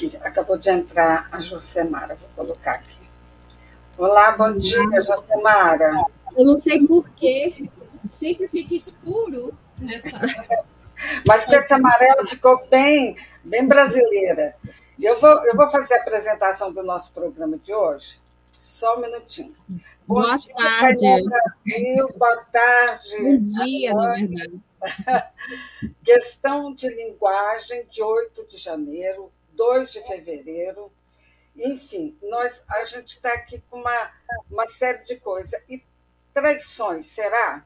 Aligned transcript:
Aqui, 0.00 0.16
acabou 0.22 0.56
de 0.56 0.70
entrar 0.70 1.28
a 1.30 1.40
Josemara, 1.40 2.14
vou 2.14 2.30
colocar 2.34 2.72
aqui. 2.72 3.06
Olá, 3.98 4.32
bom 4.32 4.56
dia, 4.56 5.02
Josemara. 5.02 5.92
Eu 6.34 6.46
não 6.46 6.56
sei 6.56 6.86
porquê, 6.86 7.68
sempre 8.06 8.48
fica 8.48 8.74
escuro 8.74 9.52
nessa. 9.76 10.18
Mas 11.26 11.44
com 11.44 11.52
esse 11.52 11.74
amarelo 11.74 12.26
ficou 12.26 12.66
bem, 12.70 13.14
bem 13.44 13.68
brasileira. 13.68 14.56
Eu 14.98 15.20
vou, 15.20 15.44
eu 15.44 15.54
vou 15.54 15.68
fazer 15.68 15.92
a 15.92 16.00
apresentação 16.00 16.72
do 16.72 16.82
nosso 16.82 17.12
programa 17.12 17.58
de 17.58 17.74
hoje. 17.74 18.18
Só 18.54 18.96
um 18.96 19.02
minutinho. 19.02 19.54
Bom 20.06 20.22
boa 20.22 20.36
dia, 20.38 20.54
tarde. 20.54 21.24
Brasil, 21.24 22.08
boa 22.16 22.36
tarde. 22.50 23.16
Bom 23.18 23.38
dia, 23.38 23.92
na 23.92 24.14
verdade. 24.14 24.60
Questão 26.02 26.72
de 26.72 26.88
linguagem 26.88 27.86
de 27.90 28.02
8 28.02 28.46
de 28.48 28.56
janeiro, 28.56 29.30
2 29.52 29.92
de 29.92 30.02
fevereiro. 30.06 30.92
Enfim, 31.56 32.16
nós, 32.22 32.64
a 32.68 32.84
gente 32.84 33.16
está 33.16 33.32
aqui 33.32 33.62
com 33.68 33.80
uma, 33.80 34.12
uma 34.50 34.66
série 34.66 35.02
de 35.04 35.16
coisas. 35.16 35.60
E 35.68 35.84
traições, 36.32 37.06
será? 37.06 37.64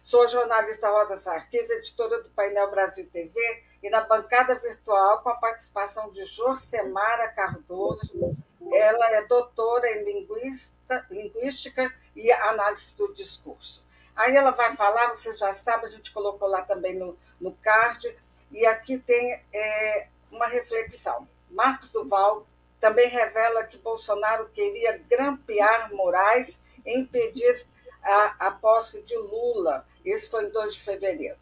Sou 0.00 0.22
a 0.22 0.26
jornalista 0.26 0.90
Rosa 0.90 1.16
Sarquis, 1.16 1.70
editora 1.70 2.22
do 2.22 2.30
Painel 2.30 2.70
Brasil 2.70 3.08
TV, 3.10 3.34
e 3.82 3.90
na 3.90 4.02
bancada 4.02 4.54
virtual 4.58 5.22
com 5.22 5.30
a 5.30 5.36
participação 5.36 6.10
de 6.10 6.24
Josemara 6.24 7.28
Cardoso. 7.28 8.36
Ela 8.72 9.12
é 9.12 9.22
doutora 9.22 9.86
em 9.90 10.04
linguista, 10.04 11.06
linguística 11.10 11.92
e 12.16 12.32
análise 12.32 12.94
do 12.96 13.12
discurso. 13.12 13.84
Aí 14.16 14.36
ela 14.36 14.52
vai 14.52 14.74
falar, 14.76 15.08
você 15.08 15.36
já 15.36 15.52
sabe, 15.52 15.86
a 15.86 15.88
gente 15.88 16.12
colocou 16.12 16.48
lá 16.48 16.62
também 16.62 16.96
no, 16.96 17.18
no 17.40 17.52
card, 17.52 18.16
e 18.50 18.64
aqui 18.66 18.98
tem 18.98 19.42
é, 19.52 20.08
uma 20.34 20.46
reflexão. 20.46 21.28
Marcos 21.50 21.90
Duval 21.90 22.46
também 22.80 23.08
revela 23.08 23.64
que 23.64 23.78
Bolsonaro 23.78 24.48
queria 24.50 24.98
grampear 25.08 25.94
Moraes 25.94 26.60
e 26.84 26.98
impedir 26.98 27.66
a, 28.02 28.48
a 28.48 28.50
posse 28.50 29.02
de 29.02 29.16
Lula. 29.16 29.86
Isso 30.04 30.30
foi 30.30 30.44
em 30.44 30.50
2 30.50 30.74
de 30.74 30.80
fevereiro, 30.82 31.38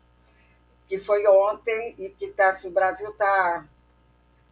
que 0.87 0.99
foi 0.99 1.27
ontem 1.27 1.97
e 1.99 2.11
que 2.11 2.31
tá, 2.31 2.49
assim, 2.49 2.69
o 2.69 2.73
Brasil 2.73 3.11
está 3.11 3.67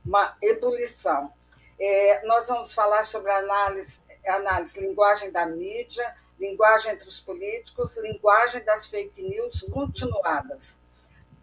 uma 0.05 0.37
ebulição. 0.43 1.33
É, 1.79 2.27
nós 2.27 2.49
vamos 2.49 2.75
falar 2.75 3.03
sobre 3.05 3.31
análise, 3.31 4.03
análise, 4.27 4.81
linguagem 4.81 5.31
da 5.31 5.47
mídia, 5.47 6.15
linguagem 6.39 6.93
entre 6.93 7.07
os 7.07 7.21
políticos, 7.21 7.97
linguagem 7.99 8.65
das 8.65 8.87
fake 8.87 9.23
news 9.23 9.63
continuadas. 9.73 10.81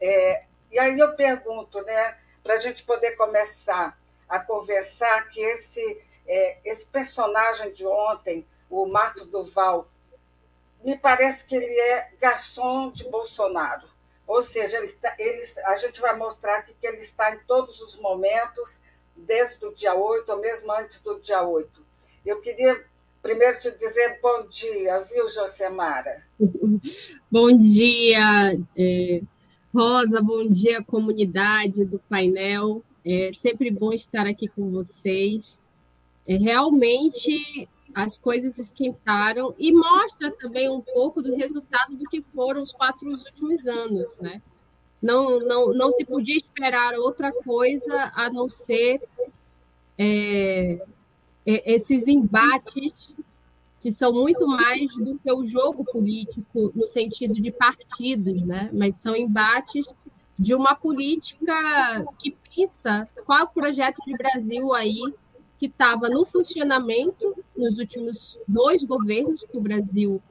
É, 0.02 0.44
e 0.72 0.78
aí 0.78 1.00
eu 1.00 1.16
pergunto, 1.16 1.82
né, 1.84 2.18
para 2.48 2.56
a 2.56 2.60
gente 2.62 2.84
poder 2.84 3.12
começar 3.18 4.00
a 4.30 4.40
conversar, 4.40 5.28
que 5.28 5.42
esse, 5.42 5.82
é, 6.26 6.58
esse 6.64 6.86
personagem 6.86 7.74
de 7.74 7.86
ontem, 7.86 8.48
o 8.70 8.86
Marcos 8.86 9.26
Duval, 9.26 9.86
me 10.82 10.98
parece 10.98 11.46
que 11.46 11.58
ele 11.58 11.78
é 11.78 12.10
garçom 12.22 12.90
de 12.90 13.04
Bolsonaro. 13.10 13.86
Ou 14.26 14.42
seja, 14.42 14.78
ele, 14.78 14.94
tá, 14.94 15.14
ele, 15.20 15.42
a 15.66 15.76
gente 15.76 16.00
vai 16.00 16.16
mostrar 16.16 16.60
aqui 16.60 16.74
que 16.80 16.88
ele 16.88 17.00
está 17.00 17.36
em 17.36 17.40
todos 17.40 17.82
os 17.82 17.98
momentos, 17.98 18.80
desde 19.14 19.66
o 19.66 19.74
dia 19.74 19.94
8, 19.94 20.30
ou 20.32 20.40
mesmo 20.40 20.72
antes 20.72 21.02
do 21.02 21.20
dia 21.20 21.44
8. 21.44 21.86
Eu 22.26 22.40
queria 22.40 22.82
primeiro 23.22 23.60
te 23.60 23.72
dizer 23.72 24.22
bom 24.22 24.48
dia, 24.48 25.00
viu, 25.00 25.28
Josemara? 25.28 26.24
bom 27.30 27.58
dia, 27.58 28.58
é, 28.78 29.22
Rosa, 29.78 30.20
bom 30.24 30.50
dia, 30.50 30.84
comunidade 30.84 31.86
do 31.86 32.00
painel. 32.10 32.82
É 33.06 33.30
sempre 33.32 33.70
bom 33.70 33.94
estar 33.94 34.26
aqui 34.26 34.48
com 34.48 34.72
vocês. 34.72 35.60
É, 36.28 36.36
realmente 36.36 37.70
as 37.94 38.18
coisas 38.18 38.58
esquentaram 38.58 39.54
e 39.56 39.72
mostra 39.72 40.32
também 40.32 40.68
um 40.68 40.82
pouco 40.82 41.22
do 41.22 41.36
resultado 41.36 41.96
do 41.96 42.06
que 42.06 42.24
foram 42.24 42.64
os 42.64 42.72
quatro 42.72 43.08
últimos 43.08 43.68
anos, 43.68 44.18
né? 44.18 44.42
Não, 45.00 45.40
não, 45.42 45.72
não 45.72 45.92
se 45.92 46.04
podia 46.06 46.38
esperar 46.38 46.96
outra 46.96 47.32
coisa 47.32 48.12
a 48.16 48.32
não 48.32 48.50
ser 48.50 49.00
é, 49.96 50.82
é, 51.46 51.72
esses 51.72 52.08
embates 52.08 53.14
que 53.88 53.92
são 53.94 54.12
muito 54.12 54.46
mais 54.46 54.94
do 54.98 55.18
que 55.18 55.32
o 55.32 55.46
jogo 55.46 55.86
político 55.86 56.74
no 56.76 56.86
sentido 56.86 57.36
de 57.36 57.50
partidos, 57.54 58.44
né? 58.44 58.70
Mas 58.74 58.98
são 58.98 59.16
embates 59.16 59.88
de 60.38 60.54
uma 60.54 60.76
política 60.76 62.06
que 62.20 62.36
pensa 62.54 63.08
qual 63.26 63.40
é 63.40 63.44
o 63.44 63.48
projeto 63.48 64.00
de 64.06 64.12
Brasil 64.18 64.74
aí 64.74 65.00
que 65.58 65.68
estava 65.68 66.10
no 66.10 66.26
funcionamento 66.26 67.34
nos 67.56 67.78
últimos 67.78 68.38
dois 68.46 68.84
governos 68.84 69.46
que 69.50 69.58
o 69.58 69.62
Brasil, 69.62 70.22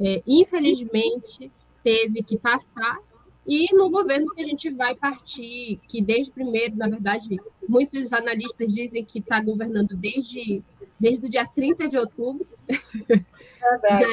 é, 0.00 0.20
infelizmente, 0.26 1.52
teve 1.84 2.24
que 2.24 2.36
passar, 2.36 2.98
e 3.46 3.72
no 3.76 3.88
governo 3.88 4.34
que 4.34 4.42
a 4.42 4.44
gente 4.44 4.68
vai 4.70 4.96
partir, 4.96 5.78
que 5.86 6.02
desde 6.02 6.32
primeiro, 6.32 6.74
na 6.74 6.88
verdade, 6.88 7.40
muitos 7.68 8.12
analistas 8.12 8.74
dizem 8.74 9.04
que 9.04 9.20
está 9.20 9.40
governando 9.40 9.94
desde, 9.94 10.60
desde 10.98 11.26
o 11.26 11.28
dia 11.28 11.46
30 11.46 11.88
de 11.88 11.98
outubro. 11.98 12.46
já, 12.68 14.10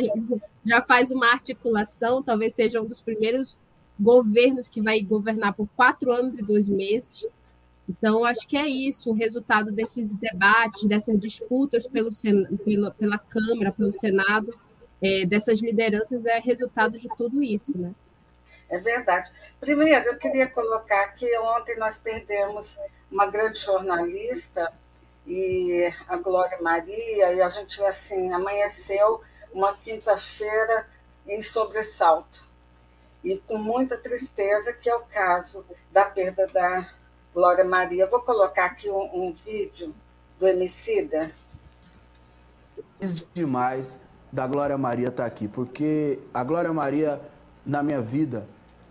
já 0.66 0.82
faz 0.82 1.12
uma 1.12 1.32
articulação, 1.32 2.24
talvez 2.24 2.54
seja 2.54 2.82
um 2.82 2.86
dos 2.86 3.02
primeiros 3.02 3.60
governos 4.00 4.68
que 4.68 4.82
vai 4.82 5.00
governar 5.02 5.54
por 5.54 5.68
quatro 5.76 6.12
anos 6.12 6.40
e 6.40 6.44
dois 6.44 6.68
meses. 6.68 7.26
Então, 7.88 8.24
acho 8.24 8.48
que 8.48 8.58
é 8.58 8.68
isso, 8.68 9.12
o 9.12 9.14
resultado 9.14 9.72
desses 9.72 10.16
debates, 10.16 10.86
dessas 10.86 11.20
disputas 11.20 11.86
pelo, 11.86 12.10
pela, 12.64 12.92
pela 12.92 13.18
Câmara, 13.18 13.72
pelo 13.72 13.92
Senado, 13.92 14.58
é, 15.02 15.26
dessas 15.26 15.62
lideranças, 15.62 16.26
é 16.26 16.40
resultado 16.40 16.98
de 16.98 17.10
tudo 17.18 17.44
isso, 17.44 17.78
né? 17.78 17.94
É 18.70 18.80
verdade. 18.80 19.32
Primeiro, 19.60 20.06
eu 20.06 20.18
queria 20.18 20.48
colocar 20.48 21.08
que 21.10 21.38
ontem 21.40 21.78
nós 21.78 21.98
perdemos 21.98 22.80
uma 23.12 23.26
grande 23.26 23.60
jornalista, 23.60 24.72
e 25.26 25.92
a 26.08 26.18
Glória 26.18 26.58
Maria, 26.62 27.34
e 27.34 27.42
a 27.42 27.50
gente 27.50 27.82
assim 27.84 28.32
amanheceu 28.32 29.22
uma 29.54 29.74
quinta-feira 29.74 30.88
em 31.28 31.42
sobressalto. 31.42 32.46
E 33.24 33.38
com 33.40 33.58
muita 33.58 33.98
tristeza, 33.98 34.74
que 34.74 34.90
é 34.90 34.96
o 34.96 35.02
caso 35.02 35.66
da 35.92 36.06
perda 36.06 36.46
da 36.48 36.86
Glória 37.34 37.64
Maria. 37.64 38.08
vou 38.08 38.22
colocar 38.22 38.66
aqui 38.66 38.90
um, 38.90 39.28
um 39.28 39.34
vídeo 39.34 39.94
do 40.38 40.48
Emicida. 40.48 41.32
Demais 43.34 43.98
da 44.32 44.48
Glória 44.48 44.78
Maria 44.78 45.10
estar 45.10 45.24
tá 45.24 45.28
aqui, 45.28 45.48
porque 45.48 46.20
a 46.34 46.44
Glória 46.44 46.74
Maria, 46.74 47.22
na 47.66 47.84
minha 47.84 48.02
vida, 48.02 48.48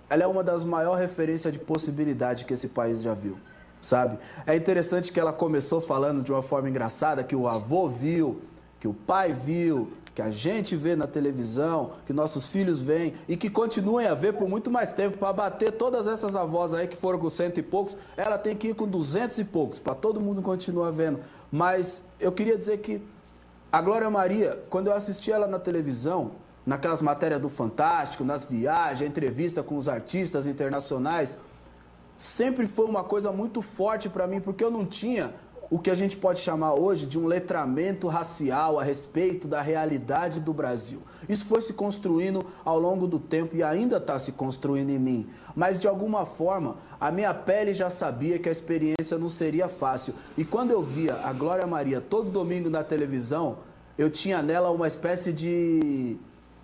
ela 0.08 0.22
é 0.22 0.26
uma 0.26 0.44
das 0.44 0.64
maiores 0.64 1.00
referências 1.00 1.52
de 1.52 1.58
possibilidade 1.58 2.44
que 2.44 2.52
esse 2.52 2.68
país 2.68 3.02
já 3.02 3.12
viu, 3.14 3.38
sabe? 3.82 4.18
É 4.46 4.56
interessante 4.56 5.12
que 5.12 5.20
ela 5.20 5.32
começou 5.32 5.80
falando 5.80 6.24
de 6.24 6.32
uma 6.32 6.42
forma 6.42 6.70
engraçada 6.70 7.22
que 7.22 7.36
o 7.36 7.46
avô 7.46 7.88
viu, 7.88 8.40
que 8.80 8.88
o 8.88 8.94
pai 8.94 9.32
viu, 9.32 9.92
que 10.14 10.22
a 10.22 10.30
gente 10.30 10.76
vê 10.76 10.94
na 10.94 11.06
televisão, 11.06 11.90
que 12.06 12.12
nossos 12.12 12.48
filhos 12.48 12.80
veem 12.80 13.14
e 13.26 13.36
que 13.36 13.48
continuem 13.48 14.06
a 14.06 14.14
ver 14.14 14.34
por 14.34 14.48
muito 14.48 14.70
mais 14.70 14.92
tempo 14.92 15.18
para 15.18 15.32
bater 15.32 15.72
todas 15.72 16.06
essas 16.06 16.36
avós 16.36 16.74
aí 16.74 16.86
que 16.86 16.96
foram 16.96 17.18
com 17.18 17.28
cento 17.30 17.58
e 17.58 17.62
poucos, 17.62 17.96
ela 18.16 18.38
tem 18.38 18.54
que 18.54 18.68
ir 18.68 18.74
com 18.74 18.86
duzentos 18.86 19.38
e 19.38 19.44
poucos 19.44 19.78
para 19.78 19.94
todo 19.94 20.20
mundo 20.20 20.42
continuar 20.42 20.90
vendo. 20.90 21.20
Mas 21.50 22.02
eu 22.20 22.30
queria 22.30 22.56
dizer 22.56 22.78
que 22.78 23.02
a 23.70 23.80
Glória 23.80 24.08
Maria, 24.10 24.62
quando 24.68 24.88
eu 24.88 24.92
assisti 24.92 25.32
ela 25.32 25.46
na 25.46 25.58
televisão, 25.58 26.32
naquelas 26.64 27.00
matérias 27.00 27.40
do 27.40 27.48
Fantástico, 27.48 28.22
nas 28.22 28.44
viagens, 28.44 29.08
entrevista 29.08 29.62
com 29.62 29.76
os 29.76 29.88
artistas 29.88 30.46
internacionais, 30.46 31.38
sempre 32.22 32.68
foi 32.68 32.86
uma 32.86 33.02
coisa 33.02 33.32
muito 33.32 33.60
forte 33.60 34.08
para 34.08 34.28
mim, 34.28 34.40
porque 34.40 34.62
eu 34.62 34.70
não 34.70 34.86
tinha 34.86 35.34
o 35.68 35.76
que 35.76 35.90
a 35.90 35.94
gente 35.94 36.16
pode 36.16 36.38
chamar 36.38 36.74
hoje 36.74 37.04
de 37.04 37.18
um 37.18 37.26
letramento 37.26 38.06
racial 38.06 38.78
a 38.78 38.84
respeito 38.84 39.48
da 39.48 39.60
realidade 39.60 40.38
do 40.38 40.52
Brasil. 40.52 41.02
Isso 41.28 41.46
foi 41.46 41.60
se 41.60 41.72
construindo 41.72 42.46
ao 42.64 42.78
longo 42.78 43.08
do 43.08 43.18
tempo 43.18 43.56
e 43.56 43.62
ainda 43.62 43.96
está 43.96 44.20
se 44.20 44.30
construindo 44.30 44.90
em 44.90 45.00
mim. 45.00 45.26
Mas 45.56 45.80
de 45.80 45.88
alguma 45.88 46.24
forma, 46.24 46.76
a 47.00 47.10
minha 47.10 47.34
pele 47.34 47.74
já 47.74 47.90
sabia 47.90 48.38
que 48.38 48.48
a 48.48 48.52
experiência 48.52 49.18
não 49.18 49.28
seria 49.28 49.68
fácil. 49.68 50.14
E 50.36 50.44
quando 50.44 50.70
eu 50.70 50.80
via 50.80 51.16
a 51.24 51.32
Glória 51.32 51.66
Maria 51.66 52.00
todo 52.00 52.30
domingo 52.30 52.70
na 52.70 52.84
televisão, 52.84 53.58
eu 53.98 54.08
tinha 54.08 54.40
nela 54.42 54.70
uma 54.70 54.86
espécie 54.86 55.32
de 55.32 56.18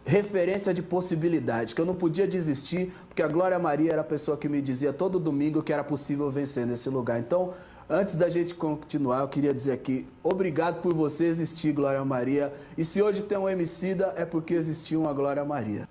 referência 0.08 0.72
de 0.72 0.80
possibilidade, 0.80 1.74
que 1.74 1.80
eu 1.80 1.84
não 1.84 1.94
podia 1.94 2.26
desistir, 2.26 2.90
porque 3.06 3.22
a 3.22 3.28
Glória 3.28 3.58
Maria 3.58 3.92
era 3.92 4.00
a 4.00 4.04
pessoa 4.04 4.38
que 4.38 4.48
me 4.48 4.62
dizia 4.62 4.90
todo 4.90 5.20
domingo 5.20 5.62
que 5.62 5.70
era 5.70 5.84
possível 5.84 6.30
vencer 6.30 6.66
nesse 6.66 6.88
lugar. 6.88 7.18
Então, 7.18 7.52
Antes 7.90 8.16
da 8.16 8.28
gente 8.28 8.54
continuar, 8.54 9.20
eu 9.20 9.28
queria 9.28 9.54
dizer 9.54 9.72
aqui, 9.72 10.06
obrigado 10.22 10.82
por 10.82 10.92
você 10.92 11.24
existir, 11.24 11.72
Glória 11.72 12.04
Maria. 12.04 12.52
E 12.76 12.84
se 12.84 13.00
hoje 13.00 13.22
tem 13.22 13.38
um 13.38 13.48
Emicida, 13.48 14.12
é 14.14 14.26
porque 14.26 14.52
existiu 14.52 15.00
uma 15.00 15.14
Glória 15.14 15.42
Maria. 15.42 15.88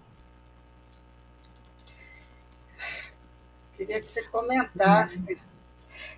Que 3.73 3.77
queria 3.77 3.99
que 3.99 4.11
você 4.11 4.21
comentasse, 4.25 5.39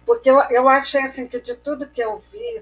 porque 0.06 0.30
eu, 0.30 0.42
eu 0.50 0.68
achei 0.68 1.01
assim, 1.01 1.25
que 1.25 1.40
de 1.40 1.56
tudo 1.56 1.88
que 1.88 2.04
eu 2.04 2.18
vi 2.18 2.62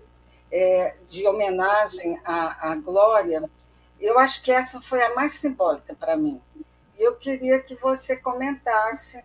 é, 0.52 0.96
de 1.08 1.28
homenagem 1.28 2.22
à, 2.24 2.70
à 2.70 2.76
Glória, 2.76 3.50
eu 4.00 4.18
acho 4.20 4.42
que 4.44 4.52
essa 4.52 4.82
foi 4.82 5.02
a 5.04 5.14
mais 5.16 5.34
simbólica 5.34 5.96
para 5.96 6.16
mim. 6.16 6.42
E 6.98 7.04
eu 7.04 7.16
queria 7.16 7.60
que 7.60 7.76
você 7.76 8.18
comentasse 8.18 9.24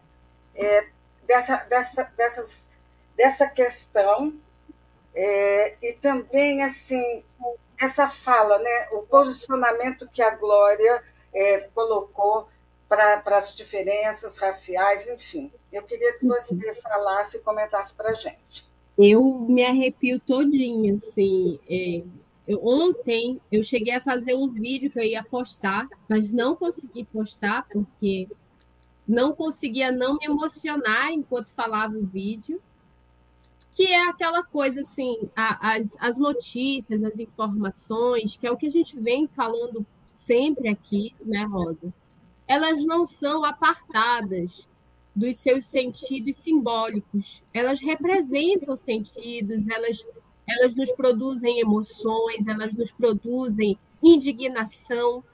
é, 0.55 0.89
dessa, 1.27 1.57
dessa, 1.65 2.05
dessas, 2.17 2.69
dessa 3.17 3.49
questão 3.49 4.35
é, 5.15 5.77
e 5.83 5.93
também 5.95 6.63
assim 6.63 7.23
essa 7.81 8.09
fala, 8.09 8.59
né, 8.59 8.89
o 8.93 9.03
posicionamento 9.03 10.09
que 10.09 10.23
a 10.23 10.31
Glória 10.37 11.03
é, 11.35 11.69
colocou 11.75 12.47
para 12.89 13.23
as 13.37 13.55
diferenças 13.55 14.37
raciais, 14.37 15.09
enfim. 15.09 15.51
Eu 15.73 15.83
queria 15.83 16.13
que 16.19 16.27
você 16.27 16.69
uhum. 16.69 16.75
falasse 16.77 17.39
e 17.39 17.41
comentasse 17.41 17.95
para 17.95 18.11
a 18.11 18.13
gente. 18.13 18.71
Eu 18.99 19.23
me 19.49 19.65
arrepio 19.65 20.21
todinha, 20.21 20.95
assim. 20.95 21.59
É, 21.69 22.03
eu, 22.53 22.65
ontem 22.65 23.41
eu 23.51 23.63
cheguei 23.63 23.95
a 23.95 24.01
fazer 24.01 24.35
um 24.35 24.49
vídeo 24.49 24.91
que 24.91 24.99
eu 24.99 25.05
ia 25.05 25.25
postar, 25.25 25.89
mas 26.09 26.33
não 26.33 26.55
consegui 26.55 27.05
postar 27.05 27.67
porque 27.69 28.29
não 29.07 29.33
conseguia 29.33 29.91
não 29.91 30.15
me 30.15 30.27
emocionar 30.27 31.13
enquanto 31.13 31.49
falava 31.49 31.97
o 31.97 32.05
vídeo 32.05 32.61
que 33.75 33.87
é 33.87 34.09
aquela 34.09 34.43
coisa 34.43 34.83
assim, 34.83 35.31
a, 35.35 35.75
as, 35.75 35.97
as 35.99 36.19
notícias, 36.19 37.03
as 37.03 37.19
informações, 37.19 38.37
que 38.37 38.47
é 38.47 38.51
o 38.51 38.57
que 38.57 38.67
a 38.67 38.71
gente 38.71 38.99
vem 39.01 39.27
falando 39.27 39.87
sempre 40.07 40.69
aqui, 40.69 41.15
né, 41.25 41.45
Rosa? 41.45 41.93
Elas 42.47 42.85
não 42.85 43.07
são 43.07 43.45
apartadas 43.45 44.69
dos 45.17 45.39
seus 45.39 45.65
sentidos 45.65 46.37
simbólicos. 46.37 47.43
Elas 47.53 47.81
representam 47.81 48.77
sentidos, 48.77 49.67
elas, 49.71 50.07
elas 50.53 50.77
nos 50.77 50.91
produzem 50.93 51.61
emoções, 51.61 52.47
elas 52.47 52.73
nos 52.75 52.91
produzem 52.91 53.79
indignação. 54.03 55.25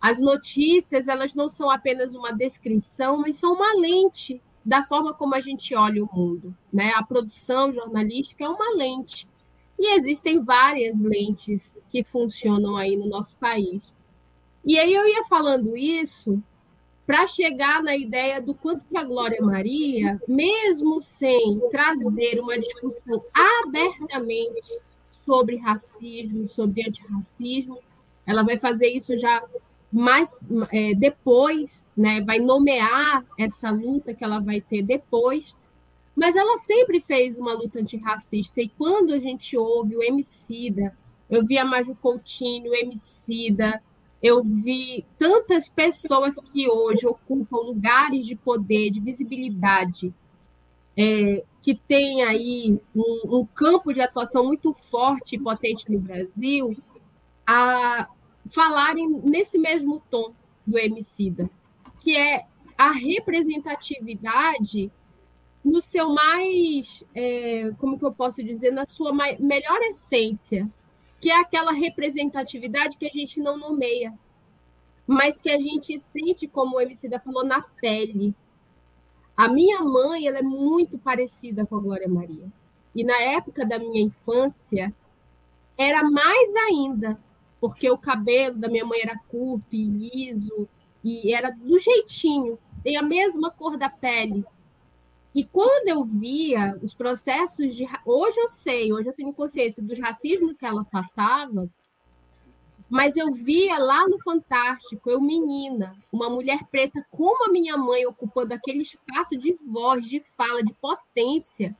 As 0.00 0.20
notícias, 0.20 1.08
elas 1.08 1.34
não 1.34 1.48
são 1.48 1.70
apenas 1.70 2.14
uma 2.14 2.32
descrição, 2.32 3.18
mas 3.18 3.38
são 3.38 3.54
uma 3.54 3.74
lente 3.74 4.42
da 4.64 4.82
forma 4.82 5.12
como 5.14 5.34
a 5.34 5.40
gente 5.40 5.74
olha 5.74 6.04
o 6.04 6.10
mundo. 6.12 6.56
Né? 6.72 6.92
A 6.94 7.02
produção 7.02 7.72
jornalística 7.72 8.44
é 8.44 8.48
uma 8.48 8.74
lente. 8.76 9.28
E 9.78 9.96
existem 9.96 10.44
várias 10.44 11.02
lentes 11.02 11.76
que 11.90 12.04
funcionam 12.04 12.76
aí 12.76 12.96
no 12.96 13.08
nosso 13.08 13.36
país. 13.36 13.92
E 14.64 14.78
aí 14.78 14.94
eu 14.94 15.08
ia 15.08 15.24
falando 15.24 15.76
isso 15.76 16.42
para 17.12 17.26
chegar 17.26 17.82
na 17.82 17.94
ideia 17.94 18.40
do 18.40 18.54
quanto 18.54 18.86
que 18.86 18.96
a 18.96 19.04
Glória 19.04 19.38
Maria, 19.42 20.18
mesmo 20.26 20.98
sem 21.02 21.60
trazer 21.70 22.40
uma 22.40 22.58
discussão 22.58 23.22
abertamente 23.34 24.80
sobre 25.22 25.56
racismo, 25.56 26.46
sobre 26.46 26.88
antirracismo, 26.88 27.78
ela 28.24 28.42
vai 28.42 28.56
fazer 28.56 28.86
isso 28.86 29.18
já 29.18 29.42
mas 29.92 30.38
é, 30.72 30.94
depois, 30.94 31.86
né, 31.94 32.22
vai 32.22 32.38
nomear 32.38 33.22
essa 33.38 33.70
luta 33.70 34.14
que 34.14 34.24
ela 34.24 34.40
vai 34.40 34.62
ter 34.62 34.80
depois, 34.80 35.54
mas 36.16 36.34
ela 36.34 36.56
sempre 36.56 36.98
fez 36.98 37.36
uma 37.36 37.52
luta 37.52 37.78
antirracista, 37.78 38.62
e 38.62 38.70
quando 38.70 39.12
a 39.12 39.18
gente 39.18 39.54
ouve 39.54 39.94
o 39.94 40.02
Emicida, 40.02 40.96
eu 41.28 41.44
vi 41.44 41.58
a 41.58 41.64
Maju 41.66 41.94
Coutinho, 41.96 42.70
o 42.70 42.74
Emicida, 42.74 43.82
eu 44.22 44.42
vi 44.44 45.04
tantas 45.18 45.68
pessoas 45.68 46.36
que 46.52 46.68
hoje 46.68 47.06
ocupam 47.06 47.58
lugares 47.58 48.24
de 48.24 48.36
poder, 48.36 48.90
de 48.90 49.00
visibilidade, 49.00 50.14
é, 50.96 51.42
que 51.60 51.74
tem 51.74 52.22
aí 52.22 52.78
um, 52.94 53.38
um 53.38 53.44
campo 53.44 53.92
de 53.92 54.00
atuação 54.00 54.44
muito 54.44 54.72
forte 54.72 55.34
e 55.34 55.40
potente 55.40 55.90
no 55.90 55.98
Brasil, 55.98 56.76
a, 57.46 58.08
falarem 58.48 59.08
nesse 59.24 59.58
mesmo 59.58 60.00
tom 60.08 60.32
do 60.64 60.78
Emicida, 60.78 61.50
que 61.98 62.16
é 62.16 62.46
a 62.78 62.92
representatividade 62.92 64.90
no 65.64 65.80
seu 65.80 66.10
mais, 66.10 67.06
é, 67.14 67.72
como 67.78 67.98
que 67.98 68.04
eu 68.04 68.12
posso 68.12 68.42
dizer, 68.42 68.70
na 68.70 68.86
sua 68.86 69.12
mais, 69.12 69.38
melhor 69.38 69.80
essência, 69.82 70.68
que 71.22 71.30
é 71.30 71.38
aquela 71.38 71.70
representatividade 71.70 72.96
que 72.96 73.06
a 73.06 73.10
gente 73.10 73.38
não 73.38 73.56
nomeia, 73.56 74.12
mas 75.06 75.40
que 75.40 75.52
a 75.52 75.56
gente 75.56 75.96
sente, 75.96 76.48
como 76.48 76.76
o 76.76 76.80
Emicida 76.80 77.20
falou, 77.20 77.44
na 77.44 77.62
pele. 77.62 78.34
A 79.36 79.46
minha 79.46 79.80
mãe, 79.82 80.26
ela 80.26 80.38
é 80.38 80.42
muito 80.42 80.98
parecida 80.98 81.64
com 81.64 81.76
a 81.76 81.80
Glória 81.80 82.08
Maria. 82.08 82.52
E 82.92 83.04
na 83.04 83.16
época 83.22 83.64
da 83.64 83.78
minha 83.78 84.02
infância, 84.02 84.92
era 85.78 86.02
mais 86.02 86.56
ainda, 86.68 87.16
porque 87.60 87.88
o 87.88 87.96
cabelo 87.96 88.58
da 88.58 88.66
minha 88.66 88.84
mãe 88.84 89.00
era 89.00 89.16
curto 89.28 89.76
e 89.76 89.84
liso, 89.84 90.68
e 91.04 91.32
era 91.32 91.50
do 91.50 91.78
jeitinho, 91.78 92.58
tem 92.82 92.96
a 92.96 93.02
mesma 93.02 93.48
cor 93.48 93.76
da 93.76 93.88
pele. 93.88 94.44
E 95.34 95.44
quando 95.44 95.88
eu 95.88 96.04
via 96.04 96.78
os 96.82 96.94
processos 96.94 97.74
de. 97.74 97.86
Hoje 98.04 98.38
eu 98.38 98.50
sei, 98.50 98.92
hoje 98.92 99.08
eu 99.08 99.14
tenho 99.14 99.32
consciência 99.32 99.82
do 99.82 99.98
racismo 99.98 100.54
que 100.54 100.66
ela 100.66 100.84
passava, 100.84 101.68
mas 102.90 103.16
eu 103.16 103.32
via 103.32 103.78
lá 103.78 104.06
no 104.06 104.20
Fantástico, 104.20 105.08
eu 105.08 105.18
menina, 105.18 105.96
uma 106.12 106.28
mulher 106.28 106.62
preta 106.70 107.02
como 107.10 107.46
a 107.46 107.50
minha 107.50 107.78
mãe, 107.78 108.04
ocupando 108.04 108.52
aquele 108.52 108.82
espaço 108.82 109.38
de 109.38 109.54
voz, 109.66 110.04
de 110.04 110.20
fala, 110.20 110.62
de 110.62 110.74
potência, 110.74 111.74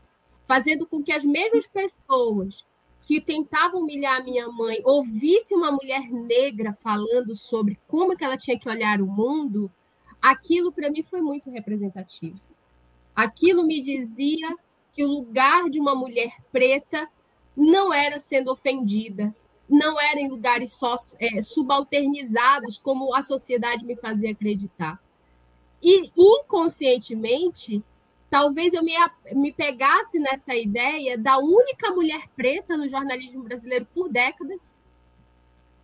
fazendo 0.47 0.87
com 0.87 1.02
que 1.02 1.12
as 1.12 1.23
mesmas 1.23 1.66
pessoas 1.66 2.64
que 3.02 3.21
tentava 3.21 3.76
humilhar 3.76 4.21
a 4.21 4.25
minha 4.25 4.49
mãe 4.49 4.80
ouvisse 4.85 5.54
uma 5.54 5.71
mulher 5.71 6.11
negra 6.11 6.73
falando 6.73 7.35
sobre 7.35 7.78
como 7.87 8.16
que 8.16 8.25
ela 8.25 8.38
tinha 8.38 8.59
que 8.59 8.68
olhar 8.68 9.02
o 9.02 9.06
mundo, 9.06 9.71
aquilo 10.23 10.73
para 10.73 10.88
mim 10.88 11.02
foi 11.02 11.21
muito 11.21 11.50
representativo. 11.50 12.51
Aquilo 13.14 13.66
me 13.66 13.81
dizia 13.81 14.57
que 14.92 15.04
o 15.04 15.09
lugar 15.09 15.69
de 15.69 15.81
uma 15.81 15.95
mulher 15.95 16.33
preta 16.50 17.09
não 17.57 17.92
era 17.92 18.19
sendo 18.19 18.50
ofendida, 18.50 19.35
não 19.69 20.00
era 20.00 20.21
em 20.21 20.28
lugares 20.28 20.73
só, 20.73 20.97
é, 21.19 21.42
subalternizados, 21.42 22.78
como 22.78 23.14
a 23.14 23.23
sociedade 23.23 23.85
me 23.85 23.97
fazia 23.97 24.31
acreditar. 24.31 25.00
E 25.83 26.11
inconscientemente, 26.16 27.83
talvez 28.31 28.73
eu 28.73 28.83
me, 28.83 28.92
me 29.33 29.52
pegasse 29.52 30.19
nessa 30.19 30.54
ideia 30.54 31.19
da 31.19 31.38
única 31.38 31.90
mulher 31.90 32.28
preta 32.37 32.76
no 32.76 32.88
jornalismo 32.88 33.42
brasileiro 33.42 33.87
por 33.95 34.09
décadas, 34.09 34.76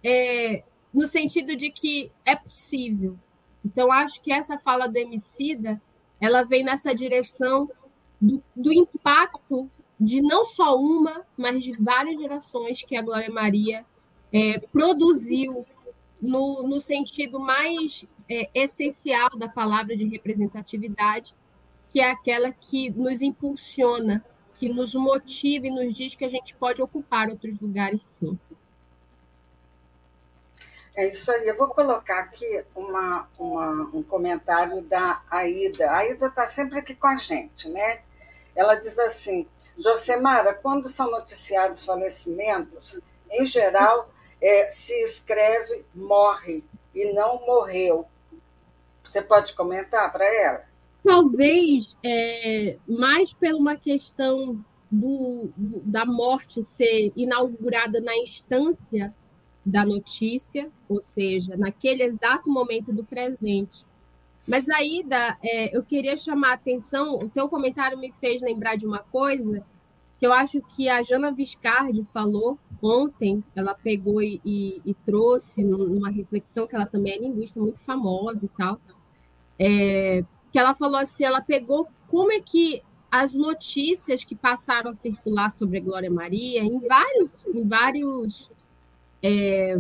é, 0.03 0.65
no 0.93 1.07
sentido 1.07 1.57
de 1.57 1.71
que 1.71 2.13
é 2.25 2.37
possível. 2.37 3.19
Então, 3.65 3.91
acho 3.91 4.21
que 4.21 4.33
essa 4.33 4.59
fala 4.59 4.87
do 4.87 4.97
Emicida, 4.97 5.81
ela 6.21 6.43
vem 6.43 6.63
nessa 6.63 6.95
direção 6.95 7.71
do, 8.21 8.43
do 8.55 8.73
impacto 8.73 9.71
de 9.99 10.21
não 10.23 10.45
só 10.45 10.79
uma, 10.79 11.25
mas 11.37 11.63
de 11.63 11.73
várias 11.73 12.21
gerações 12.21 12.83
que 12.83 12.97
a 12.97 13.03
Glória 13.03 13.31
Maria 13.31 13.85
é, 14.33 14.59
produziu 14.73 15.65
no, 16.21 16.63
no 16.63 16.81
sentido 16.81 17.41
mais 17.41 18.07
é, 18.29 18.49
essencial 18.55 19.31
da 19.37 19.49
palavra 19.49 19.97
de 19.97 20.05
representatividade, 20.05 21.35
que 21.91 22.01
é 22.01 22.11
aquela 22.11 22.53
que 22.53 22.91
nos 22.91 23.23
impulsiona, 23.23 24.25
que 24.55 24.69
nos 24.69 24.95
motiva 24.95 25.67
e 25.67 25.71
nos 25.71 25.95
diz 25.95 26.15
que 26.15 26.25
a 26.25 26.29
gente 26.29 26.55
pode 26.57 26.83
ocupar 26.83 27.29
outros 27.29 27.59
lugares, 27.61 28.03
sim. 28.03 28.39
É 30.99 31.07
isso 31.07 31.31
aí. 31.31 31.47
Eu 31.47 31.57
vou 31.57 31.69
colocar 31.69 32.19
aqui 32.19 32.65
uma, 32.75 33.29
uma, 33.39 33.89
um 33.95 34.03
comentário 34.03 34.83
da 34.83 35.23
Aida. 35.31 35.89
A 35.89 35.99
Aida 35.99 36.27
está 36.27 36.45
sempre 36.45 36.81
aqui 36.81 36.93
com 36.93 37.07
a 37.07 37.15
gente, 37.15 37.69
né? 37.69 38.01
Ela 38.53 38.75
diz 38.75 38.99
assim: 38.99 39.47
Josemara, 39.79 40.55
quando 40.55 40.89
são 40.89 41.09
noticiados 41.09 41.85
falecimentos, 41.85 43.01
em 43.31 43.45
geral, 43.45 44.11
é, 44.43 44.69
se 44.71 44.93
escreve 45.01 45.85
morre 45.95 46.65
e 46.93 47.13
não 47.13 47.47
morreu. 47.47 48.05
Você 49.05 49.23
pode 49.23 49.55
comentar 49.55 50.11
para 50.11 50.25
ela? 50.25 50.65
Talvez 51.05 51.97
é, 52.05 52.77
mais 52.89 53.33
por 53.33 53.55
uma 53.55 53.77
questão 53.77 54.65
do, 54.91 55.49
do, 55.57 55.79
da 55.79 56.05
morte 56.05 56.61
ser 56.61 57.13
inaugurada 57.15 58.01
na 58.01 58.17
instância 58.17 59.15
da 59.69 59.85
notícia, 59.85 60.71
ou 60.89 61.03
seja, 61.03 61.57
naquele 61.57 62.03
exato 62.03 62.51
momento 62.51 62.93
do 62.93 63.05
presente. 63.05 63.87
Mas, 64.47 64.69
Aida, 64.71 65.37
é, 65.43 65.77
eu 65.77 65.83
queria 65.83 66.17
chamar 66.17 66.53
a 66.53 66.55
atenção, 66.55 67.19
o 67.19 67.29
teu 67.29 67.49
comentário 67.49 67.99
me 67.99 68.13
fez 68.19 68.41
lembrar 68.41 68.77
de 68.77 68.87
uma 68.87 69.01
coisa 69.01 69.63
que 70.19 70.27
eu 70.27 70.33
acho 70.33 70.61
que 70.63 70.89
a 70.89 71.03
Jana 71.03 71.31
Viscardi 71.31 72.03
falou 72.05 72.59
ontem, 72.83 73.45
ela 73.55 73.75
pegou 73.75 74.21
e, 74.23 74.41
e, 74.45 74.81
e 74.85 74.95
trouxe 74.95 75.63
numa 75.63 76.11
reflexão, 76.11 76.67
que 76.67 76.75
ela 76.75 76.87
também 76.87 77.13
é 77.13 77.19
linguista 77.19 77.61
muito 77.61 77.79
famosa 77.79 78.47
e 78.47 78.49
tal, 78.49 78.81
é, 79.59 80.25
que 80.51 80.59
ela 80.59 80.75
falou 80.75 80.97
assim, 80.97 81.25
ela 81.25 81.41
pegou 81.41 81.87
como 82.09 82.33
é 82.33 82.41
que 82.41 82.83
as 83.11 83.35
notícias 83.35 84.25
que 84.25 84.35
passaram 84.35 84.91
a 84.91 84.95
circular 84.95 85.51
sobre 85.51 85.79
a 85.79 85.81
Glória 85.81 86.11
Maria 86.11 86.63
em 86.63 86.81
vários, 86.81 87.35
em 87.55 87.67
vários 87.67 88.51
é, 89.23 89.75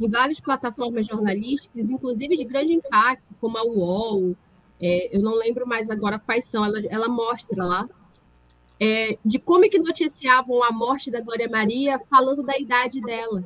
em 0.00 0.08
várias 0.08 0.40
plataformas 0.40 1.06
jornalísticas, 1.06 1.90
inclusive 1.90 2.36
de 2.36 2.44
grande 2.44 2.72
impacto, 2.72 3.26
como 3.40 3.58
a 3.58 3.64
UOL, 3.64 4.36
é, 4.80 5.16
eu 5.16 5.20
não 5.20 5.34
lembro 5.34 5.66
mais 5.66 5.90
agora 5.90 6.18
quais 6.18 6.44
são, 6.44 6.64
ela, 6.64 6.80
ela 6.88 7.08
mostra 7.08 7.64
lá, 7.64 7.88
é, 8.78 9.18
de 9.24 9.38
como 9.38 9.64
é 9.64 9.68
que 9.68 9.78
noticiavam 9.78 10.62
a 10.62 10.70
morte 10.70 11.10
da 11.10 11.20
Glória 11.20 11.48
Maria 11.48 11.98
falando 11.98 12.42
da 12.42 12.58
idade 12.58 13.00
dela. 13.00 13.42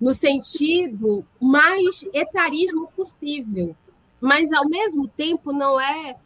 No 0.00 0.12
sentido 0.12 1.24
mais 1.40 2.08
etarismo 2.12 2.88
possível. 2.94 3.74
Mas, 4.20 4.52
ao 4.52 4.68
mesmo 4.68 5.08
tempo, 5.08 5.52
não 5.52 5.80
é 5.80 6.16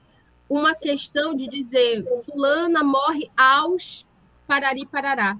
uma 0.48 0.74
questão 0.74 1.34
de 1.34 1.48
dizer 1.48 2.04
fulana 2.24 2.82
morre 2.82 3.30
aos 3.36 4.06
parari 4.46 4.86
parará, 4.86 5.36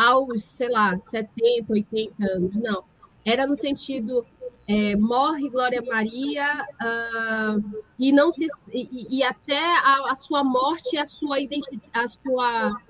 aos, 0.00 0.44
sei 0.44 0.70
lá, 0.70 0.98
70, 0.98 1.74
80 1.74 2.24
anos. 2.24 2.56
Não. 2.56 2.82
Era 3.22 3.46
no 3.46 3.54
sentido 3.54 4.24
é, 4.66 4.96
morre 4.96 5.50
Glória 5.50 5.82
Maria 5.82 6.66
uh, 6.80 7.82
e 7.98 8.10
não 8.10 8.32
se 8.32 8.46
e, 8.72 9.18
e 9.18 9.22
até 9.22 9.58
a, 9.58 10.12
a, 10.12 10.16
sua 10.16 10.42
morte 10.42 10.96
a 10.96 11.04
sua 11.04 11.38
identidade 11.40 11.82
a 11.92 12.08
sua 12.08 12.80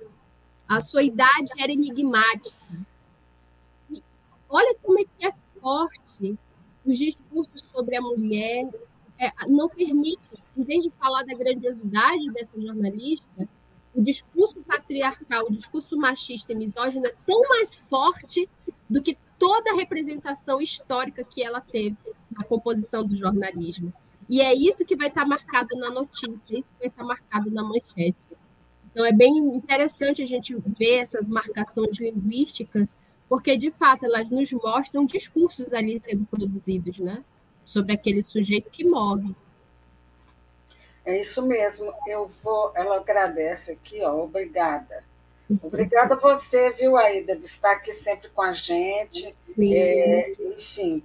a 0.69 0.81
sua 0.81 1.03
idade 1.03 1.51
era 1.57 1.71
enigmática 1.71 2.55
e 3.89 4.01
olha 4.47 4.75
como 4.81 4.99
é 4.99 5.03
que 5.03 5.25
é 5.25 5.31
forte 5.59 6.37
os 6.85 6.97
discursos 6.97 7.65
sobre 7.73 7.95
a 7.97 8.01
mulher 8.01 8.69
é, 9.19 9.31
não 9.47 9.67
permite 9.67 10.29
em 10.55 10.63
vez 10.63 10.83
de 10.83 10.91
falar 10.91 11.23
da 11.23 11.33
grandiosidade 11.33 12.31
dessa 12.31 12.61
jornalista 12.61 13.49
o 13.93 14.01
discurso 14.01 14.61
patriarcal 14.61 15.47
o 15.47 15.51
discurso 15.51 15.97
machista 15.97 16.53
e 16.53 16.55
misógino 16.55 17.05
é 17.05 17.13
tão 17.25 17.41
mais 17.49 17.75
forte 17.75 18.49
do 18.89 19.01
que 19.01 19.17
toda 19.37 19.71
a 19.71 19.75
representação 19.75 20.61
histórica 20.61 21.23
que 21.23 21.43
ela 21.43 21.59
teve 21.59 21.97
na 22.29 22.43
composição 22.43 23.05
do 23.05 23.15
jornalismo. 23.15 23.91
E 24.29 24.39
é 24.39 24.53
isso 24.53 24.85
que 24.85 24.95
vai 24.95 25.07
estar 25.07 25.25
marcado 25.25 25.75
na 25.77 25.89
notícia, 25.89 26.27
é 26.27 26.59
isso 26.59 26.63
que 26.63 26.79
vai 26.79 26.87
estar 26.87 27.03
marcado 27.03 27.51
na 27.51 27.63
manchete. 27.63 28.15
Então, 28.91 29.05
é 29.05 29.11
bem 29.11 29.37
interessante 29.37 30.21
a 30.21 30.25
gente 30.25 30.55
ver 30.77 30.99
essas 30.99 31.29
marcações 31.29 31.99
linguísticas, 31.99 32.97
porque, 33.27 33.57
de 33.57 33.71
fato, 33.71 34.05
elas 34.05 34.29
nos 34.29 34.51
mostram 34.51 35.05
discursos 35.05 35.73
ali 35.73 35.97
sendo 35.97 36.25
produzidos, 36.25 36.99
né? 36.99 37.23
Sobre 37.63 37.93
aquele 37.93 38.21
sujeito 38.21 38.69
que 38.69 38.83
morre. 38.83 39.33
É 41.05 41.19
isso 41.19 41.41
mesmo. 41.45 41.93
Eu 42.07 42.27
vou. 42.43 42.71
Ela 42.75 42.97
agradece 42.97 43.71
aqui, 43.71 44.03
ó. 44.03 44.23
Obrigada. 44.23 45.03
Obrigada 45.61 46.15
a 46.15 46.17
você, 46.17 46.71
viu, 46.71 46.95
Aida, 46.95 47.35
de 47.35 47.45
estar 47.45 47.71
aqui 47.71 47.91
sempre 47.91 48.29
com 48.29 48.41
a 48.41 48.51
gente. 48.51 49.35
É, 49.59 50.31
enfim, 50.53 51.03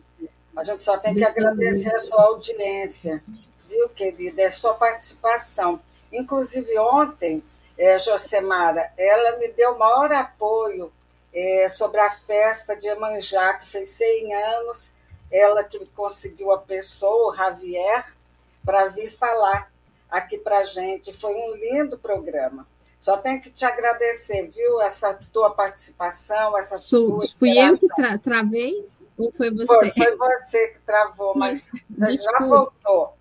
a 0.54 0.62
gente 0.62 0.84
só 0.84 0.96
tem 0.98 1.14
que 1.14 1.24
agradecer 1.24 1.92
a 1.92 1.98
sua 1.98 2.22
audiência, 2.22 3.22
viu, 3.68 3.88
querida? 3.88 4.42
É 4.42 4.46
a 4.46 4.50
sua 4.50 4.74
participação. 4.74 5.80
Inclusive, 6.12 6.78
ontem, 6.78 7.42
é, 7.76 7.98
Josemara, 7.98 8.92
ela 8.96 9.38
me 9.38 9.48
deu 9.48 9.76
maior 9.76 10.12
apoio 10.12 10.92
é, 11.34 11.66
sobre 11.68 12.00
a 12.00 12.10
festa 12.10 12.76
de 12.76 12.86
Emanjá, 12.86 13.54
que 13.54 13.68
fez 13.68 13.90
100 13.90 14.34
anos. 14.34 14.92
Ela 15.30 15.64
que 15.64 15.84
conseguiu 15.86 16.52
a 16.52 16.58
pessoa, 16.58 17.32
o 17.32 17.34
Javier, 17.34 18.16
para 18.64 18.88
vir 18.88 19.10
falar 19.10 19.70
aqui 20.10 20.38
para 20.38 20.58
a 20.58 20.64
gente. 20.64 21.12
Foi 21.12 21.34
um 21.34 21.54
lindo 21.56 21.98
programa. 21.98 22.66
Só 22.98 23.16
tenho 23.18 23.40
que 23.40 23.50
te 23.50 23.64
agradecer, 23.64 24.48
viu, 24.48 24.80
essa 24.80 25.14
tua 25.32 25.50
participação, 25.50 26.56
essa 26.56 26.76
Sou, 26.76 27.06
tua 27.06 27.28
Fui 27.28 27.58
eu 27.58 27.78
que 27.78 27.88
tra 27.88 28.18
travei 28.18 28.88
ou 29.18 29.30
foi 29.30 29.50
você? 29.50 29.66
Foi, 29.66 29.90
foi 29.90 30.16
você 30.16 30.68
que 30.68 30.80
travou, 30.80 31.34
mas 31.36 31.66
você 31.90 32.16
já 32.16 32.38
voltou. 32.40 33.14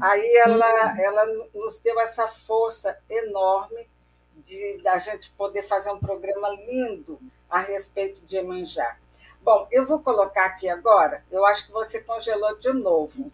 Aí 0.00 0.36
ela, 0.36 0.98
ela 0.98 1.26
nos 1.54 1.78
deu 1.78 2.00
essa 2.00 2.26
força 2.26 2.98
enorme 3.08 3.88
de 4.36 4.80
da 4.82 4.96
gente 4.96 5.30
poder 5.32 5.62
fazer 5.62 5.90
um 5.90 5.98
programa 5.98 6.48
lindo 6.48 7.20
a 7.48 7.60
respeito 7.60 8.24
de 8.24 8.38
Emanjá. 8.38 8.96
Bom, 9.42 9.66
eu 9.70 9.86
vou 9.86 9.98
colocar 10.00 10.46
aqui 10.46 10.68
agora, 10.68 11.22
eu 11.30 11.44
acho 11.44 11.66
que 11.66 11.72
você 11.72 12.02
congelou 12.02 12.56
de 12.58 12.72
novo. 12.72 13.30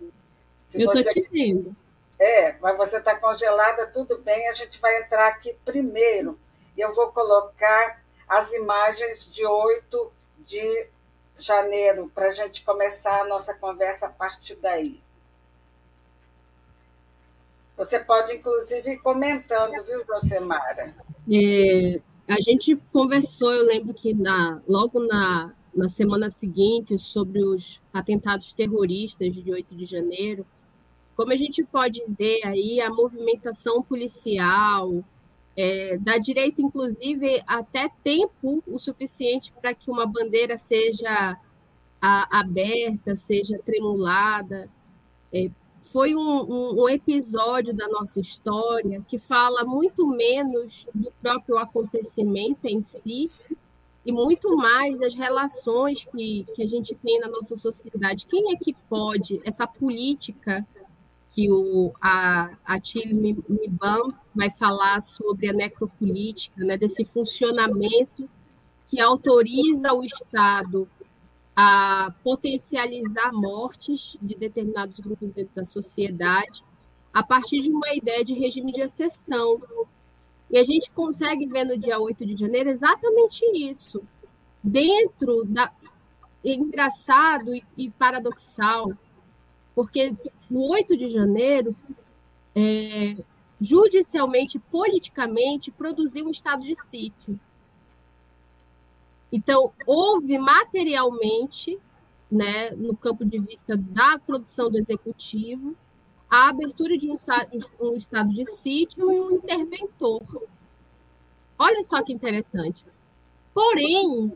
Se 0.65 0.83
eu 0.83 0.91
estou 0.91 1.13
te 1.13 1.29
vendo. 1.31 1.77
É, 2.19 2.57
mas 2.61 2.77
você 2.77 2.99
está 2.99 3.15
congelada, 3.19 3.87
tudo 3.87 4.19
bem, 4.19 4.49
a 4.49 4.55
gente 4.55 4.81
vai 4.81 5.03
entrar 5.03 5.29
aqui 5.29 5.55
primeiro. 5.65 6.39
Eu 6.77 6.95
vou 6.95 7.09
colocar 7.09 8.03
as 8.27 8.53
imagens 8.53 9.31
de 9.31 9.45
8 9.45 10.13
de 10.39 10.89
janeiro, 11.39 12.11
para 12.15 12.29
a 12.29 12.33
gente 12.33 12.65
começar 12.65 13.21
a 13.21 13.27
nossa 13.27 13.55
conversa 13.55 14.07
a 14.07 14.11
partir 14.11 14.57
daí. 14.57 15.01
Você 17.77 17.99
pode, 17.99 18.35
inclusive, 18.35 18.93
ir 18.93 18.99
comentando, 18.99 19.85
viu, 19.85 20.03
Josemara? 20.07 20.97
É, 21.31 22.01
a 22.27 22.41
gente 22.41 22.75
conversou, 22.91 23.53
eu 23.53 23.67
lembro 23.67 23.93
que 23.93 24.15
na, 24.15 24.63
logo 24.67 24.99
na, 25.01 25.55
na 25.75 25.89
semana 25.89 26.31
seguinte, 26.31 26.99
sobre 26.99 27.45
os 27.45 27.81
atentados 27.93 28.55
terroristas 28.55 29.35
de 29.35 29.53
8 29.53 29.77
de 29.77 29.85
janeiro, 29.85 30.47
como 31.17 31.33
a 31.33 31.37
gente 31.37 31.65
pode 31.65 32.03
ver 32.07 32.47
aí, 32.47 32.81
a 32.81 32.91
movimentação 32.91 33.83
policial 33.83 35.03
é, 35.57 35.97
dá 35.97 36.19
direito, 36.19 36.61
inclusive, 36.61 37.43
até 37.47 37.91
tempo 38.05 38.63
o 38.67 38.79
suficiente 38.79 39.51
para 39.53 39.75
que 39.75 39.91
uma 39.91 40.05
bandeira 40.05 40.59
seja 40.59 41.39
a, 42.01 42.41
aberta, 42.41 43.17
seja 43.17 43.59
tremulada. 43.59 44.69
É, 45.33 45.51
foi 45.81 46.15
um, 46.15 46.21
um, 46.21 46.83
um, 46.83 46.89
episódio 46.89 47.73
da 47.73 47.89
nossa 47.89 48.21
história 48.21 49.03
que 49.09 49.19
fala 49.19 49.65
muito 49.65 50.07
menos 50.07 50.87
do 50.95 51.11
próprio 51.23 51.57
acontecimento 51.57 52.67
em 52.67 52.83
si 52.83 53.31
e 54.05 54.13
muito 54.13 54.57
mais 54.57 54.99
das 54.99 55.15
relações 55.15 56.05
que, 56.05 56.45
que 56.55 56.63
a 56.63 56.67
gente 56.67 56.95
tem 56.97 57.19
na 57.21 57.29
nossa 57.29 57.57
sociedade. 57.57 58.27
Quem 58.27 58.53
é 58.53 58.57
que 58.57 58.75
pode, 58.89 59.41
essa 59.45 59.67
política 59.67 60.67
que 61.37 61.53
o, 61.53 61.93
a, 62.01 62.57
a 62.65 62.81
Tilly 62.81 63.13
Mibam 63.47 64.11
vai 64.35 64.49
falar 64.51 65.03
sobre 65.03 65.51
a 65.51 65.53
necropolítica, 65.53 66.65
né, 66.65 66.79
desse 66.79 67.05
funcionamento 67.05 68.27
que 68.89 68.99
autoriza 68.99 69.93
o 69.93 70.03
Estado 70.03 70.89
a 71.55 72.11
potencializar 72.25 73.35
mortes 73.35 74.19
de 74.23 74.35
determinados 74.35 74.99
grupos 74.99 75.31
dentro 75.35 75.55
da 75.55 75.67
sociedade 75.67 76.65
a 77.13 77.23
partir 77.23 77.61
de 77.61 77.71
uma 77.71 77.95
ideia 77.95 78.25
de 78.25 78.33
regime 78.33 78.73
de 78.73 78.81
exceção. 78.81 79.61
E 80.51 80.57
a 80.57 80.65
gente 80.65 80.91
consegue 80.93 81.47
ver 81.47 81.65
no 81.65 81.77
dia 81.77 81.99
8 81.99 82.25
de 82.25 82.35
janeiro 82.35 82.71
exatamente 82.71 83.45
isso. 83.55 84.01
Dentro 84.65 85.45
da. 85.45 85.71
Engraçado 86.43 87.55
e, 87.55 87.63
e 87.77 87.91
paradoxal, 87.91 88.93
porque 89.75 90.17
no 90.51 90.63
8 90.71 90.97
de 90.97 91.09
janeiro, 91.09 91.75
é, 92.55 93.17
judicialmente, 93.61 94.59
politicamente, 94.59 95.71
produziu 95.71 96.27
um 96.27 96.31
estado 96.31 96.63
de 96.63 96.75
sítio. 96.75 97.39
Então, 99.31 99.73
houve 99.87 100.39
materialmente, 100.39 101.79
né, 102.31 102.71
no 102.71 102.97
campo 102.97 103.25
de 103.25 103.39
vista 103.39 103.77
da 103.77 104.19
produção 104.19 104.71
do 104.71 104.79
executivo, 104.79 105.77
a 106.29 106.49
abertura 106.49 106.97
de 106.97 107.11
um, 107.11 107.17
um 107.81 107.97
estado 107.97 108.31
de 108.31 108.45
sítio 108.47 109.13
e 109.13 109.21
um 109.21 109.31
interventor. 109.33 110.23
Olha 111.59 111.83
só 111.85 112.03
que 112.03 112.13
interessante. 112.13 112.85
Porém, 113.55 114.33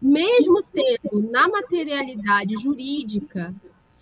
mesmo 0.00 0.62
tendo 0.62 1.30
na 1.30 1.48
materialidade 1.48 2.54
jurídica 2.56 3.54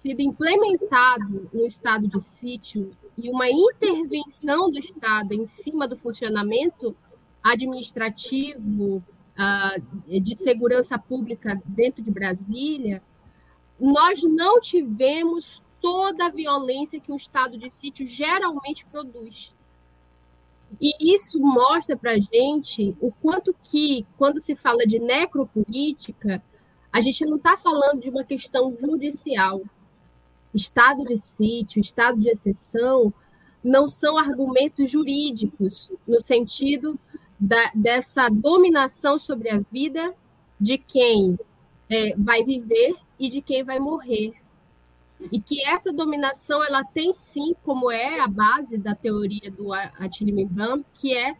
sido 0.02 0.20
implementado 0.20 1.48
um 1.54 1.64
estado 1.64 2.08
de 2.08 2.20
sítio 2.20 2.88
e 3.16 3.30
uma 3.30 3.48
intervenção 3.48 4.68
do 4.68 4.76
Estado 4.76 5.32
em 5.32 5.46
cima 5.46 5.86
do 5.86 5.96
funcionamento 5.96 6.96
administrativo 7.40 8.96
uh, 8.96 10.20
de 10.20 10.36
segurança 10.36 10.98
pública 10.98 11.62
dentro 11.64 12.02
de 12.02 12.10
Brasília, 12.10 13.00
nós 13.78 14.24
não 14.24 14.60
tivemos 14.60 15.62
toda 15.80 16.26
a 16.26 16.30
violência 16.30 17.00
que 17.00 17.12
um 17.12 17.16
estado 17.16 17.56
de 17.56 17.70
sítio 17.70 18.04
geralmente 18.04 18.84
produz. 18.86 19.54
E 20.80 21.14
isso 21.14 21.38
mostra 21.38 21.96
para 21.96 22.12
a 22.12 22.18
gente 22.18 22.96
o 23.00 23.12
quanto 23.12 23.54
que, 23.62 24.04
quando 24.18 24.40
se 24.40 24.56
fala 24.56 24.84
de 24.84 24.98
necropolítica, 24.98 26.42
a 26.92 27.00
gente 27.00 27.24
não 27.24 27.36
está 27.36 27.56
falando 27.56 28.00
de 28.00 28.10
uma 28.10 28.24
questão 28.24 28.74
judicial, 28.74 29.62
estado 30.54 31.04
de 31.04 31.16
sítio, 31.16 31.80
estado 31.80 32.18
de 32.18 32.28
exceção, 32.28 33.12
não 33.62 33.86
são 33.86 34.18
argumentos 34.18 34.90
jurídicos, 34.90 35.92
no 36.06 36.20
sentido 36.20 36.98
da, 37.38 37.70
dessa 37.74 38.28
dominação 38.28 39.18
sobre 39.18 39.50
a 39.50 39.60
vida 39.70 40.14
de 40.60 40.78
quem 40.78 41.38
é, 41.88 42.14
vai 42.16 42.42
viver 42.42 42.94
e 43.18 43.28
de 43.28 43.40
quem 43.40 43.62
vai 43.62 43.78
morrer. 43.78 44.34
E 45.30 45.40
que 45.40 45.64
essa 45.64 45.92
dominação 45.92 46.64
ela 46.64 46.82
tem 46.82 47.12
sim, 47.12 47.54
como 47.62 47.90
é 47.90 48.18
a 48.18 48.26
base 48.26 48.76
da 48.76 48.94
teoria 48.94 49.50
do 49.50 49.72
Attila 49.72 50.44
Mbam, 50.44 50.84
que 50.94 51.16
é, 51.16 51.36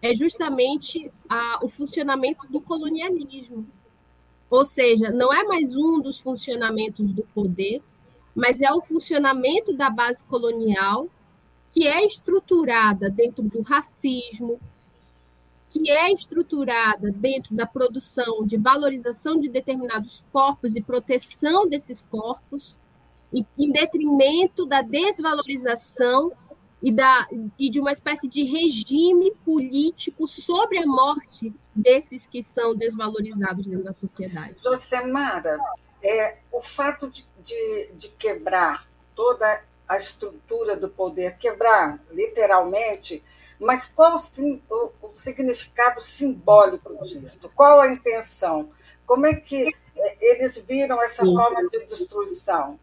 é 0.00 0.14
justamente 0.14 1.10
a, 1.28 1.60
o 1.62 1.68
funcionamento 1.68 2.46
do 2.50 2.60
colonialismo. 2.60 3.66
Ou 4.48 4.64
seja, 4.64 5.10
não 5.10 5.32
é 5.32 5.42
mais 5.44 5.76
um 5.76 6.00
dos 6.00 6.18
funcionamentos 6.18 7.12
do 7.12 7.22
poder, 7.34 7.82
mas 8.36 8.60
é 8.60 8.70
o 8.70 8.82
funcionamento 8.82 9.72
da 9.72 9.88
base 9.88 10.22
colonial 10.24 11.08
que 11.70 11.86
é 11.86 12.04
estruturada 12.04 13.10
dentro 13.10 13.42
do 13.42 13.62
racismo, 13.62 14.60
que 15.70 15.90
é 15.90 16.12
estruturada 16.12 17.10
dentro 17.10 17.54
da 17.54 17.66
produção 17.66 18.46
de 18.46 18.56
valorização 18.56 19.40
de 19.40 19.48
determinados 19.48 20.24
corpos 20.32 20.76
e 20.76 20.82
proteção 20.82 21.68
desses 21.68 22.02
corpos, 22.02 22.76
em 23.58 23.72
detrimento 23.72 24.64
da 24.64 24.80
desvalorização 24.80 26.32
e, 26.82 26.92
da, 26.92 27.26
e 27.58 27.68
de 27.68 27.80
uma 27.80 27.92
espécie 27.92 28.28
de 28.28 28.44
regime 28.44 29.32
político 29.44 30.26
sobre 30.26 30.78
a 30.78 30.86
morte 30.86 31.52
desses 31.74 32.26
que 32.26 32.42
são 32.42 32.74
desvalorizados 32.74 33.66
dentro 33.66 33.84
da 33.84 33.92
sociedade. 33.92 34.56
Josemara, 34.62 35.58
é, 36.02 36.38
o 36.52 36.62
fato 36.62 37.10
de, 37.10 37.26
de, 37.46 37.92
de 37.94 38.08
quebrar 38.08 38.86
toda 39.14 39.62
a 39.88 39.96
estrutura 39.96 40.76
do 40.76 40.90
poder, 40.90 41.38
quebrar 41.38 42.02
literalmente, 42.10 43.22
mas 43.58 43.86
qual 43.86 44.16
o, 44.16 44.90
o 45.00 45.14
significado 45.14 46.00
simbólico 46.00 47.02
disso? 47.04 47.38
Qual 47.54 47.80
a 47.80 47.88
intenção? 47.88 48.68
Como 49.06 49.26
é 49.26 49.34
que 49.34 49.68
é, 49.96 50.16
eles 50.20 50.58
viram 50.58 51.00
essa 51.02 51.24
Sim. 51.24 51.34
forma 51.34 51.66
de 51.68 51.84
destruição? 51.86 52.78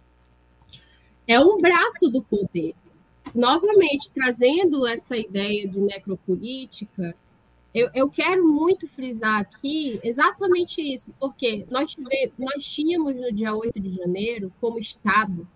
É 1.27 1.39
um 1.39 1.57
braço 1.57 2.09
do 2.09 2.23
poder. 2.23 2.73
Novamente, 3.35 4.11
trazendo 4.13 4.87
essa 4.87 5.17
ideia 5.17 5.67
de 5.67 5.79
necropolítica, 5.79 7.15
eu, 7.73 7.89
eu 7.95 8.09
quero 8.09 8.47
muito 8.47 8.87
frisar 8.87 9.41
aqui 9.41 9.99
exatamente 10.03 10.79
isso, 10.81 11.11
porque 11.19 11.65
nós, 11.71 11.95
tive, 11.95 12.31
nós 12.37 12.63
tínhamos 12.71 13.15
no 13.15 13.31
dia 13.31 13.55
8 13.55 13.79
de 13.79 13.89
janeiro, 13.89 14.53
como 14.61 14.77
Estado, 14.77 15.47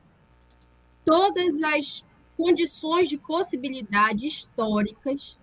todas 1.06 1.62
as 1.62 2.06
condições 2.36 3.10
de 3.10 3.18
possibilidade 3.18 4.26
históricas, 4.26 5.38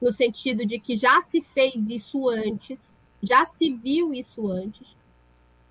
no 0.00 0.12
sentido 0.12 0.64
de 0.64 0.78
que 0.78 0.96
já 0.96 1.20
se 1.20 1.42
fez 1.42 1.90
isso 1.90 2.28
antes, 2.28 3.00
já 3.20 3.44
se 3.44 3.74
viu 3.74 4.14
isso 4.14 4.48
antes, 4.48 4.96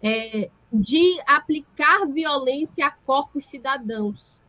é, 0.04 0.52
de 0.72 1.20
aplicar 1.26 2.06
violência 2.06 2.86
a 2.86 2.92
corpos 2.92 3.46
cidadãos. 3.46 4.40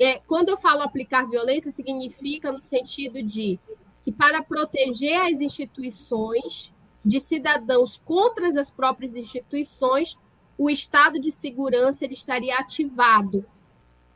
É, 0.00 0.18
quando 0.20 0.48
eu 0.48 0.56
falo 0.56 0.82
aplicar 0.82 1.28
violência, 1.28 1.70
significa 1.70 2.50
no 2.50 2.62
sentido 2.62 3.22
de 3.22 3.60
que 4.02 4.12
para 4.12 4.42
proteger 4.42 5.20
as 5.20 5.40
instituições 5.40 6.74
de 7.04 7.20
cidadãos 7.20 7.96
contra 7.96 8.48
as 8.48 8.70
próprias 8.70 9.14
instituições, 9.14 10.18
o 10.56 10.70
estado 10.70 11.20
de 11.20 11.30
segurança 11.30 12.04
ele 12.04 12.14
estaria 12.14 12.56
ativado, 12.56 13.44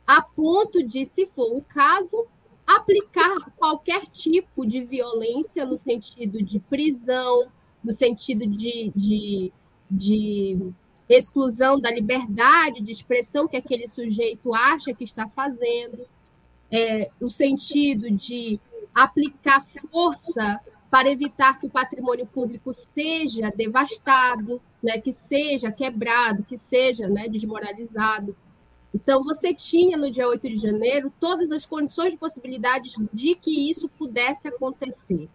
a 0.05 0.21
ponto 0.21 0.81
de, 0.83 1.05
se 1.05 1.25
for 1.27 1.51
o 1.53 1.61
caso, 1.61 2.25
aplicar 2.65 3.51
qualquer 3.57 4.05
tipo 4.07 4.65
de 4.65 4.83
violência 4.83 5.65
no 5.65 5.77
sentido 5.77 6.41
de 6.43 6.59
prisão, 6.59 7.49
no 7.83 7.91
sentido 7.91 8.45
de, 8.45 8.91
de, 8.95 9.53
de 9.89 10.71
exclusão 11.07 11.79
da 11.79 11.91
liberdade 11.91 12.81
de 12.81 12.91
expressão 12.91 13.47
que 13.47 13.55
aquele 13.55 13.87
sujeito 13.87 14.53
acha 14.53 14.93
que 14.93 15.03
está 15.03 15.27
fazendo, 15.29 16.05
é, 16.69 17.09
o 17.21 17.29
sentido 17.29 18.11
de 18.11 18.59
aplicar 19.03 19.63
força 19.91 20.59
para 20.89 21.09
evitar 21.09 21.59
que 21.59 21.67
o 21.67 21.69
patrimônio 21.69 22.25
público 22.25 22.73
seja 22.73 23.51
devastado, 23.55 24.59
né, 24.81 24.99
que 24.99 25.13
seja 25.13 25.71
quebrado, 25.71 26.43
que 26.43 26.57
seja 26.57 27.07
né, 27.07 27.27
desmoralizado. 27.27 28.35
Então, 28.91 29.23
você 29.23 29.53
tinha 29.53 29.97
no 29.97 30.09
dia 30.09 30.27
8 30.27 30.49
de 30.49 30.55
janeiro 30.57 31.13
todas 31.19 31.51
as 31.51 31.63
condições 31.65 32.13
de 32.13 32.17
possibilidades 32.17 32.95
de 33.13 33.35
que 33.35 33.69
isso 33.69 33.87
pudesse 33.89 34.47
acontecer. 34.47 35.29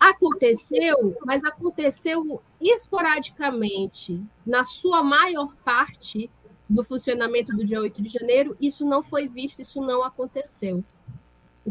Aconteceu, 0.00 1.14
mas 1.26 1.44
aconteceu 1.44 2.40
esporadicamente. 2.58 4.22
Na 4.46 4.64
sua 4.64 5.02
maior 5.02 5.54
parte 5.62 6.30
do 6.68 6.82
funcionamento 6.82 7.54
do 7.54 7.66
dia 7.66 7.80
8 7.80 8.00
de 8.00 8.08
janeiro, 8.08 8.56
isso 8.58 8.86
não 8.86 9.02
foi 9.02 9.28
visto, 9.28 9.60
isso 9.60 9.80
não 9.82 10.02
aconteceu. 10.02 10.82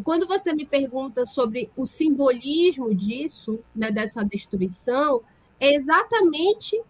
Quando 0.04 0.28
você 0.28 0.54
me 0.54 0.66
pergunta 0.66 1.26
sobre 1.26 1.72
o 1.76 1.86
simbolismo 1.86 2.94
disso, 2.94 3.60
né, 3.76 3.92
dessa 3.92 4.24
destruição, 4.24 5.22
é 5.60 5.74
exatamente 5.74 6.82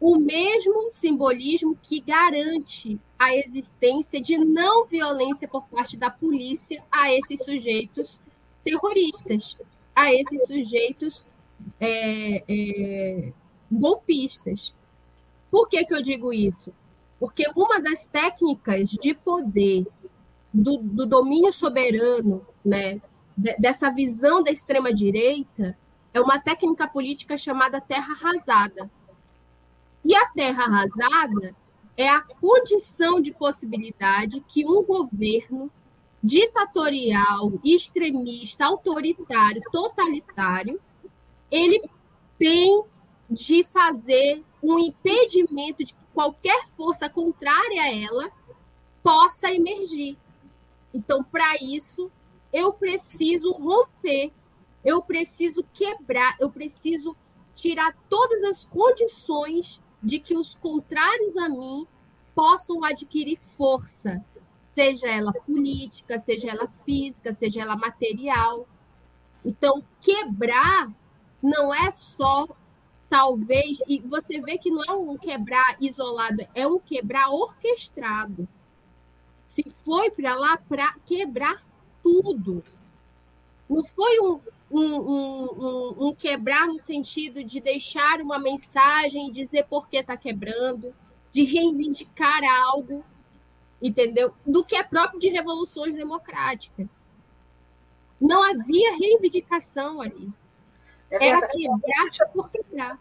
o 0.00 0.18
mesmo 0.18 0.90
simbolismo 0.90 1.76
que 1.82 2.00
garante 2.00 3.00
a 3.18 3.34
existência 3.34 4.20
de 4.20 4.36
não 4.36 4.84
violência 4.84 5.48
por 5.48 5.64
parte 5.68 5.96
da 5.96 6.10
polícia 6.10 6.82
a 6.92 7.12
esses 7.12 7.42
sujeitos 7.42 8.20
terroristas, 8.62 9.56
a 9.94 10.12
esses 10.12 10.46
sujeitos 10.46 11.24
é, 11.80 12.44
é, 12.46 13.32
golpistas. 13.70 14.74
Por 15.50 15.68
que, 15.68 15.84
que 15.84 15.94
eu 15.94 16.02
digo 16.02 16.32
isso? 16.32 16.72
Porque 17.18 17.44
uma 17.56 17.80
das 17.80 18.06
técnicas 18.06 18.90
de 18.90 19.14
poder 19.14 19.86
do, 20.54 20.78
do 20.78 21.04
domínio 21.04 21.52
soberano, 21.52 22.46
né, 22.64 23.00
dessa 23.58 23.90
visão 23.90 24.40
da 24.40 24.52
extrema-direita, 24.52 25.76
é 26.12 26.20
uma 26.20 26.38
técnica 26.38 26.86
política 26.86 27.36
chamada 27.36 27.80
terra 27.80 28.14
arrasada. 28.14 28.88
E 30.04 30.14
a 30.14 30.26
terra 30.26 30.62
arrasada 30.64 31.56
é 31.96 32.08
a 32.08 32.20
condição 32.20 33.20
de 33.20 33.32
possibilidade 33.32 34.44
que 34.46 34.64
um 34.64 34.84
governo 34.84 35.68
ditatorial, 36.22 37.52
extremista, 37.64 38.66
autoritário, 38.66 39.60
totalitário, 39.72 40.80
ele 41.50 41.82
tem 42.38 42.84
de 43.28 43.64
fazer 43.64 44.42
um 44.62 44.78
impedimento 44.78 45.82
de 45.84 45.92
que 45.92 46.00
qualquer 46.14 46.66
força 46.66 47.08
contrária 47.08 47.82
a 47.82 47.92
ela 47.92 48.30
possa 49.02 49.52
emergir. 49.52 50.16
Então, 50.94 51.24
para 51.24 51.56
isso, 51.56 52.08
eu 52.52 52.72
preciso 52.72 53.50
romper, 53.52 54.32
eu 54.84 55.02
preciso 55.02 55.64
quebrar, 55.74 56.36
eu 56.38 56.48
preciso 56.52 57.16
tirar 57.52 57.96
todas 58.08 58.44
as 58.44 58.64
condições 58.64 59.82
de 60.00 60.20
que 60.20 60.36
os 60.36 60.54
contrários 60.54 61.36
a 61.36 61.48
mim 61.48 61.84
possam 62.32 62.84
adquirir 62.84 63.36
força, 63.36 64.24
seja 64.64 65.08
ela 65.08 65.32
política, 65.32 66.16
seja 66.20 66.50
ela 66.50 66.68
física, 66.84 67.32
seja 67.32 67.62
ela 67.62 67.74
material. 67.74 68.68
Então, 69.44 69.82
quebrar 70.00 70.92
não 71.42 71.74
é 71.74 71.90
só 71.90 72.46
talvez, 73.10 73.82
e 73.88 74.00
você 74.00 74.40
vê 74.40 74.58
que 74.58 74.70
não 74.70 74.84
é 74.84 74.92
um 74.92 75.16
quebrar 75.16 75.76
isolado, 75.80 76.46
é 76.54 76.66
um 76.66 76.78
quebrar 76.78 77.30
orquestrado 77.30 78.48
se 79.44 79.62
foi 79.70 80.10
para 80.10 80.34
lá 80.34 80.56
para 80.56 80.94
quebrar 81.04 81.62
tudo. 82.02 82.64
Não 83.68 83.84
foi 83.84 84.20
um, 84.20 84.40
um, 84.70 84.94
um, 84.96 86.08
um, 86.08 86.14
quebrar 86.14 86.66
no 86.66 86.78
sentido 86.78 87.44
de 87.44 87.60
deixar 87.60 88.20
uma 88.20 88.38
mensagem 88.38 89.28
e 89.28 89.32
dizer 89.32 89.64
por 89.64 89.88
que 89.88 89.98
está 89.98 90.16
quebrando, 90.16 90.94
de 91.30 91.44
reivindicar 91.44 92.42
algo, 92.44 93.04
entendeu? 93.80 94.34
Do 94.46 94.64
que 94.64 94.76
é 94.76 94.82
próprio 94.82 95.18
de 95.18 95.28
revoluções 95.28 95.94
democráticas. 95.94 97.04
Não 98.20 98.42
havia 98.42 98.96
reivindicação 98.96 100.00
ali. 100.00 100.32
É 101.10 101.28
Era 101.28 101.46
quebrar 101.48 102.28
por 102.32 102.50
quebrar. 102.50 102.98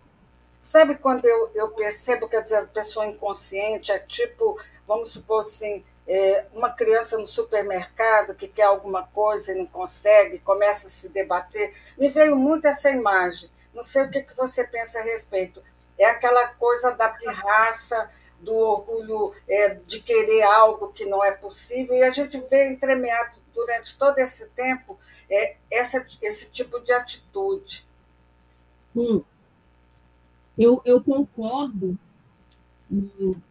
Sabe 0.59 0.95
quando 0.95 1.25
eu, 1.25 1.51
eu 1.53 1.69
percebo, 1.71 2.27
quer 2.27 2.41
dizer, 2.41 2.57
a 2.57 2.65
pessoa 2.67 3.05
inconsciente 3.05 3.91
é 3.91 3.99
tipo, 3.99 4.57
vamos 4.87 5.09
supor 5.09 5.39
assim, 5.39 5.83
é, 6.07 6.45
uma 6.53 6.69
criança 6.69 7.17
no 7.17 7.25
supermercado 7.25 8.35
que 8.35 8.47
quer 8.47 8.63
alguma 8.63 9.03
coisa 9.03 9.51
e 9.51 9.55
não 9.55 9.65
consegue, 9.65 10.39
começa 10.39 10.87
a 10.87 10.89
se 10.89 11.09
debater. 11.09 11.73
Me 11.97 12.09
veio 12.09 12.35
muito 12.35 12.67
essa 12.67 12.89
imagem. 12.89 13.49
Não 13.73 13.83
sei 13.83 14.03
o 14.03 14.09
que, 14.09 14.21
que 14.21 14.35
você 14.35 14.65
pensa 14.65 14.99
a 14.99 15.03
respeito. 15.03 15.63
é 15.97 16.05
aquela 16.05 16.47
coisa 16.47 16.91
da 16.91 17.07
pirraça, 17.09 18.09
do 18.39 18.53
orgulho 18.53 19.33
é, 19.47 19.75
de 19.85 20.01
querer 20.01 20.43
algo 20.43 20.91
que 20.91 21.05
não 21.05 21.23
é 21.23 21.31
possível, 21.31 21.95
e 21.95 22.03
a 22.03 22.11
gente 22.11 22.37
vê 22.49 22.67
entremeado 22.67 23.37
durante 23.53 23.97
todo 23.97 24.19
esse 24.19 24.49
tempo 24.49 24.97
é, 25.29 25.55
essa, 25.71 26.05
esse 26.21 26.51
tipo 26.51 26.79
de 26.79 26.91
atitude. 26.91 27.87
Hum. 28.95 29.23
Eu, 30.57 30.81
eu 30.85 31.03
concordo 31.03 31.97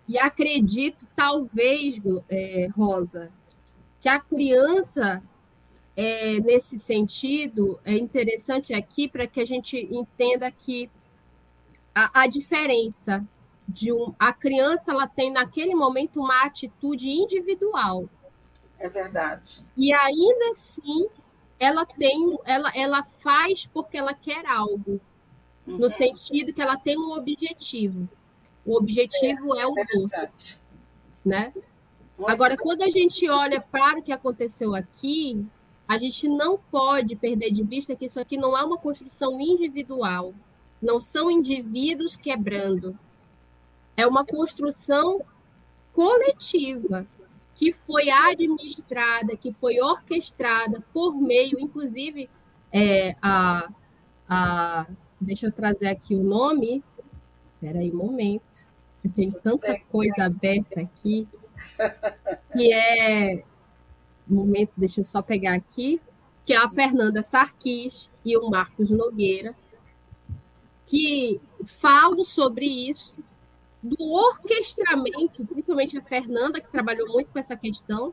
e 0.09 0.19
acredito, 0.19 1.07
talvez, 1.17 2.01
é, 2.29 2.69
Rosa, 2.75 3.31
que 4.01 4.09
a 4.09 4.19
criança, 4.21 5.23
é, 5.97 6.41
nesse 6.41 6.79
sentido, 6.79 7.79
é 7.85 7.97
interessante 7.97 8.75
aqui 8.75 9.09
para 9.09 9.27
que 9.27 9.41
a 9.41 9.45
gente 9.45 9.77
entenda 9.91 10.51
que 10.51 10.91
a, 11.95 12.23
a 12.23 12.27
diferença 12.27 13.27
de 13.69 13.93
um, 13.93 14.13
a 14.19 14.33
criança 14.33 14.91
ela 14.91 15.07
tem 15.07 15.31
naquele 15.31 15.75
momento 15.75 16.21
uma 16.21 16.45
atitude 16.45 17.09
individual. 17.09 18.09
É 18.79 18.89
verdade. 18.89 19.65
E 19.77 19.93
ainda 19.93 20.51
assim, 20.51 21.07
ela 21.59 21.87
tem, 21.87 22.37
ela, 22.45 22.73
ela 22.75 23.03
faz 23.05 23.65
porque 23.67 23.97
ela 23.97 24.13
quer 24.13 24.45
algo, 24.47 25.01
uhum. 25.67 25.79
no 25.79 25.89
sentido 25.89 26.53
que 26.53 26.61
ela 26.61 26.77
tem 26.77 26.99
um 26.99 27.13
objetivo. 27.13 28.09
O 28.65 28.77
objetivo 28.77 29.55
é, 29.57 29.63
é 29.63 29.67
o 29.67 29.75
doce, 29.75 30.59
né? 31.25 31.53
Agora, 32.27 32.57
quando 32.57 32.83
a 32.83 32.91
gente 32.91 33.29
olha 33.29 33.61
para 33.61 33.99
o 33.99 34.03
que 34.03 34.13
aconteceu 34.13 34.75
aqui, 34.75 35.45
a 35.89 35.99
gente 35.99 36.29
não 36.29 36.59
pode 36.71 37.17
perder 37.17 37.51
de 37.51 37.63
vista 37.63 37.97
que 37.97 38.05
isso 38.05 38.21
aqui 38.21 38.37
não 38.37 38.57
é 38.57 38.63
uma 38.65 38.79
construção 38.79 39.41
individual, 39.41 40.33
não 40.81 41.01
são 41.01 41.31
indivíduos 41.31 42.17
quebrando, 42.17 42.97
é 43.97 44.07
uma 44.07 44.25
construção 44.25 45.21
coletiva 45.93 47.07
que 47.55 47.73
foi 47.73 48.09
administrada, 48.09 49.37
que 49.37 49.53
foi 49.53 49.81
orquestrada 49.81 50.83
por 50.93 51.15
meio, 51.15 51.61
inclusive, 51.61 52.29
é, 52.73 53.15
a, 53.21 53.69
a, 54.29 54.87
deixa 55.21 55.47
eu 55.47 55.53
trazer 55.53 55.89
aqui 55.89 56.15
o 56.15 56.23
nome. 56.23 56.83
Espera 57.63 57.79
aí 57.79 57.93
um 57.93 57.97
momento. 57.97 58.69
Eu 59.05 59.13
tenho 59.13 59.33
tanta 59.41 59.79
coisa 59.83 60.25
aberta 60.25 60.81
aqui 60.81 61.29
que 62.53 62.73
é 62.73 63.45
um 64.29 64.35
momento, 64.35 64.73
deixa 64.77 64.99
eu 64.99 65.05
só 65.05 65.23
pegar 65.23 65.55
aqui, 65.55 66.01
que 66.45 66.53
é 66.53 66.57
a 66.57 66.69
Fernanda 66.69 67.23
Sarquis 67.23 68.11
e 68.25 68.37
o 68.37 68.51
Marcos 68.51 68.91
Nogueira, 68.91 69.55
que 70.85 71.41
falam 71.65 72.25
sobre 72.25 72.67
isso 72.67 73.15
do 73.81 74.11
orquestramento, 74.11 75.47
principalmente 75.47 75.97
a 75.97 76.03
Fernanda, 76.03 76.61
que 76.61 76.71
trabalhou 76.71 77.13
muito 77.13 77.31
com 77.31 77.39
essa 77.39 77.57
questão, 77.57 78.13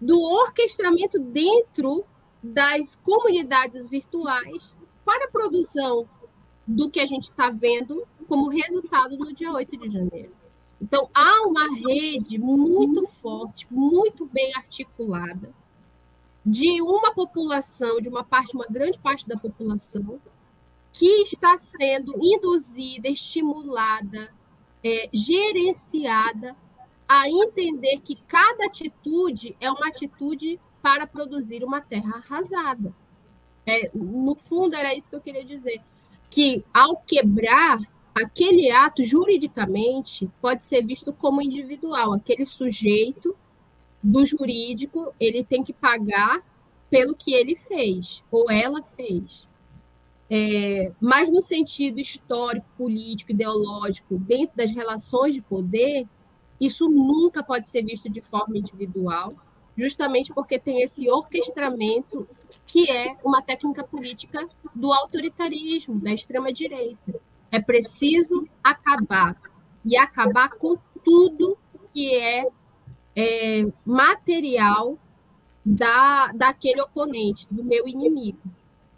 do 0.00 0.20
orquestramento 0.20 1.20
dentro 1.20 2.04
das 2.42 2.96
comunidades 2.96 3.88
virtuais 3.88 4.74
para 5.04 5.26
a 5.26 5.30
produção 5.30 6.08
do 6.66 6.90
que 6.90 6.98
a 6.98 7.06
gente 7.06 7.24
está 7.24 7.50
vendo 7.50 8.04
como 8.24 8.48
resultado 8.48 9.16
no 9.16 9.32
dia 9.32 9.52
8 9.52 9.76
de 9.76 9.88
janeiro. 9.88 10.32
Então, 10.80 11.08
há 11.14 11.46
uma 11.46 11.66
rede 11.74 12.38
muito 12.38 13.06
forte, 13.06 13.66
muito 13.70 14.26
bem 14.26 14.54
articulada, 14.54 15.52
de 16.44 16.82
uma 16.82 17.14
população, 17.14 18.00
de 18.00 18.08
uma 18.08 18.22
parte, 18.22 18.54
uma 18.54 18.66
grande 18.66 18.98
parte 18.98 19.26
da 19.26 19.36
população, 19.36 20.20
que 20.92 21.22
está 21.22 21.56
sendo 21.56 22.14
induzida, 22.22 23.08
estimulada, 23.08 24.32
é, 24.82 25.08
gerenciada 25.12 26.54
a 27.08 27.28
entender 27.28 28.00
que 28.00 28.16
cada 28.28 28.66
atitude 28.66 29.56
é 29.60 29.70
uma 29.70 29.88
atitude 29.88 30.60
para 30.82 31.06
produzir 31.06 31.64
uma 31.64 31.80
terra 31.80 32.16
arrasada. 32.16 32.94
É, 33.66 33.90
no 33.94 34.34
fundo, 34.34 34.76
era 34.76 34.94
isso 34.94 35.08
que 35.08 35.16
eu 35.16 35.20
queria 35.20 35.44
dizer. 35.44 35.80
Que 36.30 36.64
ao 36.72 36.96
quebrar, 36.96 37.78
aquele 38.14 38.70
ato 38.70 39.02
juridicamente 39.02 40.30
pode 40.40 40.64
ser 40.64 40.84
visto 40.86 41.12
como 41.12 41.42
individual. 41.42 42.12
Aquele 42.12 42.46
sujeito 42.46 43.36
do 44.02 44.24
jurídico, 44.24 45.12
ele 45.18 45.42
tem 45.42 45.64
que 45.64 45.72
pagar 45.72 46.40
pelo 46.90 47.16
que 47.16 47.32
ele 47.32 47.56
fez, 47.56 48.22
ou 48.30 48.50
ela 48.50 48.82
fez. 48.82 49.48
É, 50.30 50.92
mas 51.00 51.30
no 51.30 51.42
sentido 51.42 51.98
histórico, 51.98 52.66
político, 52.76 53.32
ideológico, 53.32 54.16
dentro 54.18 54.56
das 54.56 54.70
relações 54.70 55.34
de 55.34 55.42
poder, 55.42 56.06
isso 56.60 56.88
nunca 56.88 57.42
pode 57.42 57.68
ser 57.68 57.82
visto 57.84 58.08
de 58.08 58.20
forma 58.20 58.56
individual, 58.56 59.32
justamente 59.76 60.32
porque 60.32 60.58
tem 60.58 60.82
esse 60.82 61.10
orquestramento 61.10 62.28
que 62.64 62.90
é 62.90 63.16
uma 63.24 63.42
técnica 63.42 63.82
política 63.82 64.46
do 64.74 64.92
autoritarismo, 64.92 65.98
da 65.98 66.12
extrema-direita. 66.12 67.20
É 67.54 67.62
preciso 67.62 68.48
acabar, 68.64 69.40
e 69.84 69.96
acabar 69.96 70.48
com 70.48 70.76
tudo 71.04 71.56
que 71.92 72.12
é, 72.16 72.48
é 73.14 73.64
material 73.86 74.98
da, 75.64 76.32
daquele 76.32 76.80
oponente, 76.80 77.46
do 77.54 77.62
meu 77.62 77.86
inimigo. 77.86 78.40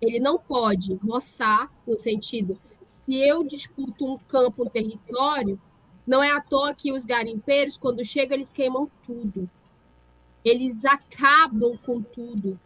Ele 0.00 0.18
não 0.18 0.38
pode 0.38 0.94
roçar, 0.94 1.70
no 1.86 1.98
sentido, 1.98 2.58
se 2.88 3.14
eu 3.14 3.44
disputo 3.44 4.10
um 4.10 4.16
campo, 4.16 4.64
um 4.64 4.70
território, 4.70 5.60
não 6.06 6.22
é 6.22 6.30
à 6.30 6.40
toa 6.40 6.74
que 6.74 6.90
os 6.90 7.04
garimpeiros, 7.04 7.76
quando 7.76 8.02
chegam, 8.06 8.36
eles 8.38 8.54
queimam 8.54 8.90
tudo. 9.04 9.50
Eles 10.42 10.86
acabam 10.86 11.76
com 11.84 12.00
tudo 12.00 12.58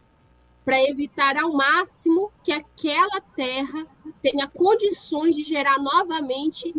para 0.63 0.81
evitar 0.83 1.37
ao 1.37 1.51
máximo 1.53 2.31
que 2.43 2.51
aquela 2.51 3.21
terra 3.35 3.85
tenha 4.21 4.47
condições 4.47 5.35
de 5.35 5.43
gerar 5.43 5.77
novamente 5.79 6.73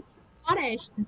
floresta. 0.45 1.03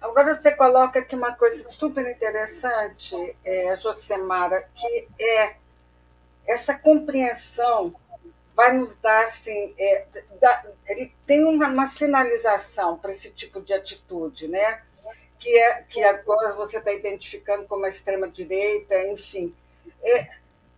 Agora 0.00 0.34
você 0.34 0.52
coloca 0.52 1.00
aqui 1.00 1.16
uma 1.16 1.32
coisa 1.32 1.68
super 1.68 2.08
interessante, 2.08 3.14
é, 3.44 3.74
Josemara, 3.76 4.68
que 4.74 5.08
é 5.20 5.56
essa 6.46 6.74
compreensão 6.78 7.94
vai 8.58 8.72
nos 8.72 8.96
dar 8.96 9.22
assim, 9.22 9.72
é, 9.78 10.04
dá, 10.40 10.66
ele 10.88 11.14
tem 11.24 11.44
uma, 11.44 11.68
uma 11.68 11.86
sinalização 11.86 12.98
para 12.98 13.10
esse 13.10 13.32
tipo 13.32 13.60
de 13.60 13.72
atitude, 13.72 14.48
né? 14.48 14.82
Que 15.38 15.56
é 15.56 15.82
que 15.82 16.02
agora 16.02 16.54
você 16.54 16.78
está 16.78 16.92
identificando 16.92 17.66
como 17.66 17.84
a 17.84 17.88
extrema 17.88 18.28
direita, 18.28 19.00
enfim, 19.06 19.54
é, 20.02 20.28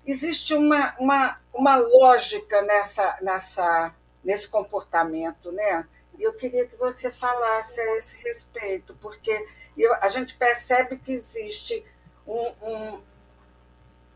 existe 0.06 0.54
uma, 0.54 0.94
uma, 0.98 1.40
uma 1.52 1.76
lógica 1.76 2.62
nessa, 2.62 3.18
nessa 3.22 3.94
nesse 4.22 4.48
comportamento, 4.48 5.50
né? 5.50 5.86
E 6.18 6.22
eu 6.22 6.34
queria 6.34 6.66
que 6.66 6.76
você 6.76 7.10
falasse 7.10 7.80
a 7.80 7.96
esse 7.96 8.22
respeito, 8.22 8.94
porque 9.00 9.46
eu, 9.76 9.94
a 9.94 10.08
gente 10.08 10.34
percebe 10.34 10.98
que 10.98 11.10
existe 11.10 11.82
um, 12.26 12.52
um, 12.62 13.00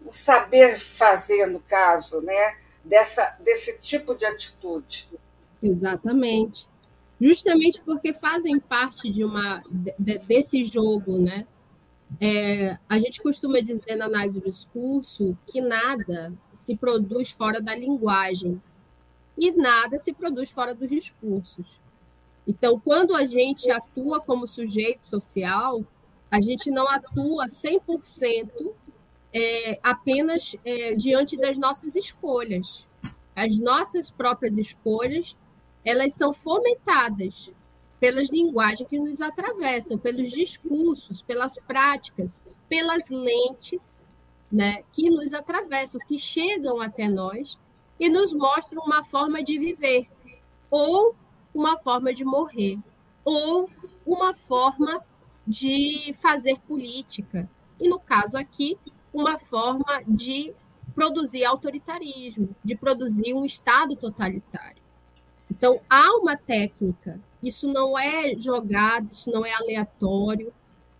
um 0.06 0.12
saber 0.12 0.78
fazer 0.78 1.46
no 1.46 1.60
caso, 1.60 2.20
né? 2.20 2.56
dessa, 2.84 3.36
desse 3.40 3.78
tipo 3.78 4.14
de 4.14 4.26
atitude. 4.26 5.08
Exatamente. 5.62 6.68
Justamente 7.20 7.80
porque 7.80 8.12
fazem 8.12 8.60
parte 8.60 9.10
de 9.10 9.24
uma 9.24 9.62
de, 9.70 10.18
desse 10.18 10.64
jogo, 10.64 11.18
né? 11.18 11.46
É, 12.20 12.78
a 12.88 12.98
gente 12.98 13.22
costuma 13.22 13.60
dizer 13.60 13.96
na 13.96 14.06
análise 14.06 14.40
do 14.40 14.50
discurso 14.50 15.36
que 15.46 15.60
nada 15.60 16.32
se 16.52 16.76
produz 16.76 17.30
fora 17.30 17.60
da 17.60 17.74
linguagem 17.74 18.60
e 19.36 19.50
nada 19.50 19.98
se 19.98 20.12
produz 20.12 20.50
fora 20.50 20.74
dos 20.74 20.88
discursos. 20.88 21.80
Então, 22.46 22.78
quando 22.78 23.14
a 23.16 23.24
gente 23.24 23.70
atua 23.70 24.20
como 24.20 24.46
sujeito 24.46 25.06
social, 25.06 25.82
a 26.30 26.40
gente 26.40 26.70
não 26.70 26.88
atua 26.88 27.46
100% 27.46 28.72
é, 29.32 29.78
apenas 29.82 30.56
é, 30.64 30.94
diante 30.94 31.36
das 31.36 31.58
nossas 31.58 31.96
escolhas. 31.96 32.86
As 33.34 33.58
nossas 33.58 34.10
próprias 34.10 34.56
escolhas, 34.58 35.36
elas 35.84 36.12
são 36.12 36.32
fomentadas 36.32 37.50
pelas 38.04 38.28
linguagens 38.28 38.86
que 38.86 38.98
nos 38.98 39.22
atravessam, 39.22 39.96
pelos 39.96 40.30
discursos, 40.30 41.22
pelas 41.22 41.54
práticas, 41.60 42.38
pelas 42.68 43.08
lentes 43.08 43.98
né, 44.52 44.82
que 44.92 45.08
nos 45.08 45.32
atravessam, 45.32 45.98
que 46.06 46.18
chegam 46.18 46.82
até 46.82 47.08
nós 47.08 47.58
e 47.98 48.10
nos 48.10 48.34
mostram 48.34 48.82
uma 48.84 49.02
forma 49.02 49.42
de 49.42 49.58
viver, 49.58 50.06
ou 50.70 51.16
uma 51.54 51.78
forma 51.78 52.12
de 52.12 52.26
morrer, 52.26 52.78
ou 53.24 53.70
uma 54.04 54.34
forma 54.34 55.02
de 55.46 56.12
fazer 56.20 56.60
política. 56.68 57.48
E 57.80 57.88
no 57.88 57.98
caso 57.98 58.36
aqui, 58.36 58.76
uma 59.14 59.38
forma 59.38 60.02
de 60.06 60.52
produzir 60.94 61.46
autoritarismo, 61.46 62.54
de 62.62 62.76
produzir 62.76 63.32
um 63.32 63.46
Estado 63.46 63.96
totalitário. 63.96 64.82
Então, 65.50 65.80
há 65.88 66.18
uma 66.18 66.36
técnica 66.36 67.18
Isso 67.44 67.68
não 67.68 67.98
é 67.98 68.34
jogado, 68.38 69.10
isso 69.12 69.30
não 69.30 69.44
é 69.44 69.52
aleatório, 69.52 70.50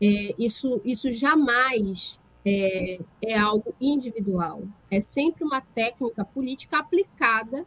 é, 0.01 0.35
isso, 0.39 0.79
isso 0.85 1.11
jamais 1.11 2.21
é, 2.45 3.01
é 3.23 3.39
algo 3.39 3.75
individual. 3.81 4.63
É 4.91 5.01
sempre 5.01 5.43
uma 5.43 5.63
técnica 5.63 6.23
política 6.23 6.79
aplicada 6.79 7.65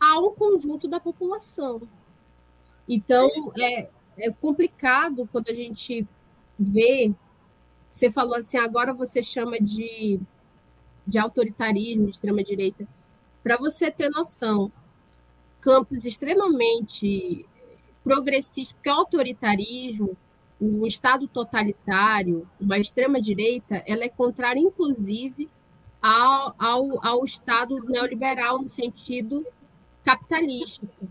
a 0.00 0.20
um 0.20 0.32
conjunto 0.32 0.86
da 0.86 1.00
população. 1.00 1.82
Então, 2.88 3.28
é, 3.58 3.88
é 4.16 4.30
complicado 4.30 5.28
quando 5.32 5.48
a 5.48 5.54
gente 5.54 6.06
vê. 6.56 7.12
Você 7.90 8.10
falou 8.10 8.36
assim, 8.36 8.58
agora 8.58 8.92
você 8.92 9.22
chama 9.22 9.58
de, 9.60 10.20
de 11.04 11.18
autoritarismo, 11.18 12.06
de 12.06 12.12
extrema-direita. 12.12 12.86
Para 13.42 13.56
você 13.56 13.90
ter 13.90 14.08
noção, 14.10 14.70
campos 15.60 16.04
extremamente 16.04 17.44
progressistas, 18.04 18.74
porque 18.74 18.90
o 18.90 18.92
autoritarismo, 18.92 20.16
um 20.60 20.86
Estado 20.86 21.26
totalitário, 21.26 22.46
uma 22.60 22.78
extrema-direita, 22.78 23.82
ela 23.86 24.04
é 24.04 24.08
contrária, 24.08 24.60
inclusive, 24.60 25.48
ao, 26.00 26.54
ao, 26.58 27.06
ao 27.06 27.24
Estado 27.24 27.82
neoliberal, 27.84 28.60
no 28.60 28.68
sentido 28.68 29.44
capitalístico. 30.04 31.08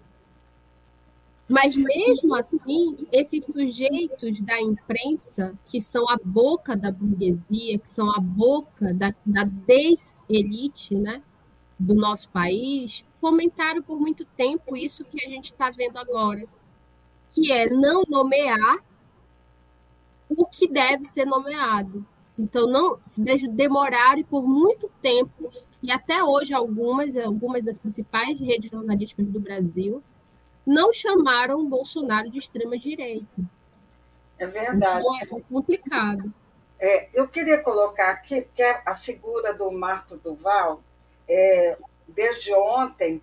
Mas 1.50 1.76
mesmo 1.76 2.36
assim, 2.36 3.06
esses 3.12 3.44
sujeitos 3.44 4.40
da 4.42 4.62
imprensa, 4.62 5.58
que 5.66 5.82
são 5.82 6.08
a 6.10 6.18
boca 6.24 6.76
da 6.76 6.90
burguesia, 6.90 7.78
que 7.78 7.90
são 7.90 8.10
a 8.16 8.20
boca 8.20 8.94
da, 8.94 9.14
da 9.26 9.44
des-elite 9.44 10.96
né, 10.96 11.22
do 11.78 11.94
nosso 11.94 12.30
país, 12.30 13.06
fomentaram 13.16 13.82
por 13.82 14.00
muito 14.00 14.24
tempo 14.38 14.78
isso 14.78 15.04
que 15.04 15.26
a 15.26 15.28
gente 15.28 15.46
está 15.46 15.70
vendo 15.70 15.98
agora, 15.98 16.48
que 17.34 17.52
é 17.52 17.68
não 17.70 18.04
nomear 18.08 18.78
o 20.30 20.46
que 20.46 20.68
deve 20.68 21.04
ser 21.04 21.26
nomeado. 21.26 22.06
Então, 22.38 22.68
não 22.68 23.00
demoraram 23.52 24.24
por 24.24 24.48
muito 24.48 24.90
tempo, 25.02 25.52
e 25.82 25.92
até 25.92 26.24
hoje 26.24 26.54
algumas, 26.54 27.18
algumas 27.18 27.64
das 27.64 27.78
principais 27.78 28.40
redes 28.40 28.70
jornalísticas 28.70 29.30
do 29.30 29.40
Brasil 29.40 30.02
não 30.66 30.94
chamaram 30.94 31.68
Bolsonaro 31.68 32.30
de 32.30 32.40
extrema-direita. 32.40 33.42
É 34.38 34.46
verdade. 34.46 35.06
Então, 35.24 35.38
é 35.38 35.42
complicado. 35.42 36.34
É, 36.80 37.10
eu 37.14 37.28
queria 37.28 37.62
colocar 37.62 38.10
aqui, 38.10 38.42
porque 38.42 38.64
a 38.64 38.94
figura 38.94 39.54
do 39.54 39.72
Marco 39.72 40.18
Duval, 40.18 40.82
é, 41.28 41.78
desde 42.08 42.54
ontem, 42.54 43.22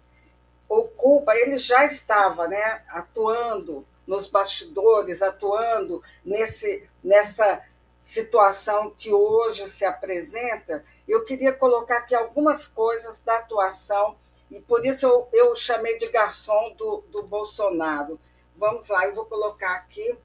ocupa, 0.68 1.34
ele 1.34 1.58
já 1.58 1.84
estava 1.84 2.46
né, 2.46 2.82
atuando 2.88 3.84
nos 4.10 4.26
bastidores, 4.26 5.22
atuando 5.22 6.02
nesse, 6.24 6.82
nessa 7.02 7.60
situação 8.00 8.92
que 8.98 9.12
hoje 9.12 9.68
se 9.68 9.84
apresenta. 9.84 10.82
Eu 11.06 11.24
queria 11.24 11.52
colocar 11.52 11.98
aqui 11.98 12.12
algumas 12.12 12.66
coisas 12.66 13.20
da 13.20 13.36
atuação 13.36 14.16
e 14.50 14.60
por 14.60 14.84
isso 14.84 15.06
eu, 15.06 15.28
eu 15.32 15.54
chamei 15.54 15.96
de 15.96 16.08
garçom 16.08 16.74
do, 16.76 17.04
do 17.12 17.22
Bolsonaro. 17.22 18.18
Vamos 18.56 18.88
lá, 18.88 19.06
eu 19.06 19.14
vou 19.14 19.26
colocar 19.26 19.76
aqui. 19.76 20.16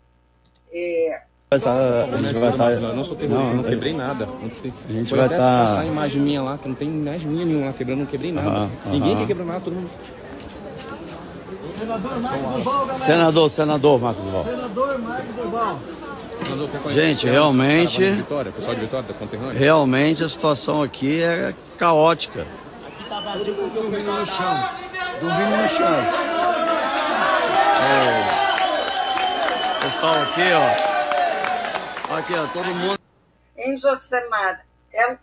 É, 0.73 1.21
vai 1.51 1.59
tá, 1.59 2.05
a 2.05 2.17
gente 2.17 2.33
vai 2.33 2.49
estar. 2.49 2.71
Tá, 2.71 2.79
não, 2.79 2.95
não 2.95 3.03
sou 3.03 3.15
terrorista, 3.15 3.53
não, 3.53 3.61
não 3.61 3.69
quebrei 3.69 3.93
nada. 3.93 4.25
A 4.25 4.91
gente 4.91 5.15
vai 5.15 5.25
estar. 5.25 5.37
Tá... 5.37 5.61
passar 5.61 5.81
a 5.81 5.85
imagem 5.85 6.23
minha 6.23 6.41
lá, 6.41 6.57
que 6.57 6.67
não 6.67 6.75
tem 6.75 6.87
imagem 6.87 7.29
minha 7.29 7.45
nenhuma 7.45 7.67
lá 7.67 7.73
quebrando, 7.73 7.99
não 7.99 8.07
quebrei 8.07 8.31
nada. 8.31 8.67
Ninguém 8.87 9.11
aham. 9.11 9.21
que 9.21 9.27
quebrou 9.27 9.45
nada, 9.45 9.61
todo 9.61 9.75
mundo. 9.75 10.24
Senador, 12.99 13.49
senador 13.49 14.01
Marcos 14.01 14.23
Duval. 14.23 14.43
Senador 14.43 14.99
Marcos 14.99 15.35
Duval. 15.35 15.79
Gente, 16.91 17.27
realmente. 17.27 18.11
Vitória, 18.11 18.51
pessoal 18.51 18.75
de 18.75 18.81
Vitória, 18.81 19.07
da 19.07 19.51
Realmente 19.51 20.23
a 20.23 20.29
situação 20.29 20.81
aqui 20.81 21.21
é 21.21 21.53
caótica 21.77 22.45
vazio 23.25 23.55
porque 23.55 23.79
dormindo 23.79 24.11
no 24.11 24.25
chão. 24.25 24.69
Dormindo 25.19 25.57
no 25.57 25.67
chão. 25.67 25.99
É. 27.81 28.25
Pessoal 29.81 30.21
aqui, 30.21 30.41
ó. 30.53 32.15
Aqui, 32.17 32.33
ó, 32.35 32.47
todo 32.53 32.65
mundo. 32.65 32.99
Em 33.57 33.75
Josemar, 33.77 34.65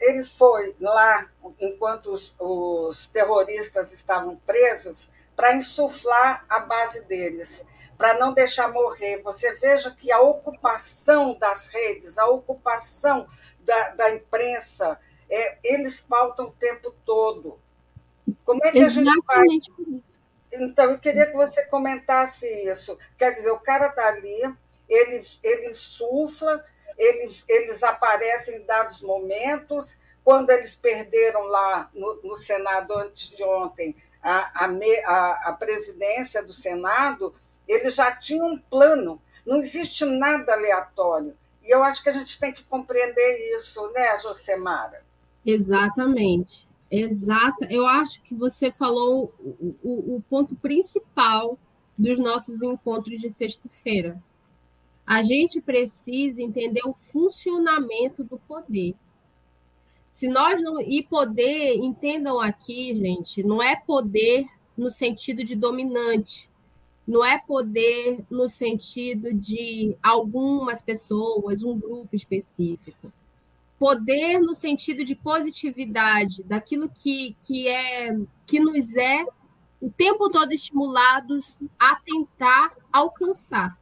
ele 0.00 0.24
foi 0.24 0.74
lá 0.80 1.26
enquanto 1.60 2.12
os, 2.12 2.34
os 2.40 3.06
terroristas 3.06 3.92
estavam 3.92 4.36
presos 4.44 5.10
para 5.37 5.55
insuflar 5.55 6.45
a 6.49 6.61
base 6.61 7.05
deles, 7.07 7.64
para 7.97 8.18
não 8.18 8.33
deixar 8.33 8.68
morrer. 8.73 9.23
Você 9.23 9.53
veja 9.55 9.90
que 9.90 10.12
a 10.12 10.21
ocupação 10.21 11.38
das 11.38 11.68
redes, 11.68 12.18
a 12.18 12.27
ocupação 12.27 13.27
da, 13.61 13.90
da 13.90 14.14
imprensa, 14.14 14.99
é, 15.31 15.59
eles 15.64 16.01
pautam 16.01 16.47
o 16.47 16.53
tempo 16.53 16.95
todo. 17.05 17.59
Como 18.45 18.64
é 18.64 18.71
que 18.71 18.79
Exatamente 18.79 19.21
a 19.31 19.42
gente 19.49 19.73
faz? 19.75 20.23
Então, 20.53 20.90
eu 20.90 20.99
queria 20.99 21.27
que 21.27 21.37
você 21.37 21.64
comentasse 21.66 22.47
isso. 22.68 22.99
Quer 23.16 23.33
dizer, 23.33 23.51
o 23.51 23.61
cara 23.61 23.87
está 23.87 24.09
ali, 24.09 24.55
ele, 24.87 25.23
ele 25.42 25.71
insufla, 25.71 26.61
ele, 26.99 27.35
eles 27.49 27.83
aparecem 27.83 28.59
em 28.59 28.66
dados 28.66 29.01
momentos. 29.01 29.97
Quando 30.23 30.51
eles 30.51 30.77
perderam 30.77 31.42
lá 31.45 31.90
no, 31.95 32.21
no 32.23 32.37
Senado 32.37 32.95
antes 32.97 33.31
de 33.31 33.42
ontem 33.42 33.97
a, 34.22 34.66
a, 34.66 35.50
a 35.50 35.52
presidência 35.54 36.42
do 36.42 36.52
Senado, 36.52 37.35
eles 37.66 37.94
já 37.94 38.12
tinham 38.12 38.46
um 38.46 38.58
plano. 38.58 39.20
Não 39.46 39.56
existe 39.56 40.04
nada 40.04 40.52
aleatório. 40.52 41.37
E 41.64 41.74
eu 41.74 41.82
acho 41.82 42.02
que 42.02 42.08
a 42.08 42.12
gente 42.12 42.38
tem 42.38 42.52
que 42.52 42.64
compreender 42.64 43.54
isso, 43.54 43.90
né, 43.92 44.18
Josemara? 44.18 45.04
Exatamente. 45.44 46.68
Exata. 46.90 47.66
Eu 47.70 47.87
acho 47.87 48.22
que 48.22 48.35
você 48.35 48.70
falou 48.70 49.35
o, 49.40 49.74
o, 49.82 50.16
o 50.16 50.24
ponto 50.28 50.54
principal 50.56 51.58
dos 51.96 52.18
nossos 52.18 52.62
encontros 52.62 53.20
de 53.20 53.30
sexta-feira. 53.30 54.22
A 55.06 55.22
gente 55.22 55.61
precisa 55.61 56.42
entender 56.42 56.82
o 56.85 56.94
funcionamento 56.94 58.22
do 58.22 58.38
poder. 58.38 58.94
Se 60.12 60.29
nós 60.29 60.62
não. 60.62 60.79
E 60.79 61.03
poder, 61.03 61.77
entendam 61.77 62.38
aqui, 62.38 62.94
gente, 62.94 63.42
não 63.42 63.62
é 63.62 63.77
poder 63.77 64.46
no 64.77 64.90
sentido 64.90 65.42
de 65.42 65.57
dominante, 65.57 66.51
não 67.09 67.25
é 67.25 67.38
poder 67.38 68.22
no 68.31 68.46
sentido 68.46 69.33
de 69.33 69.96
algumas 70.03 70.83
pessoas, 70.83 71.62
um 71.62 71.79
grupo 71.81 72.14
específico 72.14 73.11
poder 73.79 74.38
no 74.38 74.55
sentido 74.55 75.03
de 75.03 75.16
positividade, 75.16 76.44
daquilo 76.44 76.88
que, 76.88 77.37
que 77.42 77.66
é 77.66 78.16
que 78.46 78.61
nos 78.61 78.94
é 78.94 79.25
o 79.81 79.90
tempo 79.90 80.31
todo 80.31 80.53
estimulados 80.53 81.59
a 81.77 81.96
tentar 81.96 82.77
alcançar. 82.92 83.77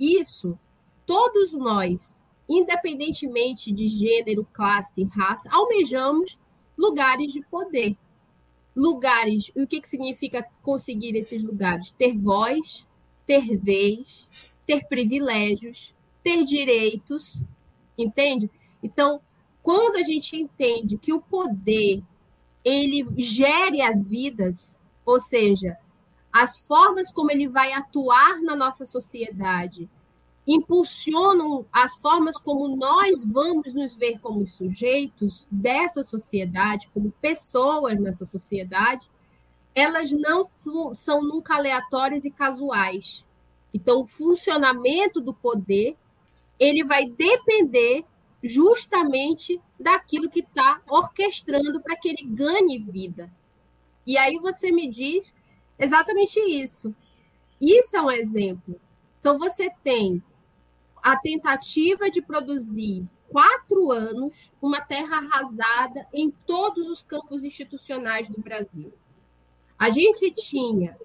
Isso, 0.00 0.58
todos 1.04 1.52
nós, 1.52 2.22
independentemente 2.48 3.72
de 3.72 3.86
gênero, 3.86 4.46
classe, 4.52 5.04
raça, 5.04 5.48
almejamos 5.50 6.38
lugares 6.76 7.32
de 7.32 7.42
poder. 7.46 7.96
Lugares, 8.74 9.50
e 9.56 9.62
o 9.62 9.66
que, 9.66 9.80
que 9.80 9.88
significa 9.88 10.46
conseguir 10.62 11.16
esses 11.16 11.42
lugares? 11.42 11.92
Ter 11.92 12.16
voz, 12.16 12.88
ter 13.26 13.56
vez, 13.56 14.28
ter 14.66 14.86
privilégios, 14.86 15.94
ter 16.22 16.44
direitos, 16.44 17.42
entende? 17.96 18.50
Então, 18.82 19.20
quando 19.62 19.96
a 19.96 20.02
gente 20.02 20.36
entende 20.36 20.98
que 20.98 21.12
o 21.12 21.20
poder 21.20 22.02
ele 22.64 23.06
gere 23.16 23.80
as 23.80 24.06
vidas, 24.06 24.82
ou 25.04 25.20
seja, 25.20 25.78
as 26.32 26.60
formas 26.60 27.12
como 27.12 27.30
ele 27.30 27.48
vai 27.48 27.72
atuar 27.72 28.42
na 28.42 28.56
nossa 28.56 28.84
sociedade 28.84 29.88
impulsionam 30.46 31.66
as 31.72 31.96
formas 31.96 32.38
como 32.38 32.68
nós 32.76 33.24
vamos 33.24 33.74
nos 33.74 33.94
ver 33.96 34.18
como 34.20 34.46
sujeitos 34.46 35.46
dessa 35.50 36.02
sociedade, 36.02 36.88
como 36.94 37.10
pessoas 37.20 37.98
nessa 37.98 38.24
sociedade, 38.24 39.10
elas 39.74 40.12
não 40.12 40.44
são 40.44 41.22
nunca 41.22 41.56
aleatórias 41.56 42.24
e 42.24 42.30
casuais. 42.30 43.26
Então, 43.74 44.00
o 44.00 44.06
funcionamento 44.06 45.20
do 45.20 45.34
poder 45.34 45.96
ele 46.58 46.84
vai 46.84 47.06
depender 47.06 48.04
justamente 48.42 49.60
daquilo 49.78 50.30
que 50.30 50.40
está 50.40 50.80
orquestrando 50.88 51.80
para 51.80 51.96
que 51.96 52.08
ele 52.08 52.24
ganhe 52.24 52.78
vida. 52.78 53.30
E 54.06 54.16
aí 54.16 54.38
você 54.38 54.70
me 54.70 54.88
diz 54.88 55.34
exatamente 55.78 56.38
isso. 56.40 56.94
Isso 57.60 57.96
é 57.96 58.02
um 58.02 58.10
exemplo. 58.10 58.80
Então 59.20 59.38
você 59.38 59.70
tem 59.82 60.22
a 61.06 61.16
tentativa 61.16 62.10
de 62.10 62.20
produzir 62.20 63.06
quatro 63.28 63.92
anos 63.92 64.52
uma 64.60 64.80
terra 64.80 65.18
arrasada 65.18 66.04
em 66.12 66.32
todos 66.44 66.88
os 66.88 67.00
campos 67.00 67.44
institucionais 67.44 68.28
do 68.28 68.42
Brasil. 68.42 68.92
A 69.78 69.88
gente 69.88 70.32
tinha 70.32 70.98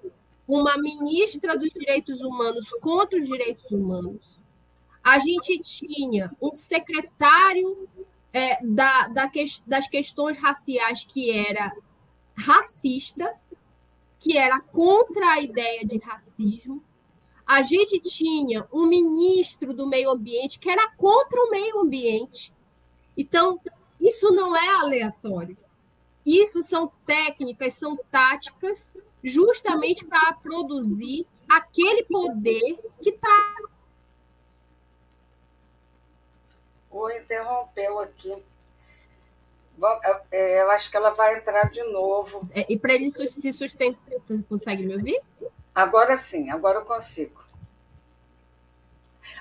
uma 0.48 0.76
ministra 0.76 1.56
dos 1.56 1.68
direitos 1.68 2.20
humanos 2.20 2.68
contra 2.80 3.16
os 3.16 3.28
direitos 3.28 3.70
humanos. 3.70 4.40
A 5.04 5.20
gente 5.20 5.60
tinha 5.60 6.36
um 6.42 6.52
secretário 6.52 7.88
é, 8.32 8.58
da, 8.60 9.06
da 9.06 9.28
que, 9.28 9.44
das 9.68 9.88
questões 9.88 10.36
raciais 10.36 11.04
que 11.04 11.30
era 11.30 11.72
racista, 12.34 13.30
que 14.18 14.36
era 14.36 14.58
contra 14.58 15.34
a 15.34 15.40
ideia 15.40 15.86
de 15.86 15.98
racismo. 15.98 16.82
A 17.52 17.60
gente 17.60 18.00
tinha 18.00 18.66
um 18.72 18.86
ministro 18.86 19.74
do 19.74 19.86
meio 19.86 20.08
ambiente 20.08 20.58
que 20.58 20.70
era 20.70 20.90
contra 20.96 21.38
o 21.38 21.50
meio 21.50 21.80
ambiente. 21.80 22.50
Então, 23.14 23.60
isso 24.00 24.32
não 24.32 24.56
é 24.56 24.68
aleatório. 24.70 25.54
Isso 26.24 26.62
são 26.62 26.90
técnicas, 27.04 27.74
são 27.74 27.94
táticas, 28.10 28.90
justamente 29.22 30.06
para 30.06 30.32
produzir 30.42 31.26
aquele 31.46 32.04
poder 32.04 32.78
que 33.02 33.10
está. 33.10 33.56
O 36.90 37.10
interrompeu 37.10 37.98
aqui. 37.98 38.34
É, 40.30 40.62
eu 40.62 40.70
acho 40.70 40.90
que 40.90 40.96
ela 40.96 41.10
vai 41.10 41.36
entrar 41.36 41.68
de 41.68 41.82
novo. 41.82 42.48
É, 42.54 42.64
e 42.72 42.78
para 42.78 42.94
ele 42.94 43.10
se 43.10 43.52
sustentar, 43.52 44.00
você 44.26 44.42
consegue 44.48 44.86
me 44.86 44.94
ouvir? 44.96 45.20
Agora 45.74 46.16
sim, 46.16 46.48
agora 46.48 46.78
eu 46.78 46.84
consigo. 46.86 47.41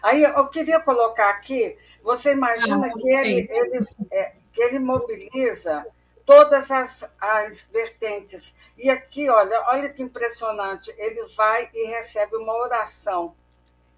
Aí 0.02 0.24
eu 0.24 0.48
queria 0.48 0.80
colocar 0.80 1.30
aqui, 1.30 1.78
você 2.04 2.34
imagina 2.34 2.88
ah, 2.88 2.94
que 2.94 3.10
ele, 3.10 3.48
ele, 3.50 3.88
é, 4.12 4.34
que 4.52 4.62
ele 4.62 4.80
mobiliza 4.80 5.86
todas 6.26 6.72
as, 6.72 7.10
as 7.20 7.68
vertentes. 7.72 8.56
E 8.78 8.90
aqui, 8.90 9.30
olha, 9.30 9.64
olha 9.68 9.90
que 9.90 10.02
impressionante, 10.02 10.94
ele 10.98 11.24
vai 11.36 11.70
e 11.74 11.88
recebe 11.90 12.36
uma 12.38 12.54
oração. 12.54 13.34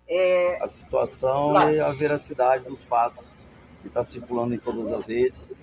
É, 0.07 0.57
a 0.61 0.67
situação 0.67 1.51
lá. 1.51 1.71
e 1.71 1.79
a 1.79 1.91
veracidade 1.91 2.65
dos 2.65 2.83
fatos 2.83 3.31
que 3.81 3.87
está 3.87 4.03
circulando 4.03 4.53
em 4.53 4.57
todas 4.57 4.91
as 4.91 5.05
redes. 5.05 5.57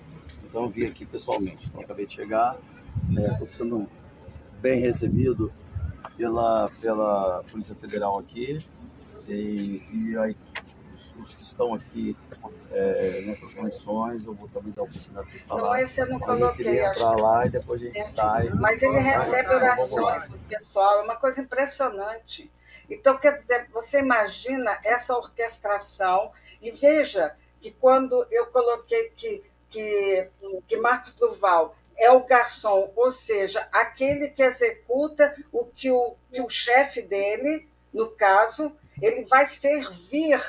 Então, 0.45 0.63
eu 0.63 0.69
vim 0.69 0.85
aqui 0.85 1.05
pessoalmente. 1.05 1.67
Então, 1.67 1.81
acabei 1.81 2.05
de 2.05 2.15
chegar, 2.15 2.57
estou 3.09 3.47
é, 3.47 3.49
sendo 3.49 3.87
bem 4.59 4.79
recebido 4.79 5.51
pela, 6.17 6.69
pela 6.79 7.43
Polícia 7.49 7.75
Federal 7.75 8.19
aqui. 8.19 8.63
E, 9.31 9.81
e 9.93 10.17
aí, 10.17 10.35
os, 10.93 11.13
os 11.21 11.33
que 11.33 11.43
estão 11.43 11.73
aqui 11.73 12.17
é, 12.71 13.21
nessas 13.25 13.53
condições, 13.53 14.25
eu 14.25 14.33
vou 14.33 14.47
também 14.49 14.73
dar 14.73 14.81
a 14.81 14.85
oportunidade 14.85 15.29
de 15.29 15.39
falar. 15.43 15.61
Não, 15.61 15.75
esse 15.75 16.01
eu 16.01 16.07
não 16.07 16.19
coloquei. 16.19 16.83
Entrar 16.83 17.15
lá 17.15 17.45
e 17.45 17.49
depois 17.49 17.81
a 17.81 17.85
gente 17.85 18.03
sai. 18.09 18.49
Mas 18.49 18.83
ele 18.83 18.99
recebe 18.99 19.49
orações 19.49 20.25
do 20.27 20.37
pessoal, 20.39 20.99
é 20.99 21.03
uma 21.03 21.15
coisa 21.15 21.41
impressionante. 21.41 22.51
Então, 22.89 23.17
quer 23.17 23.35
dizer, 23.35 23.67
você 23.71 23.99
imagina 23.99 24.77
essa 24.83 25.15
orquestração 25.15 26.31
e 26.61 26.71
veja 26.71 27.33
que 27.61 27.71
quando 27.71 28.25
eu 28.29 28.47
coloquei 28.47 29.11
que, 29.15 29.43
que, 29.69 30.29
que 30.67 30.77
Marcos 30.77 31.13
Duval 31.13 31.75
é 31.97 32.11
o 32.11 32.25
garçom, 32.25 32.91
ou 32.95 33.11
seja, 33.11 33.67
aquele 33.71 34.29
que 34.29 34.41
executa 34.41 35.31
o 35.51 35.65
que 35.65 35.91
o, 35.91 36.15
que 36.33 36.41
o 36.41 36.49
chefe 36.49 37.01
dele, 37.03 37.69
no 37.93 38.11
caso, 38.11 38.75
ele 39.01 39.25
vai 39.25 39.45
servir 39.45 40.41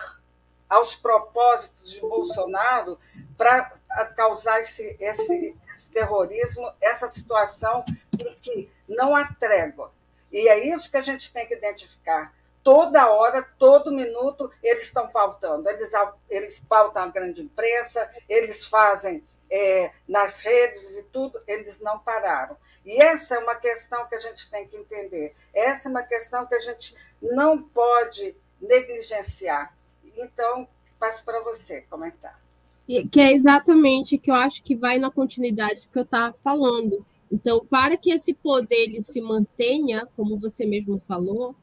aos 0.68 0.94
propósitos 0.94 1.90
de 1.90 2.00
Bolsonaro 2.00 2.98
para 3.36 3.70
causar 4.16 4.60
esse, 4.60 4.96
esse, 4.98 5.56
esse, 5.68 5.90
terrorismo, 5.90 6.72
essa 6.80 7.08
situação 7.08 7.84
em 8.18 8.34
que 8.40 8.70
não 8.88 9.14
há 9.14 9.26
trégua. 9.34 9.92
E 10.30 10.48
é 10.48 10.66
isso 10.66 10.90
que 10.90 10.96
a 10.96 11.02
gente 11.02 11.30
tem 11.30 11.46
que 11.46 11.54
identificar. 11.54 12.32
Toda 12.62 13.10
hora, 13.10 13.42
todo 13.58 13.92
minuto, 13.92 14.50
eles 14.62 14.84
estão 14.84 15.08
pautando. 15.08 15.68
Eles, 15.68 15.90
eles 16.30 16.60
pautam 16.60 17.02
a 17.02 17.08
grande 17.08 17.42
imprensa, 17.42 18.08
eles 18.28 18.64
fazem 18.64 19.22
é, 19.54 19.90
nas 20.08 20.40
redes 20.40 20.96
e 20.96 21.02
tudo, 21.04 21.38
eles 21.46 21.78
não 21.78 21.98
pararam. 21.98 22.56
E 22.86 22.96
essa 23.02 23.34
é 23.34 23.38
uma 23.38 23.54
questão 23.54 24.08
que 24.08 24.14
a 24.14 24.18
gente 24.18 24.50
tem 24.50 24.66
que 24.66 24.78
entender. 24.78 25.34
Essa 25.52 25.88
é 25.88 25.90
uma 25.90 26.02
questão 26.02 26.46
que 26.46 26.54
a 26.54 26.58
gente 26.58 26.94
não 27.20 27.62
pode 27.62 28.34
negligenciar. 28.58 29.76
Então, 30.16 30.66
passo 30.98 31.22
para 31.22 31.40
você 31.40 31.82
comentar. 31.82 32.40
Que 33.10 33.20
é 33.20 33.32
exatamente 33.32 34.16
que 34.16 34.30
eu 34.30 34.34
acho 34.34 34.62
que 34.62 34.74
vai 34.74 34.98
na 34.98 35.10
continuidade 35.10 35.86
que 35.86 35.98
eu 35.98 36.02
estava 36.02 36.34
falando. 36.42 37.04
Então, 37.30 37.64
para 37.66 37.96
que 37.98 38.10
esse 38.10 38.32
poder 38.32 38.74
ele 38.74 39.02
se 39.02 39.20
mantenha, 39.20 40.06
como 40.16 40.38
você 40.38 40.64
mesmo 40.64 40.98
falou, 40.98 41.54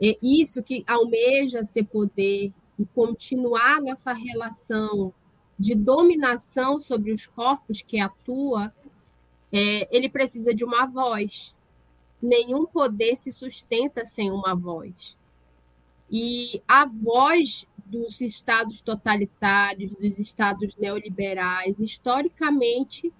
é 0.00 0.18
isso 0.22 0.62
que 0.62 0.84
almeja 0.86 1.64
ser 1.64 1.84
poder 1.84 2.52
e 2.78 2.86
continuar 2.94 3.80
nessa 3.80 4.12
relação 4.12 5.14
de 5.58 5.74
dominação 5.74 6.78
sobre 6.80 7.12
os 7.12 7.26
corpos 7.26 7.80
que 7.80 7.98
atua, 7.98 8.72
é, 9.52 9.96
ele 9.96 10.08
precisa 10.08 10.54
de 10.54 10.64
uma 10.64 10.86
voz. 10.86 11.56
Nenhum 12.20 12.66
poder 12.66 13.16
se 13.16 13.32
sustenta 13.32 14.04
sem 14.04 14.30
uma 14.30 14.54
voz. 14.54 15.16
E 16.10 16.62
a 16.68 16.84
voz 16.86 17.70
dos 17.84 18.20
estados 18.20 18.80
totalitários, 18.80 19.92
dos 19.92 20.18
estados 20.18 20.76
neoliberais, 20.76 21.78
historicamente, 21.80 23.12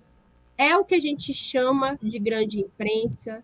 é 0.59 0.77
o 0.77 0.85
que 0.85 0.95
a 0.95 1.01
gente 1.01 1.33
chama 1.33 1.99
de 2.03 2.19
grande 2.19 2.61
imprensa, 2.61 3.43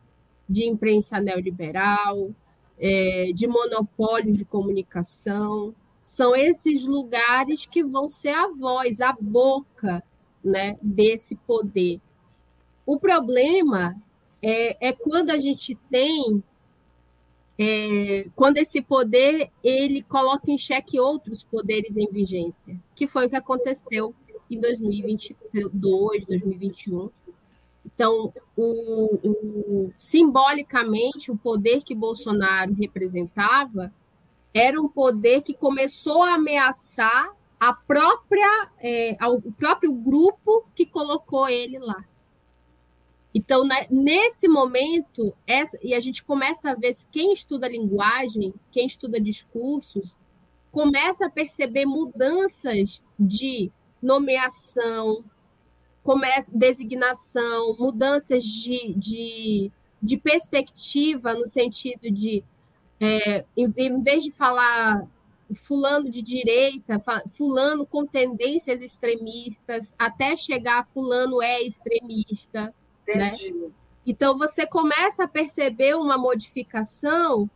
de 0.49 0.67
imprensa 0.67 1.21
neoliberal, 1.21 2.31
é, 2.79 3.31
de 3.35 3.47
monopólio 3.47 4.33
de 4.33 4.45
comunicação. 4.45 5.75
São 6.13 6.37
esses 6.37 6.85
lugares 6.85 7.65
que 7.65 7.83
vão 7.83 8.07
ser 8.07 8.35
a 8.35 8.47
voz, 8.47 9.01
a 9.01 9.17
boca 9.19 10.05
né, 10.45 10.77
desse 10.83 11.37
poder. 11.37 12.03
O 12.85 13.01
problema 13.01 13.97
é, 14.43 14.89
é 14.89 14.93
quando 14.93 15.31
a 15.31 15.39
gente 15.39 15.75
tem 15.91 16.45
é, 17.59 18.27
quando 18.37 18.59
esse 18.59 18.83
poder 18.83 19.51
ele 19.65 20.03
coloca 20.03 20.51
em 20.51 20.59
xeque 20.59 21.01
outros 21.01 21.45
poderes 21.45 21.97
em 21.97 22.07
vigência, 22.13 22.79
que 22.95 23.07
foi 23.07 23.25
o 23.25 23.31
que 23.31 23.37
aconteceu 23.37 24.15
em 24.51 24.61
2022, 24.61 26.27
2021. 26.27 27.09
Então, 27.87 28.31
o, 28.55 29.19
o, 29.27 29.93
simbolicamente, 29.97 31.31
o 31.31 31.39
poder 31.39 31.83
que 31.83 31.95
Bolsonaro 31.95 32.75
representava 32.75 33.91
era 34.55 34.81
um 34.81 34.89
poder 34.89 35.43
que 35.43 35.55
começou 35.55 36.23
a 36.23 36.35
ameaçar 36.35 37.35
a 37.59 37.73
própria, 37.73 38.71
é, 38.81 39.17
o 39.27 39.53
próprio 39.53 39.93
grupo 39.93 40.67
que 40.75 40.85
colocou 40.85 41.49
ele 41.49 41.79
lá. 41.79 42.05
Então, 43.35 43.65
né, 43.65 43.87
nesse 43.91 44.47
momento, 44.47 45.33
essa, 45.47 45.79
e 45.83 45.95
a 45.95 46.01
gente 46.01 46.23
começa 46.23 46.71
a 46.71 46.75
ver 46.75 46.93
quem 47.11 47.33
estuda 47.33 47.69
linguagem, 47.69 48.53
quem 48.71 48.85
estuda 48.85 49.21
discursos, 49.21 50.17
começa 50.71 51.27
a 51.27 51.31
perceber 51.31 51.87
mudanças 51.87 53.03
de 53.19 53.71
nomeação, 54.03 55.25
começa, 56.03 56.51
designação, 56.55 57.77
mudanças 57.79 58.45
de, 58.45 58.93
de, 58.95 59.73
de 60.03 60.17
perspectiva 60.17 61.33
no 61.33 61.47
sentido 61.47 62.11
de, 62.11 62.45
é, 63.03 63.45
em, 63.57 63.73
em 63.77 64.01
vez 64.01 64.23
de 64.23 64.31
falar 64.31 65.05
fulano 65.53 66.09
de 66.09 66.23
direita, 66.23 67.03
fulano 67.37 67.85
com 67.85 68.07
tendências 68.07 68.81
extremistas, 68.81 69.93
até 69.99 70.37
chegar 70.37 70.87
fulano 70.87 71.43
é 71.43 71.61
extremista. 71.61 72.73
Né? 73.07 73.33
Então 74.07 74.39
você 74.39 74.65
começa 74.65 75.25
a 75.25 75.29
perceber 75.29 75.97
uma 75.97 76.17
modificação 76.17 77.51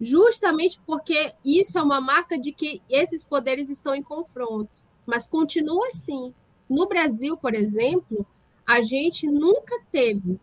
justamente 0.00 0.80
porque 0.86 1.32
isso 1.44 1.78
é 1.78 1.82
uma 1.82 2.00
marca 2.00 2.38
de 2.38 2.52
que 2.52 2.80
esses 2.88 3.24
poderes 3.24 3.68
estão 3.70 3.94
em 3.96 4.02
confronto. 4.02 4.70
Mas 5.04 5.26
continua 5.26 5.88
assim. 5.88 6.32
No 6.70 6.86
Brasil, 6.86 7.36
por 7.36 7.54
exemplo, 7.54 8.24
a 8.64 8.80
gente 8.80 9.26
nunca 9.26 9.80
teve, 9.90 10.38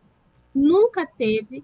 nunca 0.53 1.05
teve, 1.05 1.63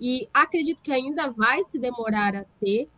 e 0.00 0.28
acredito 0.32 0.82
que 0.82 0.92
ainda 0.92 1.30
vai 1.30 1.64
se 1.64 1.78
demorar 1.78 2.34
a 2.34 2.44
ter, 2.60 2.88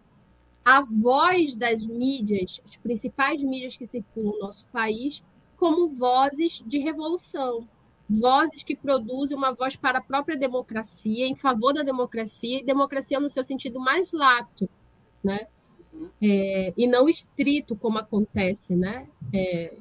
a 0.65 0.81
voz 0.81 1.55
das 1.55 1.87
mídias, 1.87 2.61
as 2.65 2.77
principais 2.77 3.43
mídias 3.43 3.77
que 3.77 3.87
circulam 3.87 4.33
no 4.33 4.39
nosso 4.41 4.65
país, 4.67 5.23
como 5.57 5.89
vozes 5.89 6.63
de 6.67 6.79
revolução, 6.79 7.69
vozes 8.09 8.63
que 8.63 8.75
produzem 8.75 9.37
uma 9.37 9.53
voz 9.53 9.77
para 9.77 9.99
a 9.99 10.03
própria 10.03 10.37
democracia, 10.37 11.27
em 11.27 11.35
favor 11.35 11.73
da 11.73 11.83
democracia, 11.83 12.61
e 12.61 12.65
democracia 12.65 13.21
no 13.21 13.29
seu 13.29 13.45
sentido 13.45 13.79
mais 13.79 14.13
lato, 14.13 14.69
né? 15.23 15.47
É, 16.21 16.73
e 16.77 16.87
não 16.87 17.09
estrito 17.09 17.77
como 17.77 17.99
acontece, 17.99 18.75
né? 18.75 19.07
É... 19.33 19.77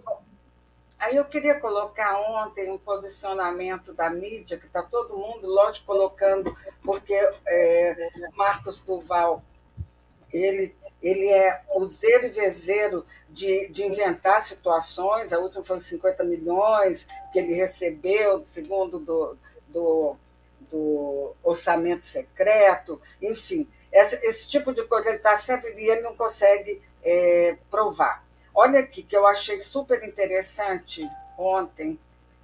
Aí 1.04 1.18
eu 1.18 1.26
queria 1.26 1.60
colocar 1.60 2.18
ontem 2.18 2.72
um 2.72 2.78
posicionamento 2.78 3.94
da 3.94 4.10
mídia, 4.10 4.58
que 4.58 4.68
está 4.68 4.82
todo 4.82 5.18
mundo, 5.18 5.46
lógico, 5.46 5.88
colocando, 5.88 6.56
porque 6.82 7.14
é, 7.46 8.10
Marcos 8.36 8.80
Duval 8.80 9.44
ele, 10.32 10.74
ele 11.02 11.28
é 11.28 11.62
o 11.76 11.86
zero 11.86 12.28
e 12.28 12.30
vezeiro 12.30 13.06
de, 13.30 13.68
de 13.68 13.84
inventar 13.84 14.40
situações, 14.40 15.34
a 15.34 15.40
última 15.40 15.62
foi 15.62 15.78
50 15.78 16.24
milhões 16.24 17.06
que 17.34 17.40
ele 17.40 17.54
recebeu, 17.54 18.40
segundo 18.40 18.98
do, 18.98 19.38
do, 19.68 20.16
do 20.72 21.36
orçamento 21.44 22.06
secreto, 22.06 23.02
enfim, 23.22 23.70
esse, 23.92 24.16
esse 24.26 24.48
tipo 24.48 24.74
de 24.74 24.82
coisa 24.86 25.10
ele 25.10 25.18
está 25.18 25.36
sempre 25.36 25.74
e 25.74 25.90
ele 25.90 26.02
não 26.02 26.16
consegue 26.16 26.82
é, 27.04 27.58
provar. 27.70 28.24
Olha 28.54 28.80
aqui, 28.80 29.02
que 29.02 29.16
eu 29.16 29.26
achei 29.26 29.60
super 29.60 30.04
interessante 30.04 31.10
ontem, 31.38 31.98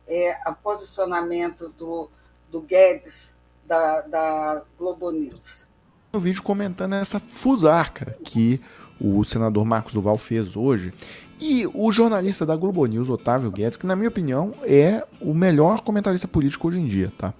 é, 0.07 0.37
o 0.47 0.53
posicionamento 0.55 1.69
do, 1.77 2.09
do 2.51 2.61
Guedes, 2.61 3.35
da, 3.65 4.01
da 4.01 4.61
Globo 4.77 5.11
News. 5.11 5.67
No 6.11 6.19
vídeo 6.19 6.41
comentando 6.41 6.95
essa 6.95 7.19
fusarca 7.19 8.17
que 8.23 8.59
o 8.99 9.23
senador 9.23 9.63
Marcos 9.63 9.93
Duval 9.93 10.17
fez 10.17 10.55
hoje. 10.55 10.91
E 11.39 11.65
o 11.73 11.91
jornalista 11.91 12.45
da 12.45 12.55
Globo 12.55 12.85
News, 12.85 13.09
Otávio 13.09 13.51
Guedes, 13.51 13.77
que 13.77 13.85
na 13.85 13.95
minha 13.95 14.09
opinião 14.09 14.51
é 14.63 15.05
o 15.21 15.33
melhor 15.33 15.81
comentarista 15.81 16.27
político 16.27 16.67
hoje 16.67 16.79
em 16.79 16.85
dia, 16.85 17.13
tá? 17.17 17.33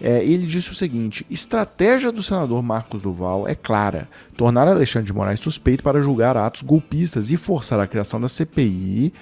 É, 0.00 0.24
ele 0.24 0.46
disse 0.46 0.70
o 0.70 0.74
seguinte: 0.74 1.26
estratégia 1.30 2.10
do 2.10 2.22
senador 2.22 2.62
Marcos 2.62 3.02
Duval 3.02 3.46
é 3.46 3.54
clara: 3.54 4.08
tornar 4.36 4.66
Alexandre 4.66 5.06
de 5.06 5.12
Moraes 5.12 5.40
suspeito 5.40 5.82
para 5.82 6.00
julgar 6.00 6.36
atos 6.36 6.62
golpistas 6.62 7.30
e 7.30 7.36
forçar 7.36 7.78
a 7.80 7.86
criação 7.86 8.20
da 8.20 8.28
CPI 8.28 9.12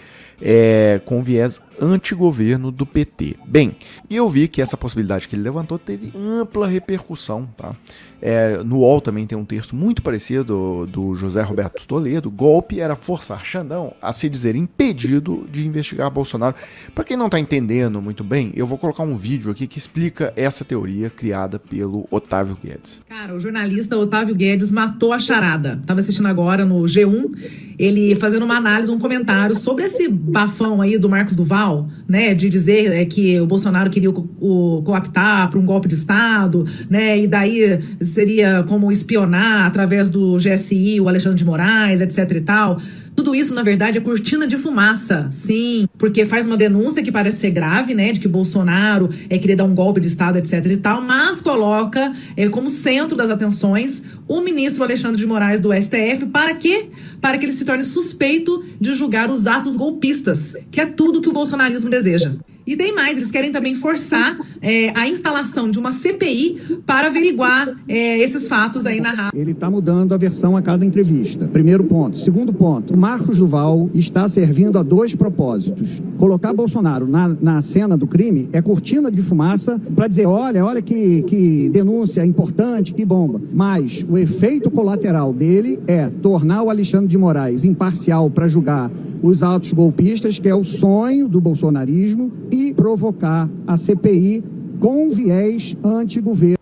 é, 0.41 1.01
com 1.05 1.23
viés 1.23 1.61
antigoverno 1.81 2.71
do 2.71 2.87
PT. 2.87 3.37
Bem, 3.45 3.77
eu 4.09 4.29
vi 4.29 4.49
que 4.49 4.63
essa 4.63 4.77
possibilidade 4.77 5.27
que 5.27 5.35
ele 5.35 5.43
levantou 5.43 5.79
teve 5.79 6.13
ampla 6.17 6.67
repercussão, 6.67 7.49
tá? 7.57 7.75
É, 8.21 8.59
no 8.65 8.79
UOL 8.79 9.01
também 9.01 9.27
tem 9.27 9.39
um 9.39 9.45
texto 9.45 9.77
muito 9.77 10.03
parecido 10.03 10.87
do 10.91 11.15
José 11.15 11.43
Roberto 11.43 11.87
Toledo. 11.87 12.31
Golpe 12.31 12.81
era 12.81 12.97
forçar 12.97 13.45
Xandão 13.45 13.93
a 14.03 14.13
se 14.13 14.29
dizer 14.29 14.57
impedido 14.57 15.47
de 15.51 15.67
investigar 15.67 16.11
Bolsonaro. 16.11 16.55
Para 16.95 17.05
quem 17.05 17.17
não 17.17 17.27
está 17.27 17.39
entendendo 17.39 18.03
muito 18.03 18.25
bem, 18.25 18.53
eu 18.55 18.67
vou 18.67 18.79
colocar 18.79 19.03
um 19.03 19.17
vídeo 19.17 19.51
aqui 19.51 19.67
que 19.67 19.79
explica 19.79 20.33
essa 20.37 20.65
teoria 20.65 21.11
criada 21.11 21.59
pelo 21.59 22.07
Otávio 22.11 22.57
Guedes. 22.63 23.01
Cara, 23.09 23.35
o 23.35 23.41
jornalista 23.41 23.97
Otávio 23.97 24.35
Guedes 24.35 24.73
matou 24.73 25.13
a 25.13 25.19
charada. 25.19 25.81
Tava 25.87 26.01
assistindo 26.01 26.27
agora 26.27 26.65
no 26.65 26.83
G1, 26.83 27.75
ele 27.79 28.15
fazendo 28.17 28.45
uma 28.45 28.57
análise, 28.57 28.91
um 28.91 28.99
comentário 28.99 29.55
sobre 29.55 29.85
esse 29.85 30.09
bafão 30.09 30.83
aí 30.83 30.99
do 30.99 31.09
Marcos 31.09 31.37
Duval, 31.37 31.89
né, 32.09 32.35
de 32.35 32.49
dizer 32.49 32.93
é, 32.93 33.05
que 33.05 33.39
o 33.41 33.47
Bolsonaro 33.47 33.91
queria 33.91 34.11
o, 34.11 34.29
o 34.41 34.83
cooptar 34.83 35.49
para 35.51 35.59
um 35.59 35.65
golpe 35.65 35.87
de 35.89 35.95
Estado, 35.95 36.67
né, 36.91 37.19
e 37.19 37.27
daí 37.27 37.79
seria 38.09 38.65
como 38.69 38.91
espionar 38.91 39.67
através 39.67 40.09
do 40.09 40.37
GSI, 40.37 41.01
o 41.01 41.09
Alexandre 41.09 41.39
de 41.39 41.45
Moraes, 41.45 42.01
etc 42.01 42.31
e 42.33 42.41
tal. 42.41 42.81
Tudo 43.19 43.35
isso, 43.35 43.53
na 43.53 43.65
verdade, 43.65 43.99
é 43.99 44.01
cortina 44.01 44.47
de 44.47 44.57
fumaça, 44.57 45.29
sim, 45.33 45.89
porque 45.99 46.25
faz 46.25 46.47
uma 46.47 46.57
denúncia 46.57 47.03
que 47.03 47.11
parece 47.11 47.41
ser 47.41 47.51
grave, 47.51 47.93
né, 47.93 48.13
de 48.13 48.21
que 48.21 48.29
Bolsonaro 48.29 49.11
é 49.29 49.37
querer 49.37 49.57
dar 49.57 49.65
um 49.65 49.75
golpe 49.75 50.01
de 50.01 50.07
Estado, 50.07 50.39
etc 50.39 50.65
e 50.67 50.77
tal, 50.77 51.03
mas 51.03 51.43
coloca 51.43 52.13
é, 52.37 52.49
como 52.49 52.71
centro 52.71 53.17
das 53.17 53.29
atenções 53.29 54.05
o 54.29 54.41
ministro 54.43 54.85
Alexandre 54.85 55.19
de 55.19 55.27
Moraes 55.27 55.61
do 55.61 55.73
STF 55.73 56.27
para 56.31 56.55
quê? 56.55 56.91
Para 57.21 57.39
que 57.39 57.47
ele 57.47 57.53
se 57.53 57.65
torne 57.65 57.83
suspeito 57.83 58.65
de 58.79 58.93
julgar 58.93 59.31
os 59.31 59.47
atos 59.47 59.75
golpistas, 59.75 60.55
que 60.71 60.81
é 60.81 60.87
tudo 60.87 61.23
que 61.23 61.29
o 61.29 61.33
bolsonarismo 61.33 61.89
deseja. 61.89 62.37
E 62.69 62.77
tem 62.77 62.95
mais, 62.95 63.17
eles 63.17 63.31
querem 63.31 63.51
também 63.51 63.75
forçar 63.75 64.39
é, 64.61 64.93
a 64.95 65.09
instalação 65.09 65.71
de 65.71 65.79
uma 65.79 65.91
CPI 65.91 66.83
para 66.85 67.07
averiguar 67.07 67.75
é, 67.89 68.19
esses 68.19 68.47
fatos 68.47 68.85
aí 68.85 69.01
na 69.01 69.11
rádio. 69.11 69.41
Ele 69.41 69.53
está 69.53 69.71
mudando 69.71 70.13
a 70.13 70.19
versão 70.19 70.55
a 70.55 70.61
cada 70.61 70.85
entrevista. 70.85 71.49
Primeiro 71.49 71.83
ponto. 71.85 72.19
Segundo 72.19 72.53
ponto, 72.53 72.95
Marcos 72.95 73.39
Duval 73.39 73.89
está 73.95 74.29
servindo 74.29 74.79
a 74.79 74.83
dois 74.83 75.15
propósitos. 75.15 76.03
Colocar 76.19 76.53
Bolsonaro 76.53 77.09
na, 77.09 77.35
na 77.41 77.63
cena 77.63 77.97
do 77.97 78.07
crime 78.07 78.51
é 78.53 78.61
cortina 78.61 79.11
de 79.11 79.23
fumaça 79.23 79.81
para 79.97 80.07
dizer, 80.07 80.27
olha, 80.27 80.63
olha 80.63 80.83
que, 80.83 81.23
que 81.23 81.71
denúncia 81.71 82.23
importante, 82.23 82.93
que 82.93 83.03
bomba. 83.03 83.41
Mas 83.51 84.05
o 84.07 84.18
efeito 84.19 84.71
colateral 84.71 85.33
dele 85.33 85.83
é 85.87 86.09
tornar 86.09 86.63
o 86.63 86.71
Alexandre 86.71 87.09
de 87.09 87.19
Moraes 87.19 87.65
imparcial 87.65 88.31
para 88.31 88.49
julgar 88.49 88.91
os 89.23 89.43
atos 89.43 89.73
golpistas, 89.73 90.39
que 90.39 90.49
é 90.49 90.55
o 90.55 90.65
sonho 90.65 91.29
do 91.29 91.41
bolsonarismo, 91.41 92.33
e 92.51 92.73
provocar 92.75 93.49
a 93.67 93.77
CPI 93.77 94.45
com 94.81 95.09
viés 95.09 95.77
anti-governo. 95.85 96.59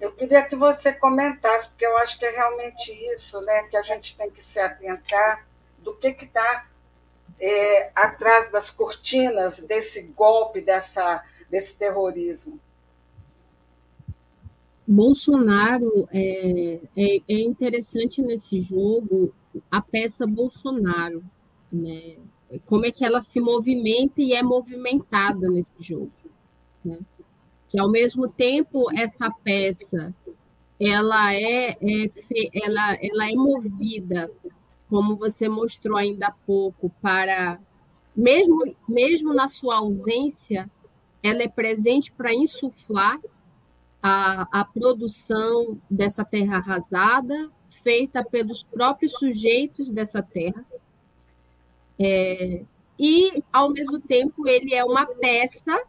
Eu 0.00 0.12
queria 0.12 0.42
que 0.42 0.54
você 0.54 0.92
comentasse, 0.92 1.68
porque 1.68 1.86
eu 1.86 1.96
acho 1.98 2.18
que 2.18 2.24
é 2.24 2.30
realmente 2.30 2.92
isso, 3.14 3.40
né, 3.40 3.62
que 3.64 3.76
a 3.76 3.82
gente 3.82 4.16
tem 4.16 4.30
que 4.30 4.42
se 4.42 4.58
atentar 4.60 5.46
do 5.78 5.94
que 5.94 6.08
está 6.08 6.66
é, 7.40 7.90
atrás 7.94 8.50
das 8.50 8.70
cortinas 8.70 9.60
desse 9.60 10.02
golpe, 10.16 10.60
dessa, 10.60 11.22
desse 11.50 11.74
terrorismo. 11.76 12.60
Bolsonaro 14.86 16.06
é, 16.12 16.80
é, 16.96 17.22
é 17.28 17.40
interessante 17.40 18.20
nesse 18.20 18.60
jogo 18.60 19.32
a 19.70 19.80
peça 19.80 20.26
Bolsonaro, 20.26 21.22
né? 21.72 22.16
como 22.66 22.86
é 22.86 22.90
que 22.90 23.04
ela 23.04 23.22
se 23.22 23.40
movimenta 23.40 24.20
e 24.20 24.32
é 24.32 24.42
movimentada 24.42 25.48
nesse 25.48 25.72
jogo, 25.80 26.12
né? 26.84 26.98
Que 27.68 27.78
ao 27.78 27.90
mesmo 27.90 28.28
tempo 28.28 28.86
essa 28.96 29.30
peça 29.42 30.14
ela 30.78 31.34
é, 31.34 31.70
é 31.70 32.06
ela, 32.52 32.98
ela 33.00 33.30
é 33.30 33.34
movida, 33.34 34.30
como 34.88 35.16
você 35.16 35.48
mostrou 35.48 35.96
ainda 35.96 36.28
há 36.28 36.32
pouco, 36.32 36.90
para 37.00 37.58
mesmo 38.14 38.76
mesmo 38.88 39.32
na 39.32 39.48
sua 39.48 39.76
ausência, 39.76 40.70
ela 41.22 41.42
é 41.42 41.48
presente 41.48 42.12
para 42.12 42.34
insuflar 42.34 43.18
a, 44.06 44.60
a 44.60 44.64
produção 44.66 45.80
dessa 45.90 46.26
terra 46.26 46.58
arrasada, 46.58 47.50
feita 47.70 48.22
pelos 48.22 48.62
próprios 48.62 49.12
sujeitos 49.12 49.90
dessa 49.90 50.22
terra, 50.22 50.62
é, 51.98 52.62
e, 52.98 53.42
ao 53.50 53.70
mesmo 53.70 53.98
tempo, 53.98 54.46
ele 54.46 54.74
é 54.74 54.84
uma 54.84 55.06
peça 55.06 55.82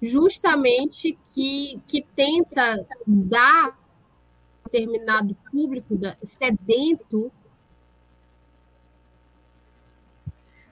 justamente 0.00 1.18
que, 1.34 1.78
que 1.86 2.00
tenta 2.16 2.86
dar 3.06 3.78
determinado 4.64 5.36
público 5.50 5.94
da, 5.94 6.16
sedento. 6.22 7.30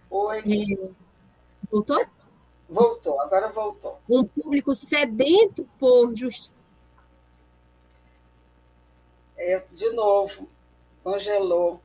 Oi. 0.09 0.39
É, 0.39 0.91
voltou? 1.71 2.07
Voltou, 2.75 3.20
agora 3.20 3.49
voltou. 3.49 4.01
Um 4.11 4.25
público 4.25 4.75
sedento 4.75 5.64
por 5.79 6.12
justiça. 6.12 6.53
É, 9.37 9.62
de 9.70 9.91
novo, 9.91 10.49
congelou. 11.05 11.81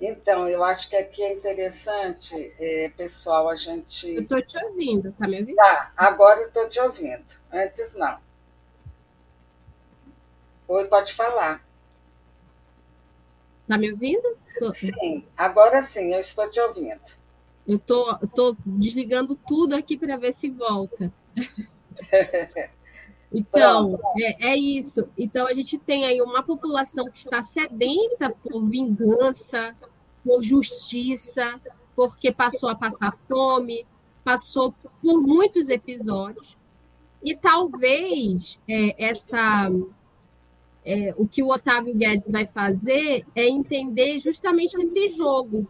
Então, 0.00 0.48
eu 0.48 0.64
acho 0.64 0.90
que 0.90 0.96
aqui 0.96 1.22
é 1.22 1.32
interessante, 1.32 2.34
é, 2.58 2.88
pessoal, 2.96 3.48
a 3.48 3.54
gente. 3.54 4.12
Eu 4.12 4.22
estou 4.22 4.42
te 4.42 4.58
ouvindo, 4.64 5.12
tá 5.12 5.28
me 5.28 5.38
ouvindo? 5.38 5.56
Tá, 5.56 5.92
agora 5.96 6.40
estou 6.40 6.68
te 6.68 6.80
ouvindo. 6.80 7.40
Antes 7.52 7.94
não. 7.94 8.18
Oi, 10.66 10.84
pode 10.86 11.14
falar. 11.14 11.64
Tá 13.68 13.78
me 13.78 13.92
ouvindo? 13.92 14.36
Tô... 14.58 14.74
Sim, 14.74 15.24
agora 15.36 15.80
sim, 15.80 16.12
eu 16.12 16.18
estou 16.18 16.50
te 16.50 16.58
ouvindo. 16.60 17.23
Eu 17.66 17.78
tô, 17.78 18.18
tô 18.34 18.56
desligando 18.64 19.34
tudo 19.34 19.74
aqui 19.74 19.96
para 19.96 20.16
ver 20.16 20.32
se 20.32 20.50
volta. 20.50 21.12
Então, 23.36 23.98
é, 24.16 24.50
é, 24.52 24.56
isso. 24.56 25.08
Então, 25.18 25.48
a 25.48 25.52
gente 25.52 25.76
tem 25.76 26.04
aí 26.04 26.22
uma 26.22 26.40
população 26.40 27.10
que 27.10 27.18
está 27.18 27.42
sedenta 27.42 28.30
por 28.30 28.64
vingança, 28.64 29.76
por 30.24 30.40
justiça, 30.40 31.60
porque 31.96 32.30
passou 32.30 32.68
a 32.68 32.76
passar 32.76 33.18
fome, 33.26 33.84
passou 34.22 34.72
por 35.02 35.20
muitos 35.20 35.68
episódios. 35.68 36.56
E 37.24 37.36
talvez 37.36 38.62
é, 38.68 39.04
essa 39.04 39.68
é, 40.84 41.14
o 41.16 41.26
que 41.26 41.42
o 41.42 41.48
Otávio 41.48 41.94
Guedes 41.94 42.30
vai 42.30 42.46
fazer 42.46 43.26
é 43.34 43.48
entender 43.48 44.20
justamente 44.20 44.74
esse 44.74 45.08
jogo. 45.08 45.66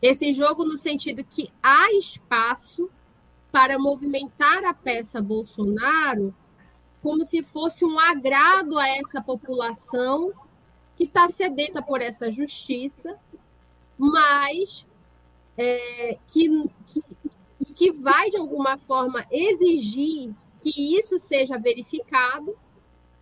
Esse 0.00 0.32
jogo 0.32 0.64
no 0.64 0.76
sentido 0.76 1.24
que 1.24 1.50
há 1.62 1.90
espaço 1.92 2.90
para 3.50 3.78
movimentar 3.78 4.64
a 4.64 4.74
peça 4.74 5.20
Bolsonaro 5.22 6.34
como 7.02 7.24
se 7.24 7.42
fosse 7.42 7.84
um 7.84 7.98
agrado 8.00 8.76
a 8.78 8.88
essa 8.88 9.20
população 9.22 10.32
que 10.96 11.04
está 11.04 11.28
sedenta 11.28 11.80
por 11.80 12.02
essa 12.02 12.32
justiça, 12.32 13.16
mas 13.96 14.88
é, 15.56 16.18
que, 16.26 16.68
que, 16.86 17.02
que 17.74 17.92
vai, 17.92 18.28
de 18.30 18.38
alguma 18.38 18.76
forma, 18.76 19.24
exigir 19.30 20.34
que 20.60 20.98
isso 20.98 21.18
seja 21.18 21.56
verificado, 21.58 22.56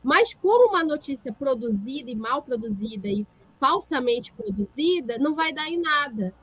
mas 0.03 0.33
como 0.33 0.70
uma 0.70 0.83
notícia 0.83 1.33
produzida 1.33 2.11
e 2.11 2.14
mal 2.14 2.43
produzida 2.43 3.09
e 3.09 3.27
falsamente 3.61 4.33
produzida, 4.33 5.18
não 5.18 5.35
vai 5.35 5.53
dar 5.53 5.68
em 5.68 5.79
nada. 5.79 6.35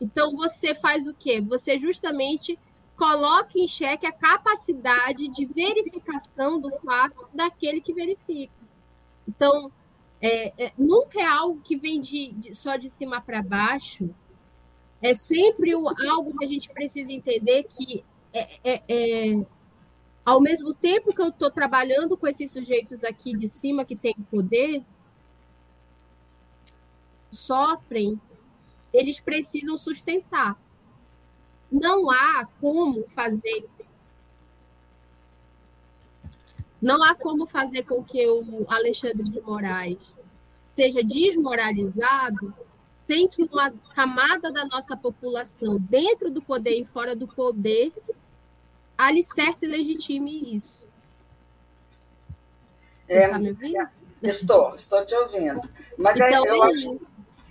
Então, 0.00 0.34
você 0.36 0.74
faz 0.74 1.06
o 1.06 1.14
quê? 1.14 1.40
Você 1.40 1.78
justamente 1.78 2.58
coloca 2.96 3.58
em 3.58 3.68
xeque 3.68 4.06
a 4.06 4.12
capacidade 4.12 5.28
de 5.28 5.44
verificação 5.44 6.58
do 6.58 6.70
fato 6.80 7.28
daquele 7.32 7.80
que 7.80 7.92
verifica. 7.92 8.54
Então, 9.28 9.70
é, 10.20 10.66
é, 10.66 10.72
nunca 10.78 11.20
é 11.20 11.26
algo 11.26 11.60
que 11.62 11.76
vem 11.76 12.00
de, 12.00 12.32
de 12.32 12.54
só 12.54 12.76
de 12.76 12.88
cima 12.88 13.20
para 13.20 13.42
baixo. 13.42 14.08
É 15.02 15.12
sempre 15.12 15.74
o, 15.74 15.88
algo 15.88 16.36
que 16.38 16.44
a 16.44 16.48
gente 16.48 16.70
precisa 16.70 17.12
entender 17.12 17.64
que 17.64 18.02
é, 18.32 18.58
é, 18.64 18.82
é 18.88 19.46
ao 20.24 20.40
mesmo 20.40 20.74
tempo 20.74 21.14
que 21.14 21.20
eu 21.20 21.28
estou 21.28 21.50
trabalhando 21.50 22.16
com 22.16 22.26
esses 22.26 22.50
sujeitos 22.50 23.04
aqui 23.04 23.36
de 23.36 23.46
cima 23.46 23.84
que 23.84 23.94
têm 23.94 24.14
poder, 24.30 24.82
sofrem, 27.30 28.20
eles 28.92 29.20
precisam 29.20 29.76
sustentar. 29.76 30.58
Não 31.70 32.10
há 32.10 32.46
como 32.60 33.06
fazer 33.08 33.68
não 36.80 37.02
há 37.02 37.14
como 37.14 37.46
fazer 37.46 37.84
com 37.84 38.04
que 38.04 38.24
o 38.28 38.64
Alexandre 38.68 39.24
de 39.24 39.40
Moraes 39.40 40.14
seja 40.74 41.02
desmoralizado 41.02 42.54
sem 43.06 43.26
que 43.28 43.44
uma 43.44 43.72
camada 43.94 44.50
da 44.50 44.64
nossa 44.64 44.96
população, 44.96 45.78
dentro 45.78 46.30
do 46.30 46.42
poder 46.42 46.78
e 46.78 46.84
fora 46.84 47.14
do 47.14 47.26
poder, 47.26 47.92
alicerce 48.98 49.66
legitime 49.66 50.54
isso. 50.54 50.86
Você 53.06 53.14
é, 53.14 53.28
tá 53.28 53.38
me 53.38 53.50
ouvindo? 53.50 53.88
Estou, 54.22 54.74
estou 54.74 55.06
te 55.06 55.14
ouvindo. 55.14 55.60
Mas 55.96 56.16
então, 56.16 56.44
eu, 56.44 56.64
é 56.64 56.70
acho, 56.70 56.96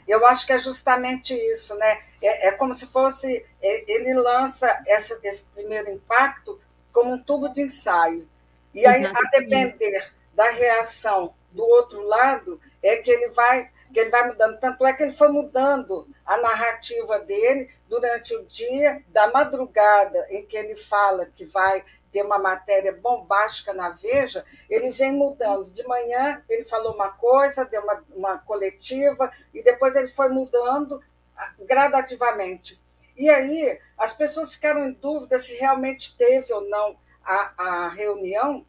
eu 0.08 0.26
acho 0.26 0.46
que 0.46 0.54
é 0.54 0.58
justamente 0.58 1.34
isso, 1.34 1.76
né? 1.76 2.00
É, 2.22 2.48
é 2.48 2.52
como 2.52 2.74
se 2.74 2.86
fosse. 2.88 3.46
É, 3.62 3.92
ele 3.92 4.14
lança 4.14 4.84
esse, 4.88 5.18
esse 5.24 5.46
primeiro 5.46 5.92
impacto 5.92 6.60
como 6.92 7.14
um 7.14 7.22
tubo 7.22 7.50
de 7.50 7.62
ensaio. 7.62 8.28
E 8.74 8.86
aí, 8.86 9.06
a 9.06 9.22
depender 9.32 10.14
da 10.34 10.50
reação 10.52 11.34
do 11.52 11.64
outro 11.64 12.02
lado, 12.04 12.60
é 12.84 12.98
que 12.98 13.10
ele 13.10 13.30
vai 13.30 13.72
que 13.92 14.00
ele 14.00 14.10
vai 14.10 14.28
mudando. 14.28 14.60
Tanto 14.60 14.86
é 14.86 14.94
que 14.94 15.04
ele 15.04 15.12
foi 15.12 15.30
mudando 15.30 16.08
a 16.26 16.38
narrativa 16.38 17.20
dele 17.20 17.68
durante 17.88 18.36
o 18.36 18.46
dia, 18.46 19.02
da 19.08 19.32
madrugada 19.32 20.28
em 20.30 20.46
que 20.46 20.58
ele 20.58 20.76
fala 20.76 21.26
que 21.26 21.46
vai 21.46 21.84
ter 22.16 22.24
uma 22.24 22.40
matéria 22.40 22.94
bombástica 22.94 23.74
na 23.74 23.90
Veja, 23.90 24.46
ele 24.70 24.90
vem 24.90 25.12
mudando. 25.12 25.70
De 25.70 25.86
manhã 25.86 26.42
ele 26.48 26.64
falou 26.64 26.94
uma 26.94 27.10
coisa, 27.10 27.66
deu 27.66 27.82
uma, 27.84 28.04
uma 28.16 28.38
coletiva, 28.38 29.30
e 29.54 29.62
depois 29.62 29.98
ele 29.98 30.08
foi 30.08 30.30
mudando 30.30 31.04
ah, 31.36 31.54
gradativamente. 31.68 32.80
E 33.18 33.30
aí 33.30 33.78
as 33.98 34.14
pessoas 34.14 34.56
ficaram 34.56 34.86
em 34.86 34.94
dúvida 34.94 35.38
se 35.38 35.56
realmente 35.58 36.16
teve 36.16 36.54
ou 36.54 36.62
não 36.62 36.96
a, 37.22 37.52
a 37.58 37.90
reunião, 37.90 38.66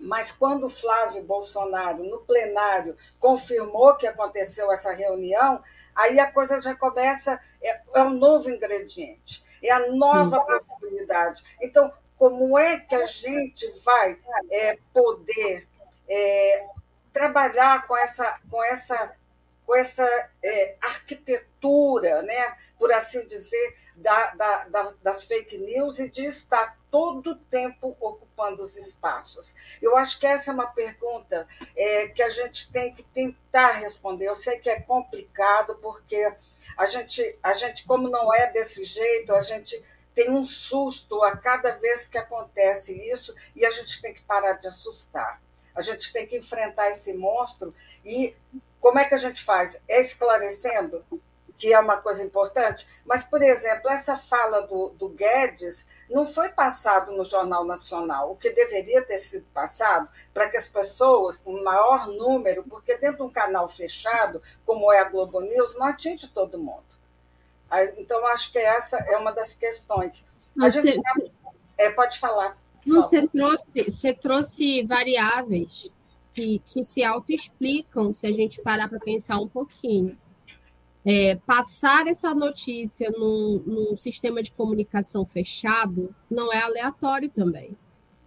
mas 0.00 0.32
quando 0.32 0.68
Flávio 0.68 1.22
Bolsonaro, 1.22 2.02
no 2.02 2.18
plenário, 2.18 2.96
confirmou 3.20 3.94
que 3.94 4.08
aconteceu 4.08 4.72
essa 4.72 4.92
reunião, 4.92 5.62
aí 5.94 6.18
a 6.18 6.30
coisa 6.30 6.60
já 6.60 6.74
começa, 6.74 7.40
é, 7.62 7.80
é 7.94 8.02
um 8.02 8.10
novo 8.10 8.50
ingrediente, 8.50 9.44
é 9.62 9.70
a 9.70 9.92
nova 9.92 10.40
possibilidade. 10.40 11.42
Então, 11.62 11.92
como 12.16 12.58
é 12.58 12.80
que 12.80 12.94
a 12.94 13.06
gente 13.06 13.68
vai 13.84 14.18
é, 14.50 14.78
poder 14.92 15.68
é, 16.08 16.66
trabalhar 17.12 17.86
com 17.86 17.96
essa, 17.96 18.38
com 18.50 18.62
essa, 18.64 19.16
com 19.66 19.74
essa 19.74 20.30
é, 20.42 20.76
arquitetura, 20.80 22.22
né, 22.22 22.56
por 22.78 22.92
assim 22.92 23.26
dizer, 23.26 23.74
da, 23.96 24.34
da, 24.34 24.64
da, 24.64 24.94
das 25.02 25.24
fake 25.24 25.58
news 25.58 25.98
e 25.98 26.08
de 26.08 26.24
estar 26.24 26.78
todo 26.90 27.32
o 27.32 27.36
tempo 27.36 27.96
ocupando 28.00 28.62
os 28.62 28.76
espaços? 28.76 29.54
Eu 29.82 29.96
acho 29.96 30.18
que 30.18 30.26
essa 30.26 30.50
é 30.50 30.54
uma 30.54 30.68
pergunta 30.68 31.46
é, 31.76 32.08
que 32.08 32.22
a 32.22 32.28
gente 32.30 32.70
tem 32.72 32.94
que 32.94 33.02
tentar 33.02 33.72
responder. 33.72 34.28
Eu 34.28 34.34
sei 34.34 34.58
que 34.58 34.70
é 34.70 34.80
complicado, 34.80 35.76
porque 35.82 36.32
a 36.76 36.86
gente, 36.86 37.38
a 37.42 37.52
gente, 37.52 37.84
como 37.86 38.08
não 38.08 38.32
é 38.34 38.50
desse 38.52 38.84
jeito, 38.84 39.34
a 39.34 39.40
gente 39.40 39.80
tem 40.16 40.30
um 40.30 40.46
susto 40.46 41.22
a 41.22 41.36
cada 41.36 41.72
vez 41.72 42.06
que 42.06 42.16
acontece 42.16 42.98
isso 43.12 43.34
e 43.54 43.66
a 43.66 43.70
gente 43.70 44.00
tem 44.00 44.14
que 44.14 44.22
parar 44.22 44.54
de 44.54 44.66
assustar. 44.66 45.42
A 45.74 45.82
gente 45.82 46.10
tem 46.10 46.26
que 46.26 46.38
enfrentar 46.38 46.88
esse 46.88 47.12
monstro 47.12 47.74
e 48.02 48.34
como 48.80 48.98
é 48.98 49.04
que 49.04 49.14
a 49.14 49.18
gente 49.18 49.44
faz? 49.44 49.78
É 49.86 50.00
esclarecendo, 50.00 51.04
que 51.58 51.70
é 51.70 51.78
uma 51.78 51.98
coisa 51.98 52.24
importante, 52.24 52.86
mas, 53.04 53.24
por 53.24 53.42
exemplo, 53.42 53.90
essa 53.90 54.16
fala 54.16 54.62
do, 54.62 54.88
do 54.90 55.10
Guedes 55.10 55.86
não 56.08 56.24
foi 56.24 56.48
passado 56.48 57.12
no 57.12 57.24
Jornal 57.24 57.64
Nacional, 57.64 58.32
o 58.32 58.36
que 58.36 58.48
deveria 58.50 59.02
ter 59.02 59.18
sido 59.18 59.46
passado 59.52 60.08
para 60.32 60.48
que 60.48 60.56
as 60.56 60.68
pessoas, 60.68 61.42
um 61.46 61.62
maior 61.62 62.08
número, 62.08 62.62
porque 62.64 62.96
dentro 62.96 63.18
de 63.18 63.22
um 63.24 63.30
canal 63.30 63.68
fechado, 63.68 64.42
como 64.64 64.90
é 64.90 65.00
a 65.00 65.10
Globo 65.10 65.42
News, 65.42 65.76
não 65.76 65.86
atinge 65.86 66.28
todo 66.28 66.58
mundo. 66.58 66.85
Então, 67.96 68.24
acho 68.26 68.52
que 68.52 68.58
essa 68.58 68.96
é 68.98 69.16
uma 69.16 69.32
das 69.32 69.54
questões. 69.54 70.24
A 70.60 70.68
gente 70.68 71.00
tá, 71.02 71.14
é, 71.78 71.90
pode 71.90 72.18
falar. 72.18 72.56
Você 72.86 73.26
trouxe, 73.26 73.64
você 73.88 74.14
trouxe 74.14 74.82
variáveis 74.84 75.90
que, 76.32 76.60
que 76.60 76.84
se 76.84 77.02
autoexplicam 77.02 78.12
se 78.12 78.26
a 78.26 78.32
gente 78.32 78.62
parar 78.62 78.88
para 78.88 79.00
pensar 79.00 79.38
um 79.38 79.48
pouquinho. 79.48 80.16
É, 81.04 81.36
passar 81.46 82.06
essa 82.06 82.34
notícia 82.34 83.10
num, 83.10 83.62
num, 83.64 83.96
sistema 83.96 84.42
de 84.42 84.50
comunicação 84.50 85.24
fechado 85.24 86.14
não 86.28 86.52
é 86.52 86.60
aleatório 86.60 87.30
também. 87.30 87.76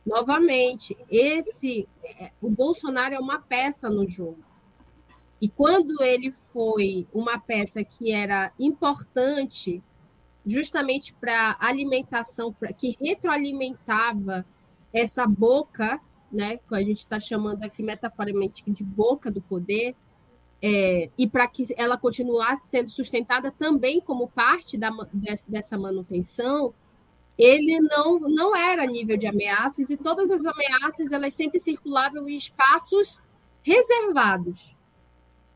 Novamente, 0.06 0.98
esse 1.10 1.88
é, 2.04 2.32
o 2.42 2.50
Bolsonaro 2.50 3.14
é 3.14 3.20
uma 3.20 3.40
peça 3.40 3.90
no 3.90 4.08
jogo. 4.08 4.40
E 5.42 5.48
quando 5.48 6.02
ele 6.04 6.32
foi 6.32 7.08
uma 7.14 7.40
peça 7.40 7.84
que 7.84 8.12
era 8.12 8.52
importante 8.60 9.82
justamente 10.46 11.14
para 11.14 11.56
alimentação, 11.60 12.52
pra, 12.52 12.74
que 12.74 12.98
retroalimentava 13.00 14.46
essa 14.94 15.26
boca, 15.28 16.00
né, 16.32 16.58
que 16.58 16.76
a 16.76 16.84
gente 16.84 16.98
está 16.98 17.20
chamando 17.20 17.64
aqui 17.64 17.84
metaforicamente 17.84 18.64
de 18.70 18.84
boca 18.84 19.32
do 19.32 19.42
poder, 19.42 19.96
é, 20.62 21.10
e 21.18 21.30
para 21.30 21.48
que 21.48 21.68
ela 21.78 21.98
continuasse 21.98 22.68
sendo 22.68 22.90
sustentada 22.90 23.50
também 23.52 24.02
como 24.02 24.28
parte 24.28 24.78
da, 24.78 24.90
dessa 25.48 25.78
manutenção, 25.78 26.74
ele 27.38 27.80
não, 27.80 28.20
não 28.20 28.56
era 28.56 28.86
nível 28.86 29.16
de 29.16 29.26
ameaças, 29.26 29.90
e 29.90 29.96
todas 29.96 30.30
as 30.30 30.46
ameaças 30.46 31.14
elas 31.14 31.34
sempre 31.34 31.60
circulavam 31.60 32.28
em 32.28 32.36
espaços 32.36 33.22
reservados. 33.64 34.76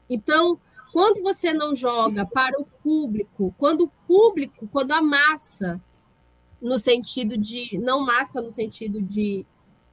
Então, 0.10 0.60
quando 0.92 1.24
você 1.24 1.54
não 1.54 1.76
joga 1.76 2.26
para 2.26 2.60
o 2.62 2.66
público, 2.66 3.54
quando 3.58 3.86
o 3.86 3.92
público, 4.08 4.68
quando 4.72 4.92
a 4.92 5.02
massa, 5.02 5.82
no 6.62 6.78
sentido 6.78 7.38
de, 7.38 7.78
não 7.80 8.06
massa 8.06 8.42
no 8.42 8.52
sentido 8.52 9.02
de, 9.02 9.46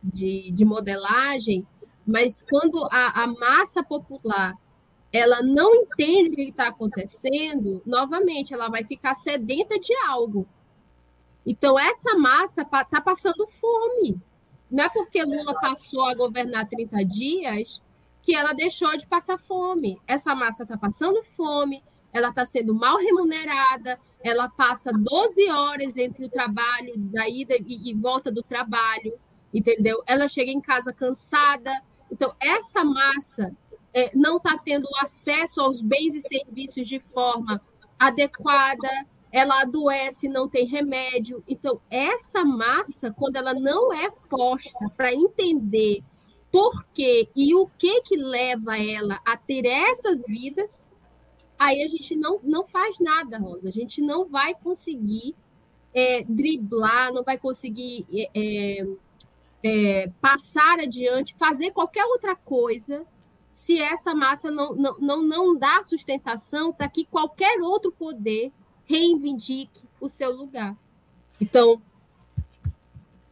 de, 0.02 0.50
de 0.50 0.64
modelagem, 0.64 1.66
mas 2.06 2.44
quando 2.48 2.84
a, 2.90 3.22
a 3.22 3.26
massa 3.26 3.82
popular 3.82 4.54
ela 5.12 5.42
não 5.42 5.74
entende 5.74 6.28
o 6.28 6.32
que 6.32 6.42
está 6.42 6.68
acontecendo, 6.68 7.82
novamente, 7.84 8.54
ela 8.54 8.68
vai 8.68 8.84
ficar 8.84 9.14
sedenta 9.14 9.78
de 9.78 9.94
algo. 10.06 10.46
Então, 11.44 11.78
essa 11.78 12.16
massa 12.16 12.62
está 12.62 13.00
passando 13.00 13.46
fome. 13.48 14.20
Não 14.70 14.84
é 14.84 14.88
porque 14.88 15.24
Lula 15.24 15.58
passou 15.60 16.04
a 16.04 16.14
governar 16.14 16.68
30 16.68 17.04
dias 17.04 17.82
que 18.22 18.34
ela 18.34 18.52
deixou 18.52 18.96
de 18.96 19.06
passar 19.06 19.38
fome. 19.38 20.00
Essa 20.06 20.34
massa 20.34 20.62
está 20.62 20.76
passando 20.76 21.22
fome, 21.22 21.82
ela 22.12 22.28
está 22.28 22.44
sendo 22.44 22.74
mal 22.74 22.96
remunerada, 22.96 23.98
ela 24.22 24.48
passa 24.48 24.92
12 24.92 25.50
horas 25.50 25.96
entre 25.96 26.24
o 26.24 26.28
trabalho, 26.28 26.92
da 26.96 27.28
ida 27.28 27.54
e, 27.56 27.90
e 27.90 27.94
volta 27.94 28.30
do 28.30 28.42
trabalho, 28.42 29.14
entendeu? 29.52 30.02
Ela 30.06 30.28
chega 30.28 30.50
em 30.50 30.60
casa 30.60 30.92
cansada. 30.92 31.72
Então, 32.10 32.34
essa 32.40 32.84
massa 32.84 33.56
é, 33.94 34.14
não 34.14 34.36
está 34.36 34.58
tendo 34.58 34.88
acesso 35.00 35.60
aos 35.60 35.80
bens 35.80 36.14
e 36.14 36.20
serviços 36.20 36.86
de 36.86 36.98
forma 36.98 37.60
adequada, 37.98 38.88
ela 39.32 39.62
adoece, 39.62 40.28
não 40.28 40.48
tem 40.48 40.66
remédio. 40.66 41.42
Então, 41.46 41.80
essa 41.88 42.44
massa, 42.44 43.12
quando 43.12 43.36
ela 43.36 43.54
não 43.54 43.92
é 43.92 44.10
posta 44.28 44.88
para 44.96 45.14
entender 45.14 46.02
por 46.50 46.84
quê 46.92 47.28
e 47.34 47.54
o 47.54 47.66
que 47.78 48.02
que 48.02 48.16
leva 48.16 48.76
ela 48.76 49.20
a 49.24 49.36
ter 49.36 49.64
essas 49.66 50.24
vidas, 50.26 50.86
aí 51.58 51.82
a 51.82 51.86
gente 51.86 52.16
não, 52.16 52.40
não 52.42 52.64
faz 52.64 52.98
nada, 52.98 53.38
Rosa. 53.38 53.68
A 53.68 53.72
gente 53.72 54.00
não 54.00 54.26
vai 54.26 54.54
conseguir 54.54 55.34
é, 55.94 56.24
driblar, 56.24 57.12
não 57.12 57.22
vai 57.22 57.38
conseguir 57.38 58.06
é, 58.34 58.86
é, 59.62 60.10
passar 60.20 60.80
adiante, 60.80 61.34
fazer 61.34 61.70
qualquer 61.70 62.04
outra 62.04 62.34
coisa 62.34 63.06
se 63.52 63.80
essa 63.80 64.14
massa 64.14 64.50
não, 64.50 64.74
não, 64.74 64.98
não, 64.98 65.22
não 65.22 65.58
dá 65.58 65.82
sustentação 65.82 66.72
para 66.72 66.88
que 66.88 67.04
qualquer 67.04 67.60
outro 67.60 67.92
poder 67.92 68.52
reivindique 68.84 69.84
o 70.00 70.08
seu 70.08 70.34
lugar. 70.34 70.76
Então. 71.40 71.80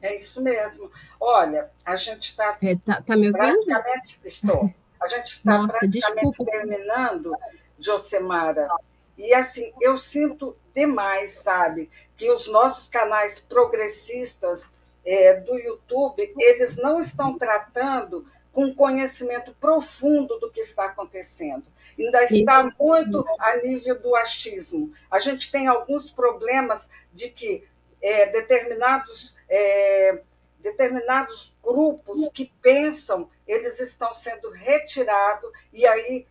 É 0.00 0.14
isso 0.14 0.40
mesmo. 0.40 0.90
Olha, 1.20 1.70
a 1.84 1.96
gente 1.96 2.30
está. 2.30 2.56
É, 2.62 2.76
tá, 2.76 3.02
tá 3.02 3.16
me 3.16 3.28
ouvindo? 3.28 3.64
Praticamente. 3.64 4.20
Estou. 4.24 4.72
A 5.00 5.06
gente 5.06 5.26
está 5.26 5.58
Nossa, 5.58 5.72
praticamente 5.78 6.28
desculpa. 6.28 6.52
terminando, 6.52 7.32
Josemara. 7.78 8.68
E 9.16 9.34
assim, 9.34 9.72
eu 9.80 9.96
sinto 9.96 10.56
demais, 10.72 11.32
sabe, 11.32 11.90
que 12.16 12.30
os 12.30 12.46
nossos 12.46 12.88
canais 12.88 13.40
progressistas 13.40 14.72
é, 15.04 15.40
do 15.40 15.58
YouTube, 15.58 16.34
eles 16.38 16.76
não 16.76 17.00
estão 17.00 17.36
tratando 17.36 18.24
com 18.52 18.74
conhecimento 18.74 19.54
profundo 19.60 20.38
do 20.38 20.50
que 20.50 20.60
está 20.60 20.86
acontecendo. 20.86 21.64
Ainda 21.98 22.24
está 22.24 22.72
muito 22.78 23.24
a 23.38 23.56
nível 23.56 24.00
do 24.00 24.14
achismo. 24.16 24.92
A 25.10 25.18
gente 25.18 25.50
tem 25.50 25.66
alguns 25.66 26.10
problemas 26.10 26.88
de 27.12 27.30
que 27.30 27.64
é, 28.02 28.26
determinados, 28.26 29.36
é, 29.48 30.22
determinados 30.58 31.54
grupos 31.62 32.28
que 32.28 32.52
pensam, 32.60 33.30
eles 33.46 33.80
estão 33.80 34.12
sendo 34.14 34.50
retirados, 34.50 35.50
e 35.72 35.86
aí, 35.86 36.26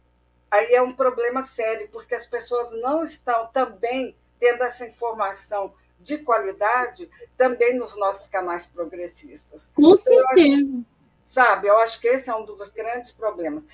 aí 0.51 0.73
é 0.73 0.81
um 0.81 0.93
problema 0.93 1.41
sério, 1.41 1.89
porque 1.89 2.15
as 2.15 2.25
pessoas 2.25 2.71
não 2.71 3.01
estão 3.03 3.47
também 3.47 4.15
tendo 4.39 4.63
essa 4.63 4.85
informação 4.85 5.73
de 5.99 6.19
qualidade 6.19 7.09
também 7.35 7.75
nos 7.75 7.97
nossos 7.97 8.27
canais 8.27 8.65
progressistas. 8.65 9.71
Com 9.75 9.97
certeza. 9.97 10.83
Sabe, 11.23 11.67
eu 11.67 11.77
acho 11.79 11.99
que 11.99 12.07
esse 12.07 12.29
é 12.29 12.35
um 12.35 12.45
dos 12.45 12.69
grandes 12.69 13.11
problemas. 13.11 13.65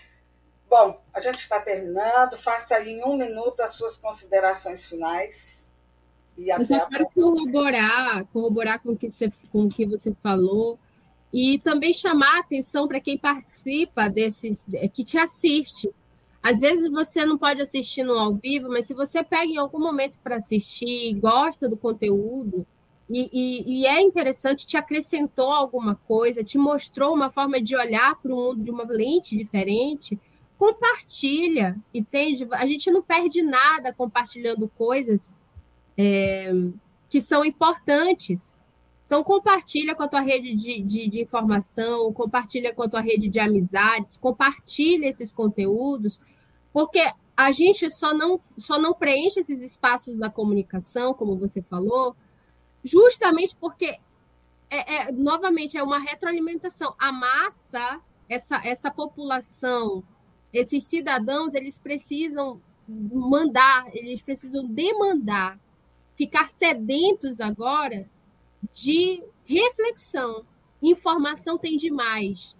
Bom, 0.67 0.99
a 1.13 1.19
gente 1.19 1.37
está 1.37 1.59
terminando. 1.59 2.35
Faça 2.35 2.77
aí 2.77 2.93
em 2.93 3.03
um 3.03 3.15
minuto 3.15 3.61
as 3.61 3.75
suas 3.75 3.95
considerações 3.95 4.85
finais. 4.85 5.62
E 6.37 6.49
eu 6.49 6.65
só 6.65 6.85
quero 6.87 7.07
corroborar, 7.13 8.25
corroborar 8.33 8.81
com 8.81 8.93
o 8.93 8.97
que 8.97 9.09
você, 9.09 9.31
com 9.51 9.65
o 9.65 9.69
que 9.69 9.85
você 9.85 10.13
falou 10.15 10.79
e 11.31 11.59
também 11.59 11.93
chamar 11.93 12.37
a 12.37 12.39
atenção 12.39 12.87
para 12.87 12.99
quem 12.99 13.17
participa 13.17 14.07
desses, 14.07 14.65
que 14.93 15.03
te 15.03 15.17
assiste. 15.17 15.89
Às 16.41 16.59
vezes 16.59 16.91
você 16.91 17.25
não 17.25 17.37
pode 17.37 17.61
assistir 17.61 18.03
no 18.03 18.13
ao 18.13 18.35
vivo, 18.35 18.69
mas 18.69 18.85
se 18.85 18.93
você 18.93 19.23
pega 19.23 19.51
em 19.51 19.57
algum 19.57 19.79
momento 19.79 20.17
para 20.23 20.35
assistir, 20.35 21.15
gosta 21.15 21.67
do 21.67 21.77
conteúdo, 21.77 22.65
e, 23.09 23.29
e, 23.33 23.81
e, 23.81 23.85
é 23.85 24.01
interessante, 24.01 24.65
te 24.65 24.77
acrescentou 24.77 25.51
alguma 25.51 25.95
coisa, 25.95 26.43
te 26.43 26.57
mostrou 26.57 27.13
uma 27.13 27.29
forma 27.29 27.61
de 27.61 27.75
olhar 27.75 28.15
para 28.15 28.33
o 28.33 28.35
mundo 28.35 28.63
de 28.63 28.71
uma 28.71 28.85
lente 28.85 29.37
diferente, 29.37 30.17
compartilha, 30.57 31.75
entende? 31.93 32.47
A 32.51 32.65
gente 32.65 32.89
não 32.89 33.01
perde 33.01 33.41
nada 33.41 33.93
compartilhando 33.93 34.69
coisas 34.69 35.31
é, 35.97 36.51
que 37.09 37.21
são 37.21 37.45
importantes. 37.45 38.55
Então, 39.05 39.23
compartilha 39.23 39.93
com 39.93 40.03
a 40.03 40.07
tua 40.07 40.21
rede 40.21 40.55
de, 40.55 40.81
de, 40.81 41.07
de, 41.07 41.21
informação, 41.21 42.11
compartilha 42.13 42.73
com 42.73 42.81
a 42.81 42.89
tua 42.89 43.01
rede 43.01 43.27
de 43.27 43.39
amizades, 43.39 44.17
compartilha 44.17 45.07
esses 45.07 45.31
conteúdos, 45.31 46.19
porque 46.71 47.05
a 47.35 47.51
gente 47.51 47.89
só 47.91 48.13
não, 48.13 48.37
só 48.57 48.79
não 48.79 48.93
preenche 48.93 49.39
esses 49.39 49.61
espaços 49.61 50.17
da 50.17 50.29
comunicação, 50.29 51.13
como 51.13 51.35
você 51.35 51.61
falou, 51.61 52.15
justamente 52.83 53.55
porque, 53.55 53.97
é, 54.69 54.95
é, 54.95 55.11
novamente, 55.11 55.77
é 55.77 55.83
uma 55.83 55.99
retroalimentação. 55.99 56.95
A 56.97 57.11
massa, 57.11 57.99
essa, 58.29 58.57
essa 58.65 58.91
população, 58.91 60.03
esses 60.51 60.83
cidadãos, 60.85 61.53
eles 61.53 61.77
precisam 61.77 62.61
mandar, 62.87 63.85
eles 63.95 64.21
precisam 64.21 64.65
demandar, 64.65 65.59
ficar 66.15 66.49
sedentos 66.49 67.39
agora 67.39 68.07
de 68.71 69.23
reflexão. 69.45 70.45
Informação 70.81 71.57
tem 71.57 71.77
demais, 71.77 72.55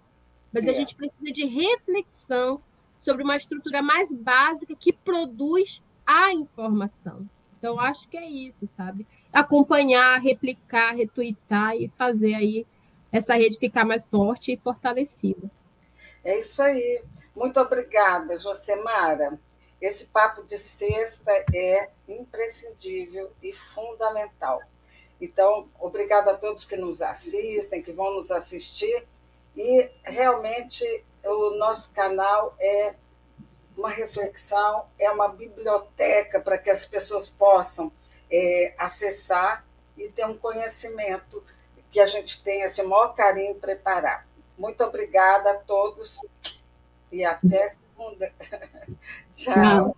mas 0.52 0.66
é. 0.66 0.70
a 0.70 0.72
gente 0.72 0.94
precisa 0.94 1.32
de 1.32 1.44
reflexão 1.44 2.62
sobre 2.98 3.22
uma 3.22 3.36
estrutura 3.36 3.82
mais 3.82 4.12
básica 4.12 4.74
que 4.74 4.92
produz 4.92 5.82
a 6.06 6.32
informação. 6.32 7.28
Então, 7.58 7.80
acho 7.80 8.08
que 8.08 8.16
é 8.16 8.28
isso, 8.28 8.66
sabe? 8.66 9.06
Acompanhar, 9.32 10.20
replicar, 10.20 10.94
retweetar 10.94 11.76
e 11.76 11.88
fazer 11.88 12.34
aí 12.34 12.66
essa 13.10 13.34
rede 13.34 13.58
ficar 13.58 13.84
mais 13.84 14.04
forte 14.04 14.52
e 14.52 14.56
fortalecida. 14.56 15.50
É 16.22 16.38
isso 16.38 16.62
aí. 16.62 17.02
Muito 17.34 17.58
obrigada, 17.60 18.38
Josemara. 18.38 19.38
Esse 19.80 20.06
papo 20.06 20.42
de 20.44 20.56
sexta 20.56 21.30
é 21.52 21.90
imprescindível 22.08 23.32
e 23.42 23.52
fundamental. 23.52 24.62
Então, 25.20 25.68
obrigada 25.78 26.32
a 26.32 26.36
todos 26.36 26.64
que 26.64 26.76
nos 26.76 27.00
assistem, 27.02 27.82
que 27.82 27.92
vão 27.92 28.14
nos 28.14 28.30
assistir. 28.30 29.06
E 29.56 29.90
realmente 30.02 31.04
o 31.24 31.50
nosso 31.56 31.92
canal 31.92 32.54
é 32.58 32.94
uma 33.76 33.90
reflexão, 33.90 34.86
é 34.98 35.10
uma 35.10 35.28
biblioteca 35.28 36.40
para 36.40 36.58
que 36.58 36.70
as 36.70 36.84
pessoas 36.84 37.28
possam 37.28 37.90
é, 38.30 38.74
acessar 38.78 39.64
e 39.96 40.08
ter 40.08 40.26
um 40.26 40.36
conhecimento 40.36 41.42
que 41.90 42.00
a 42.00 42.06
gente 42.06 42.42
tenha 42.42 42.66
esse 42.66 42.82
maior 42.82 43.14
carinho 43.14 43.54
preparar. 43.56 44.26
Muito 44.58 44.82
obrigada 44.84 45.52
a 45.52 45.58
todos 45.58 46.20
e 47.10 47.24
até 47.24 47.66
segunda. 47.94 48.32
Tchau. 49.34 49.96